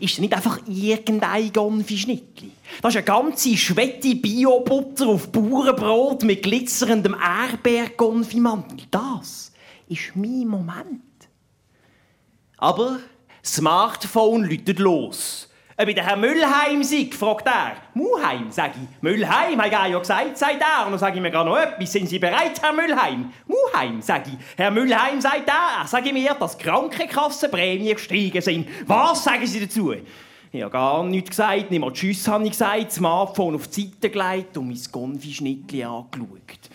Ist 0.00 0.20
nicht 0.20 0.34
einfach 0.34 0.60
irgendein 0.66 1.52
Gonfischnittli. 1.52 2.50
Das 2.82 2.94
ist 2.94 2.96
eine 2.98 3.04
ganze 3.04 3.56
schwette 3.56 4.14
Biobutter 4.16 5.06
auf 5.08 5.30
Bauernbrot 5.30 6.24
mit 6.24 6.42
glitzerndem 6.42 7.14
Erdbeergonfimantel. 7.14 8.86
Das 8.90 9.52
ist 9.88 10.14
mein 10.14 10.46
Moment. 10.48 11.02
Aber 12.58 12.98
Smartphone 13.44 14.44
läutet 14.44 14.78
los. 14.78 15.48
Ob 15.76 15.88
ich 15.88 15.94
der 15.96 16.06
Herr 16.06 16.16
Müllheim 16.16 16.84
sei, 16.84 17.08
fragt 17.10 17.48
er. 17.48 17.72
Muheim, 17.94 18.50
sage 18.50 18.74
ich. 18.80 19.02
Müllheim, 19.02 19.60
hat 19.60 19.72
er 19.72 19.86
ja 19.86 19.98
gesagt, 19.98 20.38
sagt 20.38 20.60
er. 20.60 20.86
Und 20.86 20.92
dann 20.92 20.98
sage 21.00 21.16
ich 21.16 21.22
mir 21.22 21.32
gerade 21.32 21.50
noch 21.50 21.58
etwas. 21.58 21.90
Sind 21.90 22.08
Sie 22.08 22.20
bereit, 22.20 22.62
Herr 22.62 22.72
Müllheim? 22.72 23.32
Muheim, 23.48 24.00
sage 24.00 24.30
ich. 24.30 24.56
Herr 24.56 24.70
Müllheim, 24.70 25.20
sagt 25.20 25.48
er. 25.48 25.84
Sage 25.88 26.12
mir, 26.12 26.34
dass 26.38 26.56
Krankenkassenprämien 26.58 27.96
gestiegen 27.96 28.40
sind. 28.40 28.68
Was 28.86 29.24
sagen 29.24 29.44
Sie 29.46 29.60
dazu? 29.60 29.94
Ich 30.52 30.62
habe 30.62 30.70
gar 30.70 31.02
nichts 31.02 31.30
gesagt, 31.30 31.72
nicht 31.72 31.80
mal 31.80 31.92
Tschüss 31.92 32.28
habe 32.28 32.44
ich 32.44 32.50
gesagt, 32.50 32.86
das 32.86 32.94
Smartphone 32.94 33.56
auf 33.56 33.66
die 33.66 33.82
Seite 33.82 34.10
gelegt 34.10 34.56
und 34.56 34.68
mein 34.68 34.78
Konfischnittli 34.92 35.82
angeschaut. 35.82 36.70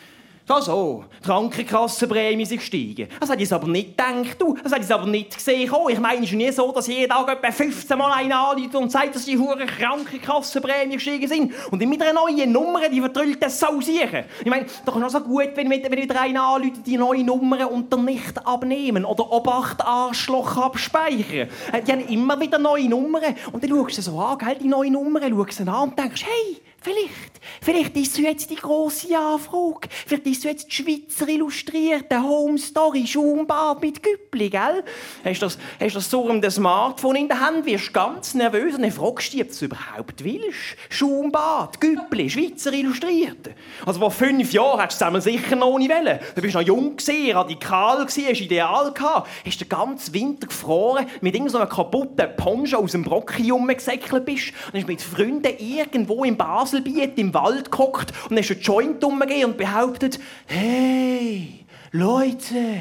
Da 0.49 0.59
so, 0.59 1.03
die 1.19 1.27
Krankenkassenprämie 1.27 2.43
sind 2.43 2.57
gestiegen. 2.57 3.07
Das 3.19 3.29
hätte 3.29 3.43
ich 3.43 3.53
aber 3.53 3.67
nicht 3.67 3.89
gedacht, 3.95 4.35
du. 4.39 4.57
Das 4.63 4.71
hätte 4.71 4.83
ich 4.83 4.91
aber 4.91 5.05
nicht 5.05 5.35
gesehen. 5.35 5.71
Ich 5.89 5.99
meine, 5.99 6.23
es 6.23 6.31
ist 6.31 6.33
nie 6.33 6.51
so, 6.51 6.71
dass 6.71 6.87
jeden 6.87 7.07
Tag 7.07 7.31
etwa 7.31 7.51
15 7.51 7.95
Mal 7.95 8.11
einer 8.13 8.49
anruft 8.49 8.73
und 8.73 8.91
sagt, 8.91 9.13
dass 9.13 9.25
die 9.25 9.37
hohen 9.37 9.67
Krankenkassenprämie 9.67 10.95
gestiegen 10.95 11.27
sind. 11.27 11.53
Und 11.69 11.87
mit 11.87 12.01
einer 12.01 12.13
neuen 12.13 12.51
Nummer, 12.51 12.89
die 12.89 12.99
vertrüllt 12.99 13.43
das 13.43 13.59
Sausieren. 13.59 14.25
Ich 14.43 14.49
meine, 14.49 14.65
doch 14.87 14.95
noch 14.95 15.11
so 15.11 15.19
gut, 15.19 15.51
wenn, 15.53 15.69
wenn 15.69 15.91
wieder 15.91 16.19
einer 16.19 16.41
anruft, 16.41 16.83
die 16.83 16.97
neue 16.97 17.23
Nummer 17.23 17.71
unter 17.71 17.97
nicht 17.97 18.43
abnehmen 18.43 19.05
oder 19.05 19.31
Obacht 19.31 19.85
Arschloch 19.85 20.57
abspeichern. 20.57 21.49
Äh, 21.71 21.83
die 21.85 21.91
haben 21.91 22.07
immer 22.07 22.39
wieder 22.39 22.57
neue 22.57 22.89
Nummern. 22.89 23.35
Und 23.51 23.63
dann 23.63 23.69
schaust 23.69 23.99
du 23.99 24.01
so 24.01 24.19
an, 24.19 24.39
gell, 24.39 24.57
die 24.59 24.67
neue 24.67 24.89
Nummer, 24.89 25.21
schaust 25.21 25.59
du 25.59 25.71
an 25.71 25.89
und 25.89 25.99
denkst, 25.99 26.25
hey, 26.25 26.57
Vielleicht, 26.81 27.41
vielleicht 27.61 27.97
ist 27.97 28.15
so 28.15 28.21
jetzt 28.21 28.49
die 28.49 28.55
große 28.55 29.17
Anfrage. 29.17 29.89
Vielleicht 30.05 30.27
ist 30.27 30.41
so 30.43 30.47
jetzt 30.47 30.67
die 30.71 30.75
Schweizer 30.75 31.27
illustrierte 31.27 32.23
Home 32.23 32.57
Story 32.57 33.05
Schaumbad 33.05 33.81
mit 33.81 34.01
Güppli, 34.01 34.49
gell? 34.49 34.83
Hast 35.25 35.41
du 35.41 35.45
das, 35.45 35.57
hast 35.77 35.95
das 35.97 36.09
so 36.09 36.21
um 36.21 36.41
das 36.41 36.55
Smartphone 36.55 37.17
in 37.17 37.27
der 37.27 37.41
Hand, 37.41 37.65
wirst 37.65 37.91
ganz 37.91 38.33
nervös 38.33 38.75
und 38.75 38.83
dann 38.83 38.91
fragst 38.93 39.33
du 39.33 39.37
dich, 39.37 39.41
ob 39.41 39.47
du 39.47 39.53
es 39.53 39.61
überhaupt 39.61 40.23
willst. 40.23 40.77
Schaumbad, 40.89 41.81
Güppli, 41.81 42.29
Schweizer 42.29 42.71
illustrierte. 42.71 43.55
Also 43.85 43.99
vor 43.99 44.11
fünf 44.11 44.53
Jahren 44.53 44.79
hast 44.79 45.01
du 45.01 45.05
es 45.05 45.23
sicher 45.25 45.57
noch 45.57 45.77
nicht 45.77 45.91
wollen. 45.91 46.19
Du 46.33 46.41
bist 46.41 46.55
noch 46.55 46.61
jung 46.61 46.95
gewesen, 46.95 47.35
radikal 47.35 48.05
gewesen, 48.05 48.25
hast 48.29 48.41
ideal 48.41 48.93
gehabt. 48.93 49.27
Hast 49.45 49.59
den 49.59 49.67
ganzen 49.67 50.13
Winter 50.13 50.47
gefroren, 50.47 51.07
mit 51.19 51.35
irgendeinem 51.35 51.61
so 51.61 51.75
kaputten 51.75 52.35
Poncho 52.37 52.77
aus 52.77 52.93
dem 52.93 53.03
Brocki 53.03 53.49
rumgesäckelt 53.49 54.23
bist 54.23 54.53
und 54.71 54.79
hast 54.79 54.87
mit 54.87 55.01
Freunden 55.01 55.57
irgendwo 55.57 56.23
im 56.23 56.37
Basel 56.37 56.68
Baselbiet 56.69 57.17
im 57.17 57.33
Wald 57.33 57.71
gehockt 57.71 58.13
und 58.23 58.31
dann 58.31 58.37
ist 58.39 58.51
ein 58.51 58.61
Joint 58.61 59.03
umgegeben 59.03 59.51
und 59.51 59.57
behauptet, 59.57 60.19
hey, 60.45 61.65
Leute, 61.91 62.79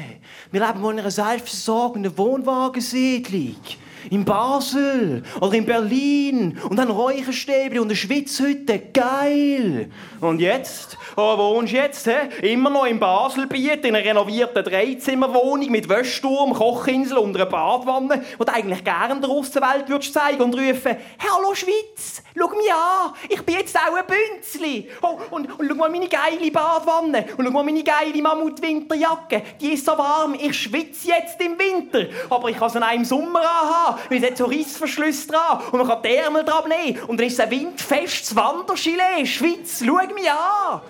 wir 0.51 0.67
leben 0.67 0.83
in 0.91 0.99
einer 0.99 1.11
selbstversorgenden 1.11 2.15
Wohnwagensiedlung 2.17 3.55
in 4.09 4.25
Basel 4.25 5.23
oder 5.41 5.53
in 5.53 5.65
Berlin 5.65 6.57
und 6.69 6.79
ein 6.79 6.89
Räucherstäbli 6.89 7.79
und 7.79 7.87
eine 7.87 7.95
Schwitzhütte. 7.95 8.79
Geil! 8.93 9.89
Und 10.21 10.39
jetzt? 10.39 10.97
Oh, 11.15 11.37
wo 11.37 11.55
wohnst 11.55 11.73
du 11.73 11.77
jetzt? 11.77 12.07
He? 12.07 12.51
Immer 12.53 12.69
noch 12.69 12.85
in 12.85 12.99
Baselbiet, 12.99 13.85
in 13.85 13.95
einer 13.95 14.05
renovierten 14.05 14.63
Dreizimmerwohnung 14.63 15.69
mit 15.69 15.87
Wäschturm, 15.87 16.53
Kochinsel 16.53 17.17
und 17.17 17.35
einer 17.35 17.45
Badwanne, 17.45 18.23
wo 18.37 18.43
du 18.43 18.53
eigentlich 18.53 18.83
gerne 18.83 19.19
der 19.19 19.29
Aussenwelt 19.29 19.87
würdest 19.87 20.13
zeigen 20.13 20.41
und 20.41 20.53
rufen, 20.53 20.97
«Hallo 21.19 21.53
Schweiz, 21.55 22.21
schau 22.37 22.49
mich 22.49 22.71
an, 22.71 23.13
ich 23.29 23.41
bin 23.41 23.55
jetzt 23.55 23.75
auch 23.77 23.95
ein 23.95 24.03
Bünzli. 24.05 24.89
Oh, 25.01 25.19
und, 25.31 25.59
und 25.59 25.67
schau 25.67 25.75
mal 25.75 25.89
meine 25.89 26.07
geile 26.07 26.51
Badwanne 26.51 27.25
und 27.37 27.45
schau 27.45 27.51
mal 27.51 27.63
meine 27.63 27.83
geile 27.83 28.21
Mammut-Winterjacke. 28.21 29.43
Die 29.59 29.73
ist 29.73 29.85
so 29.85 29.97
warm, 29.97 30.35
ich 30.35 30.57
schwitze 30.57 31.09
jetzt 31.09 31.39
im 31.41 31.57
Winter, 31.57 32.05
aber 32.29 32.49
ich 32.49 32.57
kann 32.57 32.69
sie 32.69 32.81
auch 32.81 32.93
im 32.93 33.05
Sommer 33.05 33.41
anhaben, 33.41 33.88
weil 34.09 34.23
es 34.23 34.29
hat 34.29 34.37
so 34.37 34.45
Rissverschlüsse 34.45 35.27
dran 35.27 35.61
und 35.71 35.79
man 35.79 35.87
kann 35.87 36.01
die 36.03 36.15
Ärmel 36.15 36.43
dran 36.43 36.69
nehmen 36.69 37.01
und 37.03 37.19
dann 37.19 37.27
ist 37.27 37.33
es 37.33 37.39
ein 37.39 37.51
windfestes 37.51 38.35
Wandergilet. 38.35 39.25
Schweiz, 39.25 39.83
schau 39.85 39.95
mich 40.13 40.29
an!» 40.29 40.81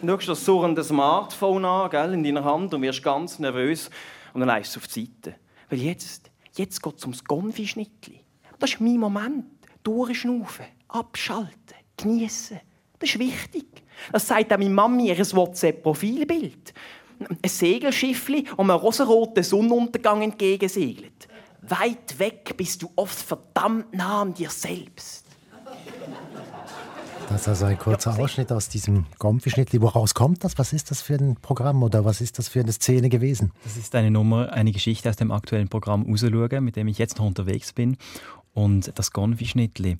Dann 0.00 0.08
schaust 0.10 0.28
du 0.28 0.32
das 0.32 0.44
surrende 0.44 0.84
Smartphone 0.84 1.64
an, 1.64 1.90
gell, 1.90 2.12
in 2.12 2.22
deiner 2.22 2.44
Hand 2.44 2.74
und 2.74 2.82
wirst 2.82 3.02
ganz 3.02 3.38
nervös 3.38 3.90
und 4.34 4.40
dann 4.40 4.48
leist 4.48 4.76
du 4.76 4.80
auf 4.80 4.86
die 4.88 5.06
Seite. 5.06 5.36
Weil 5.70 5.78
jetzt, 5.78 6.30
jetzt 6.56 6.82
geht 6.82 6.98
es 6.98 7.02
ums 7.04 7.24
Gonfi-Schnittli. 7.24 8.20
Das 8.58 8.72
ist 8.72 8.80
mein 8.80 8.98
Moment. 8.98 9.46
Durchschnaufen, 9.82 10.66
abschalten, 10.88 11.76
genießen. 11.96 12.60
Das 12.98 13.10
ist 13.10 13.18
wichtig. 13.18 13.66
Das 14.12 14.26
sagt 14.26 14.52
auch 14.52 14.58
meine 14.58 14.70
Mami 14.70 15.08
ihr 15.08 15.18
WhatsApp-Profilbild. 15.18 16.74
Ein 17.20 17.48
Segelschiffli 17.48 18.44
um 18.56 18.70
einen 18.70 18.80
rosaroten 18.80 19.42
Sonnenuntergang 19.42 20.22
entgegensegelt. 20.22 21.28
Weit 21.62 22.18
weg 22.18 22.54
bist 22.56 22.82
du 22.82 22.90
oft 22.96 23.18
verdammt 23.18 23.94
nah 23.94 24.22
an 24.22 24.34
dir 24.34 24.50
selbst. 24.50 25.24
Das 27.28 27.40
ist 27.42 27.48
also 27.48 27.64
ein 27.64 27.78
kurzer 27.78 28.18
Ausschnitt 28.18 28.52
aus 28.52 28.68
diesem 28.68 29.06
Gomfi-Schnittli. 29.18 29.80
Woraus 29.80 30.14
kommt 30.14 30.44
das? 30.44 30.58
Was 30.58 30.74
ist 30.74 30.90
das 30.90 31.00
für 31.00 31.14
ein 31.14 31.36
Programm 31.36 31.82
oder 31.82 32.04
was 32.04 32.20
ist 32.20 32.38
das 32.38 32.48
für 32.48 32.60
eine 32.60 32.72
Szene 32.72 33.08
gewesen? 33.08 33.50
Das 33.64 33.78
ist 33.78 33.94
eine 33.94 34.10
Nummer, 34.10 34.52
eine 34.52 34.72
Geschichte 34.72 35.08
aus 35.08 35.16
dem 35.16 35.30
aktuellen 35.30 35.68
Programm 35.68 36.04
«Rausschauen», 36.06 36.62
mit 36.62 36.76
dem 36.76 36.86
ich 36.86 36.98
jetzt 36.98 37.18
noch 37.18 37.24
unterwegs 37.24 37.72
bin. 37.72 37.96
Und 38.52 38.92
das 38.98 39.10
Gomfi-Schnittli, 39.10 39.96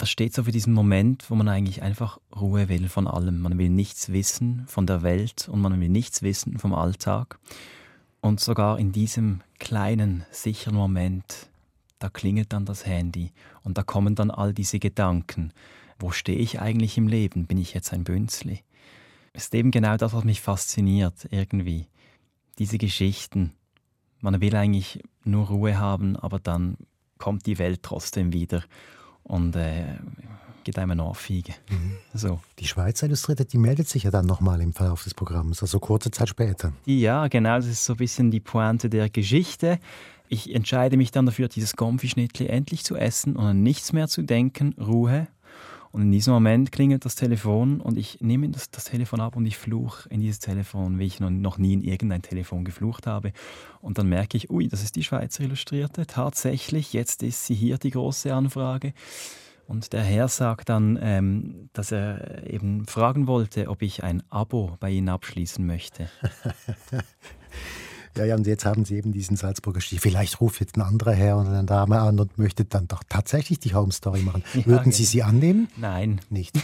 das 0.00 0.10
steht 0.10 0.34
so 0.34 0.44
für 0.44 0.52
diesen 0.52 0.72
Moment, 0.72 1.30
wo 1.30 1.34
man 1.34 1.48
eigentlich 1.48 1.82
einfach 1.82 2.18
Ruhe 2.34 2.68
will 2.68 2.88
von 2.88 3.06
allem. 3.06 3.40
Man 3.40 3.58
will 3.58 3.70
nichts 3.70 4.12
wissen 4.12 4.64
von 4.66 4.86
der 4.86 5.02
Welt 5.02 5.48
und 5.48 5.60
man 5.60 5.80
will 5.80 5.88
nichts 5.88 6.22
wissen 6.22 6.58
vom 6.58 6.74
Alltag. 6.74 7.38
Und 8.20 8.40
sogar 8.40 8.78
in 8.78 8.92
diesem 8.92 9.40
kleinen, 9.58 10.24
sicheren 10.30 10.76
Moment, 10.76 11.48
da 11.98 12.08
klingelt 12.08 12.52
dann 12.52 12.64
das 12.64 12.86
Handy 12.86 13.32
und 13.62 13.78
da 13.78 13.82
kommen 13.82 14.14
dann 14.14 14.30
all 14.30 14.52
diese 14.52 14.78
Gedanken 14.78 15.52
wo 16.00 16.10
stehe 16.10 16.38
ich 16.38 16.60
eigentlich 16.60 16.96
im 16.96 17.06
Leben? 17.06 17.46
Bin 17.46 17.58
ich 17.58 17.74
jetzt 17.74 17.92
ein 17.92 18.04
Bünzli? 18.04 18.60
Ist 19.34 19.54
eben 19.54 19.70
genau 19.70 19.96
das, 19.96 20.12
was 20.12 20.24
mich 20.24 20.40
fasziniert, 20.40 21.28
irgendwie. 21.30 21.86
Diese 22.58 22.78
Geschichten. 22.78 23.52
Man 24.20 24.40
will 24.40 24.56
eigentlich 24.56 25.02
nur 25.24 25.46
Ruhe 25.46 25.78
haben, 25.78 26.16
aber 26.16 26.40
dann 26.40 26.76
kommt 27.18 27.46
die 27.46 27.58
Welt 27.58 27.82
trotzdem 27.82 28.32
wieder 28.32 28.64
und 29.24 29.56
äh, 29.56 29.84
geht 30.64 30.78
einem 30.78 30.92
eine 30.92 31.04
Ohrfeige. 31.04 31.54
Mhm. 31.70 31.96
So. 32.14 32.40
Die 32.58 32.66
Schweizer 32.66 33.06
Illustrierte, 33.06 33.44
die 33.44 33.58
meldet 33.58 33.88
sich 33.88 34.04
ja 34.04 34.10
dann 34.10 34.26
nochmal 34.26 34.60
im 34.60 34.72
Verlauf 34.72 35.04
des 35.04 35.14
Programms, 35.14 35.62
also 35.62 35.78
kurze 35.78 36.10
Zeit 36.10 36.28
später. 36.28 36.72
Ja, 36.84 37.28
genau, 37.28 37.56
das 37.56 37.66
ist 37.66 37.84
so 37.84 37.94
ein 37.94 37.98
bisschen 37.98 38.30
die 38.30 38.40
Pointe 38.40 38.90
der 38.90 39.08
Geschichte. 39.08 39.78
Ich 40.28 40.54
entscheide 40.54 40.96
mich 40.96 41.10
dann 41.10 41.26
dafür, 41.26 41.48
dieses 41.48 41.74
Gomfi-Schnittli 41.74 42.46
endlich 42.46 42.84
zu 42.84 42.96
essen 42.96 43.36
und 43.36 43.44
an 43.44 43.62
nichts 43.62 43.92
mehr 43.92 44.06
zu 44.06 44.22
denken, 44.22 44.74
Ruhe 44.78 45.26
und 45.92 46.02
in 46.02 46.12
diesem 46.12 46.32
Moment 46.32 46.70
klingelt 46.70 47.04
das 47.04 47.16
Telefon 47.16 47.80
und 47.80 47.98
ich 47.98 48.20
nehme 48.20 48.48
das, 48.48 48.70
das 48.70 48.84
Telefon 48.84 49.20
ab 49.20 49.34
und 49.34 49.44
ich 49.44 49.58
fluche 49.58 50.08
in 50.08 50.20
dieses 50.20 50.38
Telefon, 50.38 51.00
wie 51.00 51.06
ich 51.06 51.18
noch, 51.18 51.58
nie 51.58 51.72
in 51.72 51.82
irgendein 51.82 52.22
Telefon 52.22 52.64
geflucht 52.64 53.08
habe. 53.08 53.32
Und 53.80 53.98
dann 53.98 54.08
merke 54.08 54.36
ich, 54.36 54.50
ui, 54.50 54.68
das 54.68 54.84
ist 54.84 54.94
die 54.94 55.02
Schweizer 55.02 55.42
Illustrierte. 55.42 56.06
Tatsächlich, 56.06 56.92
jetzt 56.92 57.24
ist 57.24 57.46
sie 57.46 57.54
hier, 57.54 57.78
die 57.78 57.90
große 57.90 58.32
Anfrage. 58.32 58.92
Und 59.66 59.92
der 59.92 60.02
Herr 60.02 60.28
sagt 60.28 60.68
dann, 60.68 60.98
ähm, 61.00 61.70
dass 61.72 61.92
er 61.92 62.48
eben 62.48 62.86
fragen 62.86 63.26
wollte, 63.26 63.68
ob 63.68 63.82
ich 63.82 64.04
ein 64.04 64.22
Abo 64.30 64.76
bei 64.80 64.90
Ihnen 64.90 65.08
abschließen 65.08 65.64
möchte. 65.64 66.08
Ja, 68.16 68.24
ja, 68.24 68.34
und 68.34 68.46
jetzt 68.46 68.64
haben 68.64 68.84
Sie 68.84 68.96
eben 68.96 69.12
diesen 69.12 69.36
Salzburger 69.36 69.80
Stich. 69.80 70.00
Vielleicht 70.00 70.40
ruft 70.40 70.60
jetzt 70.60 70.76
ein 70.76 70.82
anderer 70.82 71.12
Herr 71.12 71.38
oder 71.38 71.50
eine 71.50 71.64
Dame 71.64 72.00
an 72.00 72.18
und 72.18 72.38
möchte 72.38 72.64
dann 72.64 72.88
doch 72.88 73.02
tatsächlich 73.08 73.60
die 73.60 73.74
Home 73.74 73.92
Story 73.92 74.20
machen. 74.22 74.42
Ja, 74.54 74.66
Würden 74.66 74.92
Sie 74.92 75.02
genau. 75.04 75.10
sie 75.10 75.22
annehmen? 75.22 75.68
Nein. 75.76 76.20
Nicht? 76.28 76.58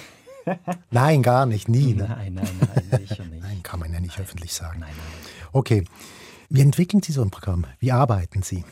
nein, 0.90 1.22
gar 1.22 1.46
nicht, 1.46 1.68
nie. 1.68 1.94
Ne? 1.94 2.06
Nein, 2.08 2.34
nein, 2.34 2.48
nein, 2.90 3.00
sicher 3.06 3.24
nicht. 3.30 3.42
Nein, 3.42 3.62
kann 3.62 3.80
man 3.80 3.92
ja 3.92 4.00
nicht 4.00 4.16
nein. 4.16 4.24
öffentlich 4.26 4.52
sagen. 4.52 4.80
Nein, 4.80 4.90
nein. 4.96 5.26
Okay. 5.52 5.84
Wie 6.48 6.60
entwickeln 6.60 7.02
Sie 7.02 7.12
so 7.12 7.22
ein 7.22 7.30
Programm? 7.30 7.66
Wie 7.80 7.90
arbeiten 7.92 8.42
Sie? 8.42 8.64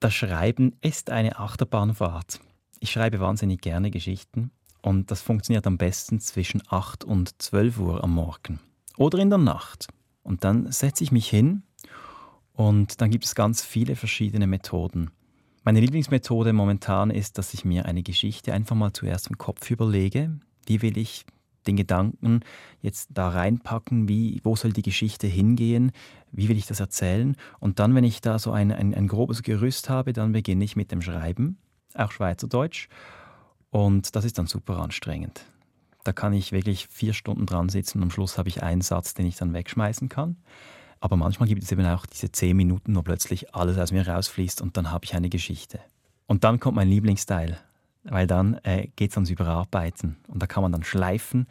Das 0.00 0.14
Schreiben 0.14 0.76
ist 0.80 1.10
eine 1.10 1.38
Achterbahnfahrt. 1.38 2.40
Ich 2.80 2.90
schreibe 2.90 3.20
wahnsinnig 3.20 3.60
gerne 3.60 3.92
Geschichten 3.92 4.50
und 4.80 5.12
das 5.12 5.22
funktioniert 5.22 5.66
am 5.68 5.78
besten 5.78 6.18
zwischen 6.18 6.62
8 6.68 7.04
und 7.04 7.40
12 7.40 7.78
Uhr 7.78 8.02
am 8.02 8.12
Morgen 8.14 8.58
oder 8.96 9.18
in 9.18 9.30
der 9.30 9.38
Nacht. 9.38 9.86
Und 10.22 10.44
dann 10.44 10.70
setze 10.70 11.04
ich 11.04 11.12
mich 11.12 11.28
hin 11.28 11.62
und 12.52 13.00
dann 13.00 13.10
gibt 13.10 13.24
es 13.24 13.34
ganz 13.34 13.64
viele 13.64 13.96
verschiedene 13.96 14.46
Methoden. 14.46 15.10
Meine 15.64 15.80
Lieblingsmethode 15.80 16.52
momentan 16.52 17.10
ist, 17.10 17.38
dass 17.38 17.54
ich 17.54 17.64
mir 17.64 17.86
eine 17.86 18.02
Geschichte 18.02 18.52
einfach 18.52 18.76
mal 18.76 18.92
zuerst 18.92 19.28
im 19.28 19.38
Kopf 19.38 19.70
überlege. 19.70 20.38
Wie 20.66 20.82
will 20.82 20.98
ich 20.98 21.24
den 21.66 21.76
Gedanken 21.76 22.40
jetzt 22.80 23.10
da 23.12 23.28
reinpacken? 23.28 24.08
Wie, 24.08 24.40
wo 24.42 24.56
soll 24.56 24.72
die 24.72 24.82
Geschichte 24.82 25.28
hingehen? 25.28 25.92
Wie 26.32 26.48
will 26.48 26.56
ich 26.56 26.66
das 26.66 26.80
erzählen? 26.80 27.36
Und 27.60 27.78
dann, 27.78 27.94
wenn 27.94 28.04
ich 28.04 28.20
da 28.20 28.38
so 28.38 28.50
ein, 28.50 28.72
ein, 28.72 28.94
ein 28.94 29.06
grobes 29.06 29.42
Gerüst 29.42 29.88
habe, 29.88 30.12
dann 30.12 30.32
beginne 30.32 30.64
ich 30.64 30.74
mit 30.74 30.90
dem 30.90 31.02
Schreiben, 31.02 31.58
auch 31.94 32.10
Schweizerdeutsch. 32.10 32.88
Und 33.70 34.16
das 34.16 34.24
ist 34.24 34.38
dann 34.38 34.46
super 34.46 34.78
anstrengend. 34.78 35.46
Da 36.04 36.12
kann 36.12 36.32
ich 36.32 36.52
wirklich 36.52 36.88
vier 36.88 37.12
Stunden 37.12 37.46
dran 37.46 37.68
sitzen 37.68 37.98
und 37.98 38.04
am 38.04 38.10
Schluss 38.10 38.38
habe 38.38 38.48
ich 38.48 38.62
einen 38.62 38.80
Satz, 38.80 39.14
den 39.14 39.26
ich 39.26 39.36
dann 39.36 39.54
wegschmeißen 39.54 40.08
kann. 40.08 40.36
Aber 41.00 41.16
manchmal 41.16 41.48
gibt 41.48 41.62
es 41.62 41.72
eben 41.72 41.84
auch 41.86 42.06
diese 42.06 42.30
zehn 42.30 42.56
Minuten, 42.56 42.94
wo 42.94 43.02
plötzlich 43.02 43.54
alles 43.54 43.78
aus 43.78 43.92
mir 43.92 44.06
rausfließt 44.06 44.62
und 44.62 44.76
dann 44.76 44.90
habe 44.90 45.04
ich 45.04 45.14
eine 45.14 45.28
Geschichte. 45.28 45.80
Und 46.26 46.44
dann 46.44 46.60
kommt 46.60 46.76
mein 46.76 46.88
Lieblingsteil, 46.88 47.58
weil 48.04 48.26
dann 48.26 48.54
äh, 48.62 48.88
geht 48.96 49.10
es 49.10 49.16
ans 49.16 49.30
Überarbeiten 49.30 50.16
und 50.28 50.42
da 50.42 50.46
kann 50.46 50.62
man 50.62 50.72
dann 50.72 50.84
schleifen 50.84 51.46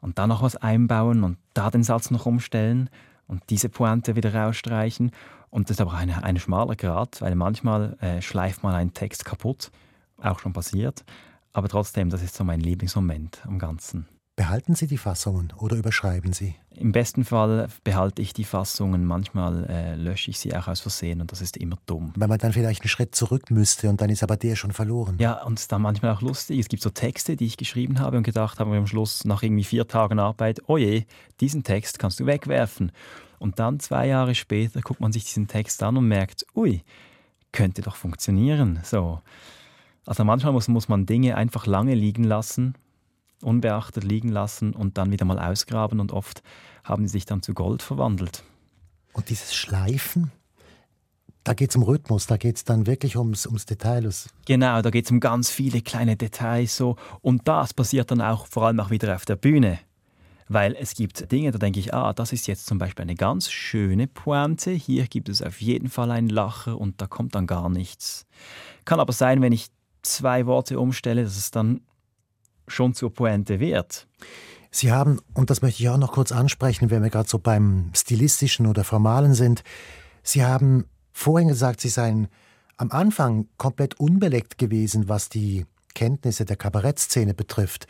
und 0.00 0.18
da 0.18 0.26
noch 0.26 0.42
was 0.42 0.56
einbauen 0.56 1.22
und 1.24 1.38
da 1.54 1.70
den 1.70 1.84
Satz 1.84 2.10
noch 2.10 2.26
umstellen 2.26 2.90
und 3.26 3.42
diese 3.50 3.68
Pointe 3.68 4.16
wieder 4.16 4.34
rausstreichen. 4.34 5.12
Und 5.50 5.70
das 5.70 5.76
ist 5.76 5.80
aber 5.80 5.94
ein, 5.94 6.10
ein 6.10 6.38
schmaler 6.38 6.76
Grad, 6.76 7.20
weil 7.20 7.34
manchmal 7.34 7.96
äh, 8.00 8.20
schleift 8.20 8.62
man 8.62 8.74
einen 8.74 8.94
Text 8.94 9.24
kaputt, 9.24 9.70
auch 10.20 10.38
schon 10.40 10.52
passiert. 10.52 11.04
Aber 11.52 11.68
trotzdem, 11.68 12.10
das 12.10 12.22
ist 12.22 12.34
so 12.34 12.44
mein 12.44 12.60
Lieblingsmoment 12.60 13.42
am 13.44 13.58
Ganzen. 13.58 14.06
Behalten 14.34 14.74
Sie 14.74 14.86
die 14.86 14.96
Fassungen 14.96 15.52
oder 15.58 15.76
überschreiben 15.76 16.32
Sie? 16.32 16.54
Im 16.74 16.92
besten 16.92 17.22
Fall 17.24 17.68
behalte 17.84 18.22
ich 18.22 18.32
die 18.32 18.44
Fassungen, 18.44 19.04
manchmal 19.04 19.66
äh, 19.68 19.94
lösche 19.94 20.30
ich 20.30 20.38
sie 20.38 20.56
auch 20.56 20.68
aus 20.68 20.80
Versehen 20.80 21.20
und 21.20 21.30
das 21.30 21.42
ist 21.42 21.58
immer 21.58 21.76
dumm. 21.84 22.14
Weil 22.16 22.28
man 22.28 22.38
dann 22.38 22.54
vielleicht 22.54 22.80
einen 22.80 22.88
Schritt 22.88 23.14
zurück 23.14 23.50
müsste 23.50 23.90
und 23.90 24.00
dann 24.00 24.08
ist 24.08 24.22
aber 24.22 24.38
der 24.38 24.56
schon 24.56 24.72
verloren. 24.72 25.18
Ja, 25.20 25.42
und 25.42 25.58
es 25.58 25.64
ist 25.64 25.72
dann 25.72 25.82
manchmal 25.82 26.14
auch 26.14 26.22
lustig. 26.22 26.58
Es 26.58 26.68
gibt 26.68 26.82
so 26.82 26.88
Texte, 26.88 27.36
die 27.36 27.44
ich 27.44 27.58
geschrieben 27.58 28.00
habe 28.00 28.16
und 28.16 28.22
gedacht 28.22 28.58
habe 28.58 28.74
am 28.74 28.86
Schluss 28.86 29.26
nach 29.26 29.42
irgendwie 29.42 29.64
vier 29.64 29.86
Tagen 29.86 30.18
Arbeit, 30.18 30.62
oh 30.66 30.78
je, 30.78 31.04
diesen 31.40 31.62
Text 31.62 31.98
kannst 31.98 32.18
du 32.18 32.24
wegwerfen. 32.24 32.90
Und 33.38 33.58
dann 33.58 33.80
zwei 33.80 34.06
Jahre 34.06 34.34
später 34.34 34.80
guckt 34.80 35.00
man 35.00 35.12
sich 35.12 35.24
diesen 35.24 35.48
Text 35.48 35.82
an 35.82 35.98
und 35.98 36.08
merkt, 36.08 36.46
ui, 36.54 36.82
könnte 37.52 37.82
doch 37.82 37.96
funktionieren. 37.96 38.80
So. 38.82 39.20
Also 40.06 40.24
manchmal 40.24 40.52
muss, 40.52 40.68
muss 40.68 40.88
man 40.88 41.06
Dinge 41.06 41.36
einfach 41.36 41.66
lange 41.66 41.94
liegen 41.94 42.24
lassen, 42.24 42.74
unbeachtet 43.40 44.04
liegen 44.04 44.28
lassen 44.28 44.72
und 44.72 44.98
dann 44.98 45.10
wieder 45.10 45.24
mal 45.24 45.38
ausgraben 45.38 46.00
und 46.00 46.12
oft 46.12 46.42
haben 46.84 47.06
sie 47.06 47.12
sich 47.12 47.26
dann 47.26 47.42
zu 47.42 47.54
Gold 47.54 47.82
verwandelt. 47.82 48.42
Und 49.12 49.28
dieses 49.28 49.54
Schleifen, 49.54 50.32
da 51.44 51.54
geht 51.54 51.70
es 51.70 51.76
um 51.76 51.82
Rhythmus, 51.82 52.26
da 52.26 52.36
geht 52.36 52.56
es 52.56 52.64
dann 52.64 52.86
wirklich 52.86 53.16
ums, 53.16 53.46
ums 53.46 53.66
Detail. 53.66 54.08
Genau, 54.46 54.80
da 54.80 54.90
geht 54.90 55.06
es 55.06 55.10
um 55.10 55.20
ganz 55.20 55.50
viele 55.50 55.82
kleine 55.82 56.16
Details 56.16 56.76
so. 56.76 56.96
Und 57.20 57.46
das 57.48 57.74
passiert 57.74 58.10
dann 58.10 58.20
auch 58.20 58.46
vor 58.46 58.66
allem 58.66 58.80
auch 58.80 58.90
wieder 58.90 59.14
auf 59.14 59.24
der 59.24 59.36
Bühne. 59.36 59.78
Weil 60.48 60.76
es 60.78 60.94
gibt 60.94 61.32
Dinge, 61.32 61.50
da 61.50 61.58
denke 61.58 61.80
ich, 61.80 61.94
ah, 61.94 62.12
das 62.12 62.32
ist 62.32 62.46
jetzt 62.46 62.66
zum 62.66 62.78
Beispiel 62.78 63.02
eine 63.04 63.14
ganz 63.14 63.50
schöne 63.50 64.06
Pointe, 64.06 64.70
hier 64.70 65.06
gibt 65.06 65.28
es 65.28 65.40
auf 65.40 65.60
jeden 65.60 65.88
Fall 65.88 66.10
einen 66.10 66.28
Lacher 66.28 66.78
und 66.78 67.00
da 67.00 67.06
kommt 67.06 67.34
dann 67.34 67.46
gar 67.46 67.68
nichts. 67.70 68.26
Kann 68.84 69.00
aber 69.00 69.12
sein, 69.12 69.40
wenn 69.40 69.52
ich 69.52 69.68
zwei 70.02 70.46
Worte 70.46 70.78
umstelle, 70.78 71.24
dass 71.24 71.36
es 71.36 71.50
dann 71.50 71.80
schon 72.68 72.94
zur 72.94 73.12
Pointe 73.12 73.60
wird. 73.60 74.06
Sie 74.70 74.90
haben, 74.90 75.20
und 75.34 75.50
das 75.50 75.60
möchte 75.60 75.82
ich 75.82 75.88
auch 75.90 75.98
noch 75.98 76.12
kurz 76.12 76.32
ansprechen, 76.32 76.90
wenn 76.90 77.02
wir 77.02 77.10
gerade 77.10 77.28
so 77.28 77.38
beim 77.38 77.90
stilistischen 77.94 78.66
oder 78.66 78.84
formalen 78.84 79.34
sind, 79.34 79.62
Sie 80.24 80.44
haben 80.44 80.86
vorhin 81.12 81.48
gesagt, 81.48 81.80
Sie 81.80 81.88
seien 81.88 82.28
am 82.76 82.90
Anfang 82.90 83.48
komplett 83.58 83.98
unbeleckt 83.98 84.56
gewesen, 84.56 85.08
was 85.08 85.28
die 85.28 85.66
Kenntnisse 85.94 86.44
der 86.44 86.56
Kabarettszene 86.56 87.34
betrifft. 87.34 87.86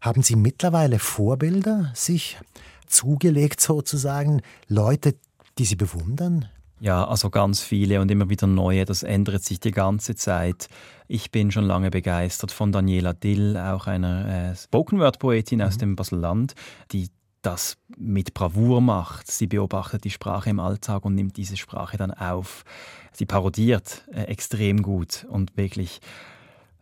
Haben 0.00 0.22
Sie 0.22 0.36
mittlerweile 0.36 0.98
Vorbilder 0.98 1.92
sich 1.94 2.38
zugelegt 2.86 3.60
sozusagen, 3.60 4.42
Leute, 4.66 5.14
die 5.58 5.64
Sie 5.64 5.76
bewundern? 5.76 6.48
Ja, 6.80 7.06
also 7.06 7.28
ganz 7.28 7.60
viele 7.60 8.00
und 8.00 8.10
immer 8.10 8.30
wieder 8.30 8.46
neue. 8.46 8.86
Das 8.86 9.02
ändert 9.02 9.44
sich 9.44 9.60
die 9.60 9.70
ganze 9.70 10.14
Zeit. 10.14 10.68
Ich 11.08 11.30
bin 11.30 11.50
schon 11.50 11.64
lange 11.64 11.90
begeistert 11.90 12.52
von 12.52 12.72
Daniela 12.72 13.12
Dill, 13.12 13.58
auch 13.58 13.86
einer 13.86 14.52
äh, 14.52 14.56
Spoken-Word-Poetin 14.56 15.58
mhm. 15.58 15.64
aus 15.64 15.76
dem 15.76 15.94
Baselland, 15.94 16.54
die 16.92 17.10
das 17.42 17.76
mit 17.98 18.32
Bravour 18.32 18.80
macht. 18.80 19.30
Sie 19.30 19.46
beobachtet 19.46 20.04
die 20.04 20.10
Sprache 20.10 20.48
im 20.48 20.58
Alltag 20.58 21.04
und 21.04 21.14
nimmt 21.14 21.36
diese 21.36 21.58
Sprache 21.58 21.98
dann 21.98 22.12
auf. 22.12 22.64
Sie 23.12 23.26
parodiert 23.26 24.06
äh, 24.12 24.22
extrem 24.22 24.80
gut 24.80 25.26
und 25.28 25.56
wirklich 25.58 26.00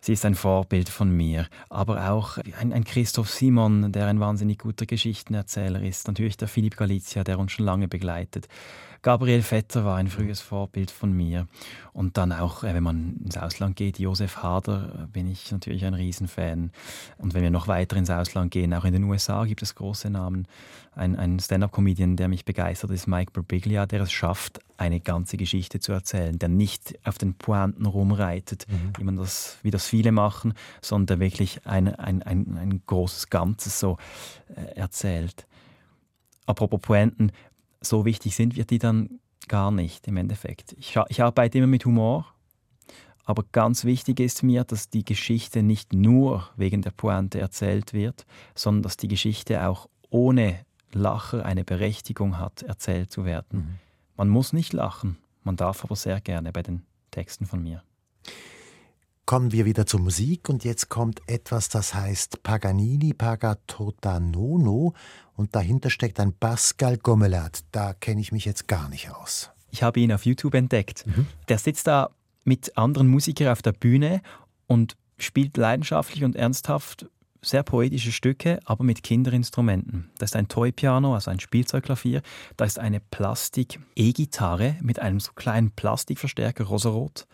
Sie 0.00 0.12
ist 0.12 0.24
ein 0.24 0.36
Vorbild 0.36 0.88
von 0.88 1.10
mir, 1.10 1.48
aber 1.70 2.10
auch 2.10 2.38
ein, 2.60 2.72
ein, 2.72 2.84
Christoph 2.84 3.30
Simon, 3.30 3.90
der 3.90 4.06
ein 4.06 4.20
wahnsinnig 4.20 4.60
guter 4.60 4.86
Geschichtenerzähler 4.86 5.82
ist. 5.82 6.06
Natürlich 6.06 6.36
der 6.36 6.46
Philipp 6.46 6.76
Galizia, 6.76 7.24
der 7.24 7.38
uns 7.38 7.52
schon 7.52 7.66
lange 7.66 7.88
begleitet. 7.88 8.46
Gabriel 9.02 9.42
Vetter 9.42 9.84
war 9.84 9.96
ein 9.96 10.08
frühes 10.08 10.40
Vorbild 10.40 10.90
von 10.90 11.12
mir. 11.12 11.46
Und 11.92 12.16
dann 12.16 12.32
auch, 12.32 12.64
äh, 12.64 12.74
wenn 12.74 12.82
man 12.82 13.16
ins 13.24 13.36
Ausland 13.36 13.76
geht, 13.76 13.98
Josef 13.98 14.38
Hader, 14.38 15.04
äh, 15.04 15.06
bin 15.06 15.30
ich 15.30 15.50
natürlich 15.52 15.84
ein 15.84 15.94
Riesenfan. 15.94 16.70
Und 17.18 17.34
wenn 17.34 17.42
wir 17.42 17.50
noch 17.50 17.68
weiter 17.68 17.96
ins 17.96 18.10
Ausland 18.10 18.50
gehen, 18.50 18.74
auch 18.74 18.84
in 18.84 18.92
den 18.92 19.04
USA 19.04 19.44
gibt 19.44 19.62
es 19.62 19.74
große 19.74 20.10
Namen. 20.10 20.46
Ein, 20.94 21.16
ein 21.16 21.38
Stand-up-Comedian, 21.38 22.16
der 22.16 22.28
mich 22.28 22.44
begeistert, 22.44 22.90
ist 22.90 23.06
Mike 23.06 23.32
Birbiglia, 23.32 23.86
der 23.86 24.02
es 24.02 24.12
schafft, 24.12 24.60
eine 24.76 25.00
ganze 25.00 25.36
Geschichte 25.36 25.78
zu 25.80 25.92
erzählen, 25.92 26.38
der 26.38 26.48
nicht 26.48 26.98
auf 27.04 27.18
den 27.18 27.34
Pointen 27.34 27.86
rumreitet, 27.86 28.66
mhm. 28.68 28.92
wie, 28.96 29.04
man 29.04 29.16
das, 29.16 29.58
wie 29.62 29.70
das 29.70 29.86
viele 29.86 30.12
machen, 30.12 30.54
sondern 30.80 31.18
der 31.18 31.20
wirklich 31.20 31.66
ein, 31.66 31.94
ein, 31.94 32.22
ein, 32.22 32.56
ein 32.58 32.82
großes 32.86 33.30
Ganzes 33.30 33.78
so 33.78 33.96
äh, 34.54 34.76
erzählt. 34.76 35.46
Apropos 36.48 36.80
Pointen, 36.80 37.30
so 37.80 38.04
wichtig 38.04 38.34
sind 38.34 38.56
wir 38.56 38.64
die 38.64 38.78
dann 38.78 39.20
gar 39.46 39.70
nicht 39.70 40.06
im 40.08 40.16
Endeffekt. 40.16 40.74
Ich, 40.78 40.98
ich 41.08 41.22
arbeite 41.22 41.58
immer 41.58 41.66
mit 41.66 41.84
Humor, 41.84 42.26
aber 43.24 43.44
ganz 43.52 43.84
wichtig 43.84 44.20
ist 44.20 44.42
mir, 44.42 44.64
dass 44.64 44.90
die 44.90 45.04
Geschichte 45.04 45.62
nicht 45.62 45.92
nur 45.92 46.48
wegen 46.56 46.82
der 46.82 46.90
Pointe 46.90 47.40
erzählt 47.40 47.92
wird, 47.92 48.26
sondern 48.54 48.82
dass 48.82 48.96
die 48.96 49.08
Geschichte 49.08 49.66
auch 49.66 49.88
ohne 50.10 50.64
Lacher 50.92 51.44
eine 51.44 51.64
Berechtigung 51.64 52.38
hat, 52.38 52.62
erzählt 52.62 53.10
zu 53.10 53.24
werden. 53.24 53.58
Mhm. 53.58 53.74
Man 54.16 54.28
muss 54.28 54.52
nicht 54.52 54.72
lachen, 54.72 55.18
man 55.44 55.56
darf 55.56 55.84
aber 55.84 55.96
sehr 55.96 56.20
gerne 56.20 56.52
bei 56.52 56.62
den 56.62 56.82
Texten 57.10 57.46
von 57.46 57.62
mir 57.62 57.82
kommen 59.28 59.52
wir 59.52 59.66
wieder 59.66 59.84
zur 59.84 60.00
Musik 60.00 60.48
und 60.48 60.64
jetzt 60.64 60.88
kommt 60.88 61.20
etwas, 61.26 61.68
das 61.68 61.92
heißt 61.92 62.42
Paganini 62.42 63.12
Pagatotannono 63.12 64.94
und 65.36 65.54
dahinter 65.54 65.90
steckt 65.90 66.18
ein 66.18 66.32
Pascal 66.32 66.96
Gomelat. 66.96 67.60
Da 67.70 67.92
kenne 67.92 68.22
ich 68.22 68.32
mich 68.32 68.46
jetzt 68.46 68.68
gar 68.68 68.88
nicht 68.88 69.10
aus. 69.10 69.50
Ich 69.70 69.82
habe 69.82 70.00
ihn 70.00 70.14
auf 70.14 70.24
YouTube 70.24 70.54
entdeckt. 70.54 71.06
Mhm. 71.06 71.26
Der 71.48 71.58
sitzt 71.58 71.86
da 71.86 72.08
mit 72.44 72.78
anderen 72.78 73.08
Musikern 73.08 73.48
auf 73.48 73.60
der 73.60 73.72
Bühne 73.72 74.22
und 74.66 74.96
spielt 75.18 75.58
leidenschaftlich 75.58 76.24
und 76.24 76.34
ernsthaft 76.34 77.04
sehr 77.42 77.64
poetische 77.64 78.12
Stücke, 78.12 78.60
aber 78.64 78.82
mit 78.82 79.02
Kinderinstrumenten. 79.02 80.10
Da 80.16 80.24
ist 80.24 80.36
ein 80.36 80.48
Toy-Piano, 80.48 81.14
also 81.14 81.30
ein 81.30 81.38
Spielzeugklavier. 81.38 82.22
Da 82.56 82.64
ist 82.64 82.78
eine 82.78 83.00
Plastik-E-Gitarre 83.00 84.76
mit 84.80 85.00
einem 85.00 85.20
so 85.20 85.32
kleinen 85.34 85.70
Plastikverstärker, 85.72 86.64
rosarot. 86.64 87.26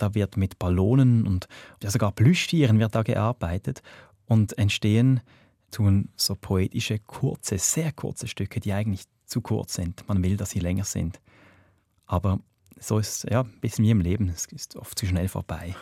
Da 0.00 0.14
wird 0.14 0.36
mit 0.36 0.58
Ballonen 0.58 1.26
und 1.26 1.46
ja, 1.82 1.90
sogar 1.90 2.12
Plüschtieren 2.12 2.78
wird 2.78 2.94
da 2.94 3.02
gearbeitet 3.02 3.82
und 4.26 4.56
entstehen 4.58 5.20
tun 5.70 6.08
so 6.16 6.34
poetische, 6.34 6.98
kurze, 6.98 7.58
sehr 7.58 7.92
kurze 7.92 8.26
Stücke, 8.26 8.60
die 8.60 8.72
eigentlich 8.72 9.04
zu 9.26 9.40
kurz 9.40 9.74
sind. 9.74 10.06
Man 10.08 10.22
will, 10.22 10.36
dass 10.36 10.50
sie 10.50 10.60
länger 10.60 10.84
sind. 10.84 11.20
Aber 12.06 12.40
so 12.78 12.98
ist 12.98 13.24
es 13.24 13.30
ja 13.30 13.42
ein 13.42 13.60
bisschen 13.60 13.84
wie 13.84 13.90
im 13.90 14.00
Leben. 14.00 14.28
Es 14.28 14.46
ist 14.46 14.76
oft 14.76 14.98
zu 14.98 15.06
schnell 15.06 15.28
vorbei. 15.28 15.76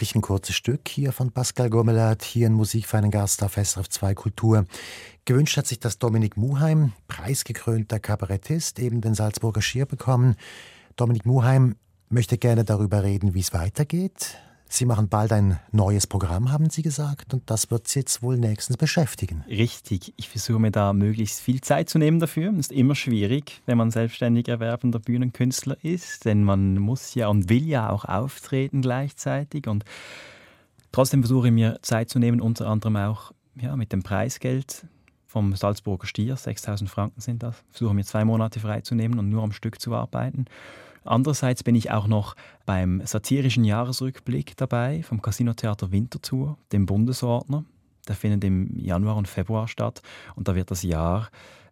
Wirklich 0.00 0.14
ein 0.14 0.22
kurzes 0.22 0.56
Stück 0.56 0.88
hier 0.88 1.12
von 1.12 1.30
Pascal 1.30 1.68
Gomelat, 1.68 2.22
hier 2.22 2.46
in 2.46 2.54
Musik 2.54 2.86
für 2.86 2.96
einen 2.96 3.10
Gast 3.10 3.42
auf 3.42 3.56
SRF 3.56 3.86
2 3.90 4.14
Kultur. 4.14 4.64
Gewünscht 5.26 5.58
hat 5.58 5.66
sich 5.66 5.78
das 5.78 5.98
Dominik 5.98 6.38
Muheim, 6.38 6.94
preisgekrönter 7.06 8.00
Kabarettist, 8.00 8.78
eben 8.78 9.02
den 9.02 9.12
Salzburger 9.12 9.60
Schier 9.60 9.84
bekommen. 9.84 10.36
Dominik 10.96 11.26
Muheim 11.26 11.76
möchte 12.08 12.38
gerne 12.38 12.64
darüber 12.64 13.02
reden, 13.02 13.34
wie 13.34 13.40
es 13.40 13.52
weitergeht. 13.52 14.38
Sie 14.72 14.84
machen 14.84 15.08
bald 15.08 15.32
ein 15.32 15.58
neues 15.72 16.06
Programm, 16.06 16.52
haben 16.52 16.70
Sie 16.70 16.82
gesagt, 16.82 17.34
und 17.34 17.50
das 17.50 17.72
wird 17.72 17.88
Sie 17.88 17.98
jetzt 17.98 18.22
wohl 18.22 18.38
nächstens 18.38 18.76
beschäftigen. 18.76 19.44
Richtig. 19.48 20.14
Ich 20.16 20.28
versuche 20.28 20.60
mir 20.60 20.70
da 20.70 20.92
möglichst 20.92 21.40
viel 21.40 21.60
Zeit 21.60 21.88
zu 21.88 21.98
nehmen 21.98 22.20
dafür. 22.20 22.52
Das 22.52 22.66
ist 22.66 22.72
immer 22.72 22.94
schwierig, 22.94 23.62
wenn 23.66 23.76
man 23.76 23.90
selbstständig 23.90 24.46
erwerbender 24.46 25.00
Bühnenkünstler 25.00 25.76
ist, 25.82 26.24
denn 26.24 26.44
man 26.44 26.78
muss 26.78 27.16
ja 27.16 27.26
und 27.26 27.48
will 27.48 27.66
ja 27.66 27.90
auch 27.90 28.04
auftreten 28.04 28.80
gleichzeitig. 28.80 29.66
Und 29.66 29.84
trotzdem 30.92 31.24
versuche 31.24 31.48
ich 31.48 31.52
mir 31.52 31.80
Zeit 31.82 32.08
zu 32.08 32.20
nehmen, 32.20 32.40
unter 32.40 32.68
anderem 32.68 32.94
auch 32.94 33.32
ja, 33.56 33.74
mit 33.74 33.92
dem 33.92 34.04
Preisgeld 34.04 34.86
vom 35.26 35.56
Salzburger 35.56 36.06
Stier, 36.06 36.36
6000 36.36 36.88
Franken 36.88 37.20
sind 37.20 37.42
das. 37.42 37.56
Ich 37.72 37.78
versuche 37.78 37.94
mir 37.94 38.04
zwei 38.04 38.24
Monate 38.24 38.60
freizunehmen 38.60 39.18
und 39.18 39.30
nur 39.30 39.42
am 39.42 39.52
Stück 39.52 39.80
zu 39.80 39.92
arbeiten. 39.94 40.44
Andererseits 41.04 41.62
bin 41.62 41.74
ich 41.74 41.90
auch 41.90 42.06
noch 42.06 42.36
beim 42.66 43.02
satirischen 43.04 43.64
Jahresrückblick 43.64 44.56
dabei 44.56 45.02
vom 45.02 45.22
Casino 45.22 45.54
Theater 45.54 45.92
Winterthur, 45.92 46.58
dem 46.72 46.86
Bundesordner. 46.86 47.64
Der 48.08 48.16
findet 48.16 48.44
im 48.44 48.78
Januar 48.78 49.16
und 49.16 49.28
Februar 49.28 49.68
statt 49.68 50.02
und 50.34 50.48
da 50.48 50.54
wird 50.54 50.70
das 50.70 50.82
Jahr 50.82 51.30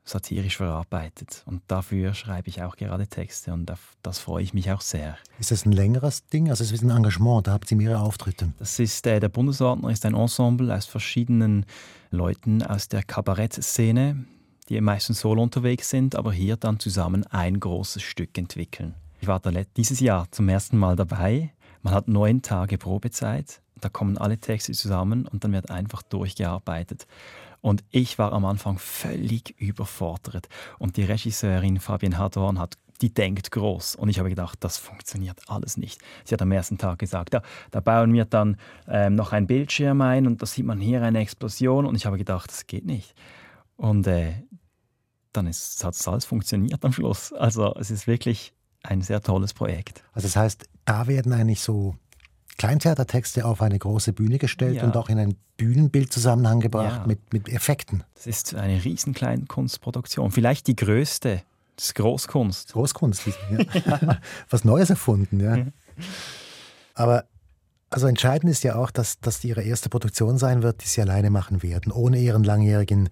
satirisch 0.09 0.57
verarbeitet. 0.57 1.43
Und 1.47 1.63
dafür 1.69 2.15
schreibe 2.15 2.49
ich 2.49 2.63
auch 2.63 2.77
gerade 2.77 3.07
Texte 3.07 3.53
und 3.53 3.71
auf 3.71 3.97
das 4.03 4.19
freue 4.19 4.43
ich 4.43 4.55
mich 4.55 4.71
auch 4.71 4.81
sehr. 4.81 5.17
Ist 5.39 5.51
das 5.51 5.67
ein 5.67 5.73
längeres 5.73 6.27
Ding? 6.27 6.49
Also 6.49 6.65
es 6.65 6.73
ist 6.73 6.83
ein 6.83 6.91
Engagement, 6.91 7.47
da 7.47 7.53
habt 7.53 7.71
ihr 7.71 7.77
mehrere 7.77 8.01
Auftritte. 8.01 8.53
Das 8.59 8.79
ist, 8.79 9.07
äh, 9.07 9.21
der 9.21 9.29
Bundesordner 9.29 9.91
ist 9.91 10.05
ein 10.07 10.15
Ensemble 10.15 10.75
aus 10.75 10.87
verschiedenen 10.87 11.67
Leuten 12.11 12.63
aus 12.63 12.89
der 12.89 13.03
Kabarettszene, 13.03 14.25
die 14.69 14.81
meistens 14.81 15.21
solo 15.21 15.43
unterwegs 15.43 15.91
sind, 15.91 16.15
aber 16.15 16.33
hier 16.33 16.57
dann 16.57 16.81
zusammen 16.81 17.27
ein 17.27 17.61
großes 17.61 18.03
Stück 18.03 18.37
entwickeln. 18.39 18.95
Ich 19.21 19.27
war 19.27 19.41
dieses 19.77 20.01
Jahr 20.01 20.31
zum 20.31 20.49
ersten 20.49 20.79
Mal 20.79 20.97
dabei. 20.97 21.53
Man 21.83 21.95
hat 21.95 22.09
neun 22.09 22.43
Tage 22.43 22.79
Probezeit. 22.79 23.61
Da 23.81 23.89
kommen 23.89 24.19
alle 24.19 24.39
Texte 24.39 24.73
zusammen 24.73 25.27
und 25.27 25.45
dann 25.45 25.53
wird 25.53 25.71
einfach 25.71 26.03
durchgearbeitet. 26.03 27.07
Und 27.61 27.85
ich 27.91 28.19
war 28.19 28.33
am 28.33 28.45
Anfang 28.45 28.79
völlig 28.79 29.55
überfordert. 29.59 30.49
Und 30.79 30.97
die 30.97 31.05
Regisseurin 31.05 31.81
Fabienne 31.81 32.19
Hadorn 32.19 32.59
hat 32.59 32.79
die 33.01 33.13
denkt 33.13 33.53
groß. 33.53 33.95
Und 33.95 34.09
ich 34.09 34.19
habe 34.19 34.29
gedacht, 34.29 34.59
das 34.61 34.77
funktioniert 34.77 35.41
alles 35.47 35.77
nicht. 35.77 36.01
Sie 36.25 36.35
hat 36.35 36.43
am 36.43 36.51
ersten 36.51 36.79
Tag 36.79 36.99
gesagt, 36.99 37.35
ja, 37.35 37.43
da 37.71 37.81
bauen 37.81 38.13
wir 38.13 38.25
dann 38.25 38.57
ähm, 38.89 39.15
noch 39.15 39.33
ein 39.33 39.47
Bildschirm 39.47 40.01
ein 40.01 40.27
und 40.27 40.43
da 40.43 40.47
sieht 40.47 40.65
man 40.65 40.81
hier 40.81 41.03
eine 41.03 41.21
Explosion. 41.21 41.87
Und 41.87 41.95
ich 41.95 42.07
habe 42.07 42.19
gedacht, 42.19 42.51
das 42.51 42.67
geht 42.67 42.85
nicht. 42.85 43.15
Und 43.77 44.07
äh, 44.07 44.33
dann 45.33 45.47
ist, 45.47 45.85
hat 45.85 45.95
es 45.95 46.09
alles 46.09 46.25
funktioniert 46.25 46.85
am 46.85 46.93
Schluss. 46.93 47.33
Also 47.33 47.75
es 47.77 47.91
ist 47.91 48.07
wirklich 48.07 48.53
ein 48.83 49.03
sehr 49.03 49.21
tolles 49.21 49.55
Projekt. 49.55 50.03
Also 50.13 50.27
das 50.29 50.37
heißt, 50.37 50.65
da 50.85 51.07
werden 51.07 51.33
eigentlich 51.33 51.61
so 51.61 51.97
Kleintheatertexte 52.59 53.45
auf 53.45 53.63
eine 53.63 53.79
große 53.79 54.13
Bühne 54.13 54.39
gestellt 54.39 54.77
ja. 54.77 54.85
und 54.85 54.97
auch 54.97 55.09
in 55.09 55.19
ein 55.19 55.37
Bühnenbild 55.57 56.13
zusammengebracht 56.13 57.01
ja. 57.01 57.07
mit, 57.07 57.33
mit 57.33 57.49
Effekten. 57.49 58.05
Das 58.15 58.27
ist 58.27 58.55
eine 58.55 58.85
riesen 58.85 59.15
Kleinkunstproduktion, 59.15 60.31
vielleicht 60.31 60.67
die 60.67 60.77
größte. 60.77 61.43
Das 61.77 61.87
ist 61.87 61.95
Großkunst. 61.95 62.73
Großkunst, 62.73 63.27
ja. 63.27 64.19
was 64.51 64.65
Neues 64.65 64.91
erfunden, 64.91 65.41
ja. 65.41 65.67
Aber 66.95 67.25
also 67.91 68.07
entscheidend 68.07 68.51
ist 68.51 68.65
ja 68.65 68.75
auch, 68.75 68.91
dass 68.91 69.21
das 69.21 69.43
ihre 69.45 69.63
erste 69.63 69.89
Produktion 69.89 70.37
sein 70.37 70.63
wird, 70.63 70.83
die 70.83 70.89
sie 70.89 71.01
alleine 71.01 71.31
machen 71.31 71.63
werden, 71.63 71.93
ohne 71.93 72.19
ihren 72.19 72.45
langjährigen 72.45 73.09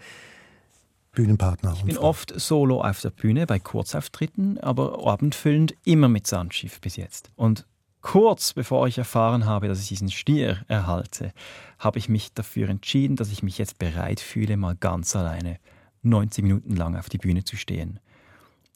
Bühnenpartner. 1.17 1.75
Ich 1.77 1.85
bin 1.85 1.99
oft 1.99 2.39
solo 2.39 2.81
auf 2.81 3.01
der 3.01 3.11
Bühne 3.11 3.47
bei 3.47 3.59
Kurzauftritten, 3.59 4.59
aber 4.59 5.05
abendfüllend 5.05 5.75
immer 5.85 6.09
mit 6.09 6.29
Sandschiff 6.29 6.81
bis 6.81 6.95
jetzt. 6.95 7.31
Und 7.35 7.67
Kurz 8.07 8.53
bevor 8.53 8.87
ich 8.87 8.99
erfahren 8.99 9.47
habe, 9.47 9.67
dass 9.67 9.81
ich 9.83 9.89
diesen 9.89 10.13
Stier 10.13 10.65
erhalte, 10.69 11.33
habe 11.81 11.99
ich 11.99 12.09
mich 12.09 12.33
dafür 12.33 12.69
entschieden, 12.69 13.17
dass 13.17 13.33
ich 13.33 13.43
mich 13.43 13.59
jetzt 13.59 13.81
bereit 13.81 14.21
fühle, 14.21 14.57
mal 14.57 14.77
ganz 14.77 15.17
alleine 15.17 15.59
90 16.03 16.45
Minuten 16.45 16.77
lang 16.77 16.95
auf 16.95 17.09
die 17.09 17.19
Bühne 17.19 17.43
zu 17.43 17.57
stehen. 17.57 17.99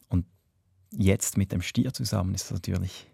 Und 0.09 0.25
jetzt 0.91 1.37
mit 1.37 1.53
dem 1.53 1.61
Stier 1.61 1.93
zusammen 1.93 2.35
ist 2.35 2.45
das 2.45 2.55
natürlich 2.55 3.07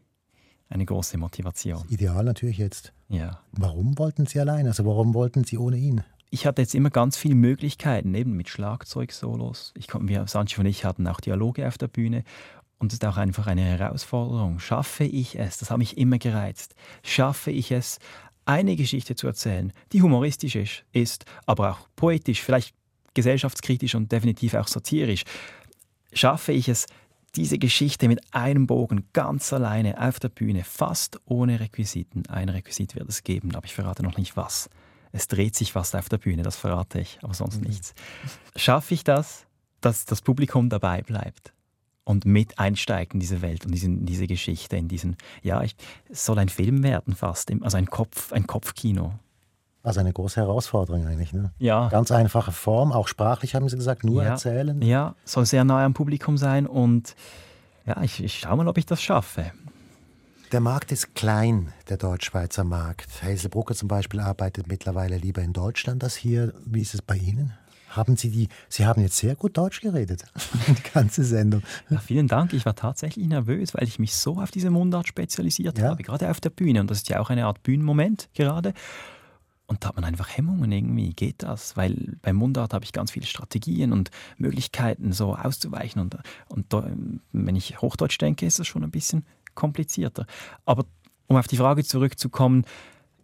eine 0.70 0.86
große 0.86 1.20
Motivation. 1.20 1.86
Ideal 1.88 2.24
natürlich 2.24 2.58
jetzt. 2.58 2.94
Ja. 3.10 3.40
Warum 3.52 3.96
wollten 4.00 4.26
Sie 4.26 4.40
allein? 4.40 4.66
Also 4.66 4.86
warum 4.86 5.14
wollten 5.14 5.44
Sie 5.44 5.60
ohne 5.60 5.78
ihn? 5.78 6.04
Ich 6.30 6.46
hatte 6.46 6.62
jetzt 6.62 6.76
immer 6.76 6.90
ganz 6.90 7.16
viele 7.18 7.36
Möglichkeiten, 7.36 8.14
eben 8.14 8.36
mit 8.36 8.50
Schlagzeug-Solos. 8.50 9.74
Ich, 9.78 9.88
wir, 9.94 10.28
Sanchi 10.28 10.60
und 10.60 10.66
ich 10.66 10.84
hatten 10.84 11.08
auch 11.08 11.22
Dialoge 11.22 11.68
auf 11.68 11.78
der 11.78 11.88
Bühne 11.88 12.24
und 12.80 12.92
es 12.92 13.00
ist 13.00 13.06
auch 13.06 13.18
einfach 13.18 13.48
eine 13.48 13.62
Herausforderung. 13.62 14.60
Schaffe 14.60 15.06
ich 15.06 15.40
es, 15.40 15.58
das 15.58 15.72
hat 15.72 15.78
mich 15.78 15.98
immer 15.98 16.18
gereizt, 16.18 16.76
schaffe 17.04 17.52
ich 17.52 17.72
es, 17.72 18.00
eine 18.46 18.76
Geschichte 18.76 19.16
zu 19.16 19.28
erzählen, 19.28 19.74
die 19.92 20.02
humoristisch 20.02 20.86
ist, 20.94 21.26
aber 21.46 21.72
auch 21.72 21.88
poetisch, 21.96 22.42
vielleicht 22.42 22.74
gesellschaftskritisch 23.14 23.96
und 23.96 24.12
definitiv 24.12 24.54
auch 24.54 24.68
satirisch. 24.68 25.24
Schaffe 26.14 26.54
ich 26.54 26.70
es, 26.70 26.86
diese 27.36 27.58
Geschichte 27.58 28.08
mit 28.08 28.22
einem 28.34 28.66
Bogen 28.68 29.08
ganz 29.14 29.52
alleine 29.54 30.00
auf 30.02 30.20
der 30.20 30.30
Bühne, 30.30 30.64
fast 30.64 31.20
ohne 31.26 31.60
Requisiten. 31.60 32.26
Ein 32.28 32.50
Requisit 32.50 32.96
wird 32.96 33.10
es 33.10 33.24
geben, 33.24 33.54
aber 33.56 33.66
ich 33.66 33.74
verrate 33.74 34.02
noch 34.04 34.18
nicht 34.18 34.38
was. 34.38 34.70
Es 35.18 35.28
dreht 35.28 35.56
sich 35.56 35.72
fast 35.72 35.96
auf 35.96 36.10
der 36.10 36.20
Bühne, 36.20 36.44
das 36.44 36.58
verrate 36.58 37.00
ich, 37.00 37.18
aber 37.24 37.34
sonst 37.34 37.60
mhm. 37.60 37.70
nichts. 37.70 37.96
Schaffe 38.56 38.94
ich 38.94 39.04
das, 39.04 39.48
dass 39.82 40.06
das 40.06 40.22
Publikum 40.22 40.70
dabei 40.70 41.02
bleibt? 41.02 41.54
und 42.04 42.24
mit 42.24 42.58
einsteigt 42.58 43.14
in 43.14 43.20
diese 43.20 43.42
Welt 43.42 43.66
und 43.66 43.74
diesen, 43.74 44.06
diese 44.06 44.28
Geschichte, 44.28 44.78
in 44.78 44.88
diesen, 44.88 45.18
ja, 45.44 45.62
ich, 45.62 45.76
es 46.10 46.24
soll 46.24 46.40
ein 46.40 46.48
Film 46.48 46.82
werden 46.82 47.14
fast, 47.14 47.52
also 47.62 47.76
ein 47.76 47.88
Kopf, 47.88 48.32
ein 48.32 48.48
Kopfkino. 48.48 49.12
Also 49.84 50.00
eine 50.00 50.14
große 50.14 50.40
Herausforderung 50.40 51.06
eigentlich, 51.06 51.34
ne? 51.34 51.52
Ja. 51.60 51.90
Ganz 51.90 52.12
einfache 52.12 52.54
Form, 52.54 52.94
auch 52.94 53.10
sprachlich 53.10 53.56
haben 53.56 53.68
Sie 53.68 53.76
gesagt, 53.76 54.06
nur 54.06 54.24
ja. 54.24 54.30
erzählen. 54.30 54.82
Ja, 54.82 55.16
soll 55.26 55.46
sehr 55.46 55.66
nah 55.66 55.84
am 55.84 55.94
Publikum 55.94 56.38
sein 56.38 56.66
und 56.66 57.14
ja, 57.86 58.02
ich, 58.04 58.24
ich 58.24 58.40
schaue 58.40 58.56
mal, 58.56 58.70
ob 58.70 58.78
ich 58.78 58.86
das 58.86 59.02
schaffe. 59.02 59.52
Der 60.54 60.62
Markt 60.62 60.94
ist 60.94 61.14
klein, 61.14 61.74
der 61.90 61.98
Deutschschweizer 61.98 62.64
Markt. 62.64 63.22
Hazel 63.22 63.52
zum 63.74 63.90
Beispiel 63.90 64.22
arbeitet 64.22 64.68
mittlerweile 64.68 65.18
lieber 65.18 65.42
in 65.42 65.52
Deutschland 65.52 66.06
als 66.06 66.16
hier. 66.16 66.54
Wie 66.66 66.82
ist 66.82 66.94
es 66.94 67.02
bei 67.02 67.18
Ihnen? 67.18 67.52
Haben 67.90 68.16
Sie 68.16 68.32
die, 68.32 68.48
Sie 68.70 68.86
haben 68.86 69.02
jetzt 69.02 69.18
sehr 69.18 69.36
gut 69.36 69.58
Deutsch 69.58 69.82
geredet, 69.82 70.24
die 70.70 70.94
ganze 70.94 71.26
Sendung. 71.26 71.64
Ja, 71.90 71.98
vielen 71.98 72.30
Dank. 72.30 72.54
Ich 72.54 72.66
war 72.66 72.76
tatsächlich 72.76 73.28
nervös, 73.28 73.74
weil 73.74 73.84
ich 73.84 74.00
mich 74.00 74.16
so 74.16 74.38
auf 74.38 74.50
diese 74.50 74.70
Mundart 74.70 75.10
spezialisiert 75.10 75.80
ja. 75.80 75.90
habe, 75.90 76.02
gerade 76.02 76.30
auf 76.32 76.40
der 76.40 76.50
Bühne. 76.50 76.80
Und 76.80 76.90
das 76.90 77.00
ist 77.00 77.10
ja 77.10 77.20
auch 77.20 77.30
eine 77.30 77.46
Art 77.46 77.62
Bühnenmoment 77.64 78.30
gerade. 78.34 78.74
Und 79.66 79.84
da 79.84 79.90
hat 79.90 79.96
man 79.98 80.06
einfach 80.06 80.30
Hemmungen 80.30 80.72
irgendwie. 80.72 81.12
Geht 81.12 81.44
das? 81.44 81.76
Weil 81.76 82.16
beim 82.22 82.38
Mundart 82.38 82.74
habe 82.74 82.86
ich 82.86 82.94
ganz 82.94 83.12
viele 83.12 83.26
Strategien 83.26 83.92
und 83.92 84.12
Möglichkeiten, 84.38 85.12
so 85.12 85.36
auszuweichen. 85.36 86.02
Und, 86.02 86.18
und 86.48 86.74
wenn 87.34 87.56
ich 87.58 87.82
Hochdeutsch 87.82 88.18
denke, 88.18 88.46
ist 88.46 88.60
das 88.60 88.68
schon 88.68 88.86
ein 88.86 88.92
bisschen 88.92 89.26
komplizierter. 89.58 90.26
Aber 90.66 90.86
um 91.28 91.36
auf 91.36 91.48
die 91.48 91.58
Frage 91.58 91.84
zurückzukommen, 91.84 92.64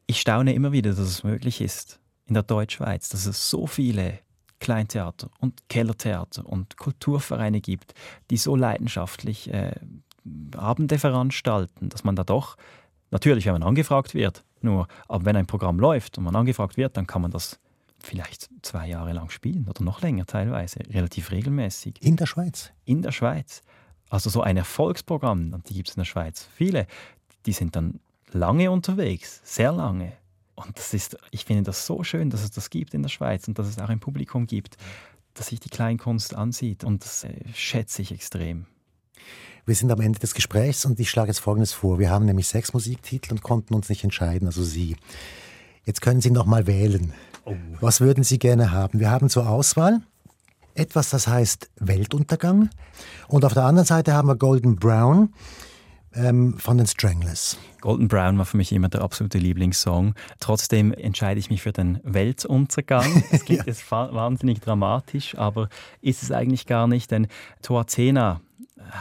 ich 0.06 0.20
staune 0.20 0.54
immer 0.54 0.74
wieder, 0.74 0.90
dass 0.90 1.00
es 1.00 1.24
möglich 1.24 1.62
ist 1.62 2.02
in 2.26 2.34
der 2.34 2.44
Deutschschweiz, 2.44 3.08
dass 3.08 3.26
es 3.26 3.50
so 3.50 3.68
viele 3.68 4.20
Kleintheater 4.60 5.30
und 5.40 5.70
Kellertheater 5.70 6.46
und 6.46 6.78
Kulturvereine 6.78 7.62
gibt, 7.62 7.94
die 8.30 8.38
so 8.38 8.56
leidenschaftlich 8.56 9.54
äh, 9.54 9.76
Abende 10.56 11.00
veranstalten, 11.00 11.90
dass 11.90 12.04
man 12.04 12.16
da 12.16 12.24
doch, 12.24 12.58
natürlich, 13.12 13.46
wenn 13.46 13.54
man 13.54 13.64
angefragt 13.64 14.14
wird, 14.14 14.44
nur, 14.62 14.88
aber 15.08 15.26
wenn 15.26 15.36
ein 15.36 15.48
Programm 15.48 15.80
läuft 15.80 16.18
und 16.18 16.24
man 16.24 16.36
angefragt 16.36 16.78
wird, 16.78 16.96
dann 16.96 17.08
kann 17.08 17.22
man 17.22 17.32
das 17.32 17.60
vielleicht 18.00 18.50
zwei 18.62 18.88
Jahre 18.88 19.14
lang 19.14 19.30
spielen 19.30 19.68
oder 19.70 19.84
noch 19.84 20.02
länger 20.02 20.26
teilweise, 20.26 20.80
relativ 20.90 21.32
regelmäßig. 21.32 22.02
In 22.02 22.16
der 22.16 22.26
Schweiz? 22.26 22.72
In 22.86 23.02
der 23.02 23.12
Schweiz. 23.12 23.62
Also 24.14 24.30
so 24.30 24.44
ein 24.44 24.58
Erfolgsprogramm, 24.58 25.64
die 25.68 25.74
gibt 25.74 25.90
es 25.90 25.96
in 25.96 26.02
der 26.02 26.06
Schweiz 26.06 26.48
viele, 26.56 26.86
die 27.48 27.52
sind 27.52 27.76
dann 27.76 28.00
lange 28.32 28.70
unterwegs, 28.70 29.42
sehr 29.44 29.72
lange. 29.72 30.14
Und 30.54 30.78
das 30.78 30.94
ist, 30.94 31.18
ich 31.32 31.46
finde 31.46 31.64
das 31.64 31.88
so 31.88 32.04
schön, 32.04 32.30
dass 32.30 32.44
es 32.44 32.52
das 32.52 32.70
gibt 32.70 32.94
in 32.94 33.02
der 33.02 33.10
Schweiz 33.10 33.48
und 33.48 33.58
dass 33.58 33.68
es 33.68 33.80
auch 33.80 33.90
ein 33.90 34.00
Publikum 34.00 34.46
gibt, 34.46 34.78
das 35.34 35.48
sich 35.48 35.60
die 35.60 35.70
Kleinkunst 35.70 36.36
ansieht. 36.36 36.84
Und 36.84 37.04
das 37.04 37.24
äh, 37.24 37.34
schätze 37.56 38.04
ich 38.04 38.12
extrem. 38.12 38.68
Wir 39.66 39.74
sind 39.74 39.92
am 39.92 40.00
Ende 40.00 40.20
des 40.20 40.36
Gesprächs 40.36 40.86
und 40.86 41.00
ich 41.00 41.10
schlage 41.10 41.30
jetzt 41.30 41.40
Folgendes 41.40 41.74
vor. 41.74 41.98
Wir 41.98 42.12
haben 42.12 42.26
nämlich 42.26 42.48
sechs 42.48 42.72
Musiktitel 42.72 43.32
und 43.32 43.42
konnten 43.42 43.74
uns 43.74 43.90
nicht 43.90 44.04
entscheiden, 44.04 44.46
also 44.46 44.64
Sie. 44.64 44.96
Jetzt 45.86 46.02
können 46.02 46.22
Sie 46.22 46.30
noch 46.30 46.46
mal 46.46 46.68
wählen. 46.68 47.14
Oh. 47.46 47.56
Was 47.82 48.00
würden 48.00 48.24
Sie 48.24 48.38
gerne 48.38 48.70
haben? 48.70 49.00
Wir 49.00 49.10
haben 49.10 49.28
zur 49.28 49.50
Auswahl 49.50 50.04
etwas, 50.76 51.10
das 51.10 51.28
heißt 51.28 51.70
Weltuntergang. 51.80 52.70
Und 53.28 53.46
auf 53.46 53.54
der 53.54 53.64
anderen 53.64 53.86
Seite 53.86 54.14
haben 54.14 54.28
wir 54.28 54.36
Golden 54.36 54.76
Brown 54.76 55.34
ähm, 56.16 56.58
von 56.58 56.78
den 56.78 56.88
Stranglers. 56.88 57.58
Golden 57.82 58.08
Brown 58.08 58.38
war 58.38 58.46
für 58.46 58.58
mich 58.58 58.72
immer 58.72 58.90
der 58.90 59.02
absolute 59.02 59.38
Lieblingssong. 59.38 60.14
Trotzdem 60.40 60.94
entscheide 60.94 61.40
ich 61.40 61.50
mich 61.50 61.62
für 61.62 61.74
den 61.74 62.00
Weltuntergang. 62.04 63.24
Es 63.32 63.46
klingt 63.46 63.62
ja. 63.62 63.68
jetzt 63.68 63.90
wahnsinnig 63.92 64.62
dramatisch, 64.62 65.38
aber 65.38 65.70
ist 66.02 66.24
es 66.24 66.32
eigentlich 66.32 66.66
gar 66.66 66.88
nicht, 66.88 67.12
denn 67.12 67.28
Toazena 67.62 68.42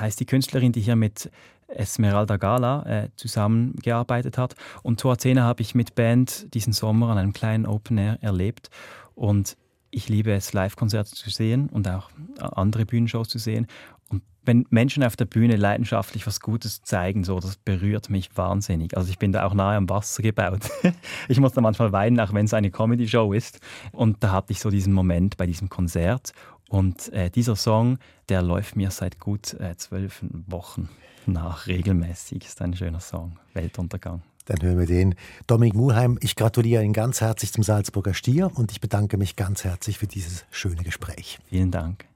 heißt 0.01 0.21
die 0.21 0.27
Künstlerin, 0.27 0.73
die 0.73 0.81
hier 0.81 0.97
mit 0.97 1.31
Esmeralda 1.69 2.37
Gala 2.37 2.85
äh, 2.87 3.09
zusammengearbeitet 3.17 4.39
hat. 4.39 4.55
Und 4.83 5.01
Toazena 5.01 5.43
habe 5.43 5.63
ich 5.63 5.75
mit 5.75 5.95
Band 5.95 6.53
diesen 6.55 6.73
Sommer 6.73 7.11
an 7.11 7.19
einem 7.19 7.33
kleinen 7.33 7.67
Open 7.67 7.99
Air 7.99 8.19
erlebt. 8.21 8.71
Und 9.15 9.57
ich 9.93 10.09
liebe 10.09 10.33
es, 10.33 10.53
Live-Konzerte 10.53 11.13
zu 11.13 11.31
sehen 11.31 11.69
und 11.69 11.87
auch 11.87 12.11
andere 12.39 12.87
Bühnenshows 12.87 13.29
zu 13.29 13.39
sehen. 13.39 13.67
Und 14.09 14.23
wenn 14.45 14.67
Menschen 14.71 15.05
auf 15.05 15.17
der 15.17 15.27
Bühne 15.27 15.57
leidenschaftlich 15.57 16.27
was 16.27 16.41
Gutes 16.41 16.83
zeigen, 16.83 17.25
so, 17.25 17.39
das 17.39 17.57
berührt 17.57 18.11
mich 18.11 18.37
wahnsinnig. 18.37 18.97
Also 18.97 19.11
ich 19.11 19.19
bin 19.19 19.33
da 19.33 19.45
auch 19.45 19.55
nahe 19.55 19.77
am 19.77 19.89
Wasser 19.89 20.23
gebaut. 20.23 20.71
ich 21.29 21.39
muss 21.39 21.53
da 21.53 21.61
manchmal 21.61 21.93
weinen, 21.93 22.19
auch 22.19 22.33
wenn 22.33 22.47
es 22.47 22.55
eine 22.55 22.71
Comedy-Show 22.71 23.33
ist. 23.35 23.61
Und 23.93 24.25
da 24.25 24.33
hatte 24.33 24.53
ich 24.53 24.61
so 24.61 24.71
diesen 24.71 24.95
Moment 24.95 25.37
bei 25.37 25.47
diesem 25.47 25.69
Konzert. 25.69 26.33
Und 26.71 27.13
äh, 27.13 27.31
dieser 27.31 27.55
Song, 27.55 27.99
der 28.31 28.41
läuft 28.41 28.77
mir 28.77 28.91
seit 28.91 29.21
gut 29.21 29.53
äh, 29.61 29.77
zwölf 29.77 30.25
Wochen 30.47 30.89
nach 31.27 31.67
regelmäßig. 31.67 32.47
Ist 32.47 32.63
ein 32.63 32.75
schöner 32.75 33.01
Song, 33.01 33.39
Weltuntergang. 33.53 34.23
Dann 34.47 34.61
hören 34.63 34.79
wir 34.79 34.87
den. 34.87 35.15
Dominik 35.47 35.75
Muheim, 35.75 36.19
ich 36.21 36.37
gratuliere 36.37 36.83
Ihnen 36.83 36.93
ganz 36.93 37.21
herzlich 37.21 37.53
zum 37.53 37.63
Salzburger 37.63 38.15
Stier 38.15 38.51
und 38.55 38.73
ich 38.73 38.81
bedanke 38.81 39.17
mich 39.17 39.37
ganz 39.37 39.65
herzlich 39.65 39.99
für 39.99 40.07
dieses 40.07 40.45
schöne 40.51 40.83
Gespräch. 40.83 41.39
Vielen 41.49 41.71
Dank. 41.71 42.07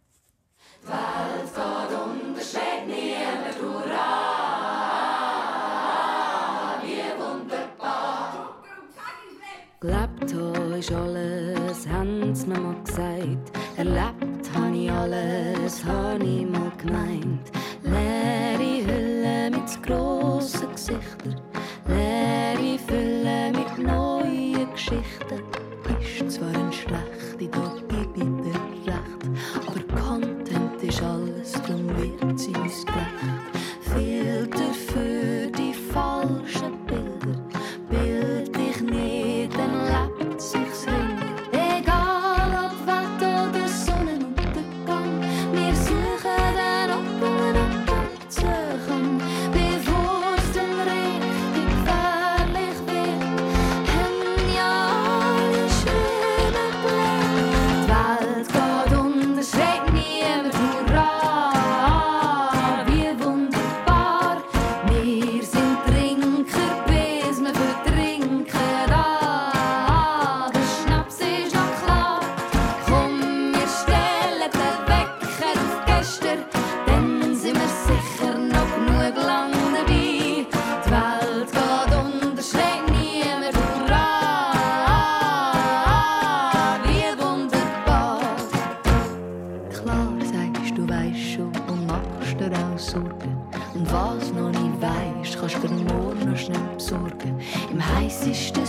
Gelebt 9.78 10.34
habe 10.34 10.78
ich 10.78 10.96
alles, 10.96 11.86
haben 11.86 12.34
sie 12.34 12.46
mir 12.46 12.58
mal 12.58 12.82
gesagt. 12.82 13.52
Erlebt 13.76 14.50
habe 14.54 14.76
ich 14.76 14.90
alles, 14.90 15.84
habe 15.84 16.24
ich 16.24 16.46
mal 16.46 16.72
gemeint. 16.78 17.52
Leere 17.82 18.86
Hülle 18.86 19.50
mit 19.50 19.82
grossen 19.82 20.72
Gesichtern, 20.72 21.40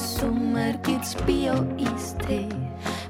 Sommer 0.07 0.71
gibt's 0.83 1.15
Bio-Eistee. 1.25 2.47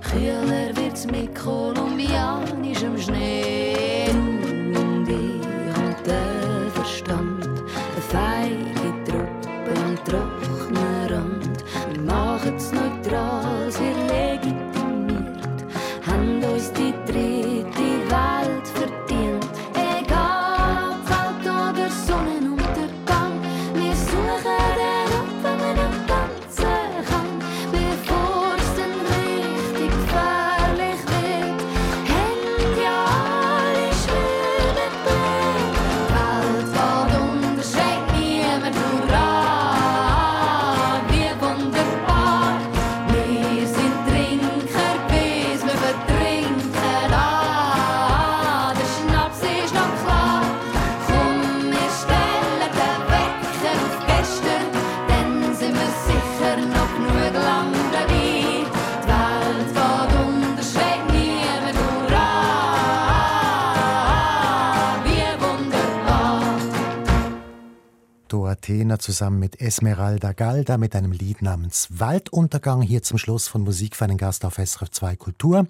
Kühler 0.01 0.75
wird's 0.75 1.05
mit 1.05 1.35
kolumbianischem 1.35 2.97
Schnee. 2.97 4.26
Athena 68.67 68.99
zusammen 68.99 69.39
mit 69.39 69.61
Esmeralda 69.61 70.33
Galda 70.33 70.77
mit 70.77 70.93
einem 70.93 71.13
Lied 71.13 71.41
namens 71.41 71.87
Walduntergang 71.89 72.81
hier 72.81 73.01
zum 73.01 73.17
Schluss 73.17 73.47
von 73.47 73.63
Musik 73.63 73.95
für 73.95 74.03
einen 74.03 74.17
Gast 74.17 74.43
auf 74.43 74.55
SRF 74.55 74.91
2 74.91 75.15
Kultur. 75.15 75.67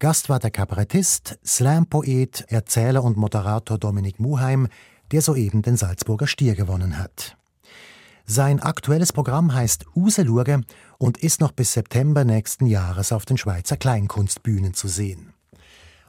Gast 0.00 0.28
war 0.28 0.38
der 0.38 0.50
Kabarettist, 0.50 1.38
Slam-Poet, 1.46 2.44
Erzähler 2.48 3.04
und 3.04 3.16
Moderator 3.16 3.78
Dominik 3.78 4.20
Muheim, 4.20 4.68
der 5.12 5.22
soeben 5.22 5.62
den 5.62 5.78
Salzburger 5.78 6.26
Stier 6.26 6.54
gewonnen 6.54 6.98
hat. 6.98 7.38
Sein 8.26 8.60
aktuelles 8.60 9.14
Programm 9.14 9.54
heißt 9.54 9.86
Uselurge 9.96 10.60
und 10.98 11.16
ist 11.16 11.40
noch 11.40 11.52
bis 11.52 11.72
September 11.72 12.24
nächsten 12.24 12.66
Jahres 12.66 13.12
auf 13.12 13.24
den 13.24 13.38
Schweizer 13.38 13.78
Kleinkunstbühnen 13.78 14.74
zu 14.74 14.88
sehen. 14.88 15.32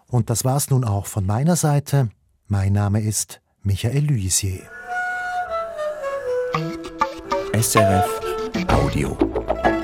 Und 0.07 0.29
das 0.29 0.43
war's 0.43 0.69
nun 0.71 0.83
auch 0.83 1.05
von 1.05 1.25
meiner 1.25 1.55
Seite. 1.55 2.09
Mein 2.47 2.73
Name 2.73 2.99
ist 2.99 3.39
Michael 3.63 4.07
Luisier. 4.07 4.76
SRF 7.57 8.21
Audio. 8.69 9.76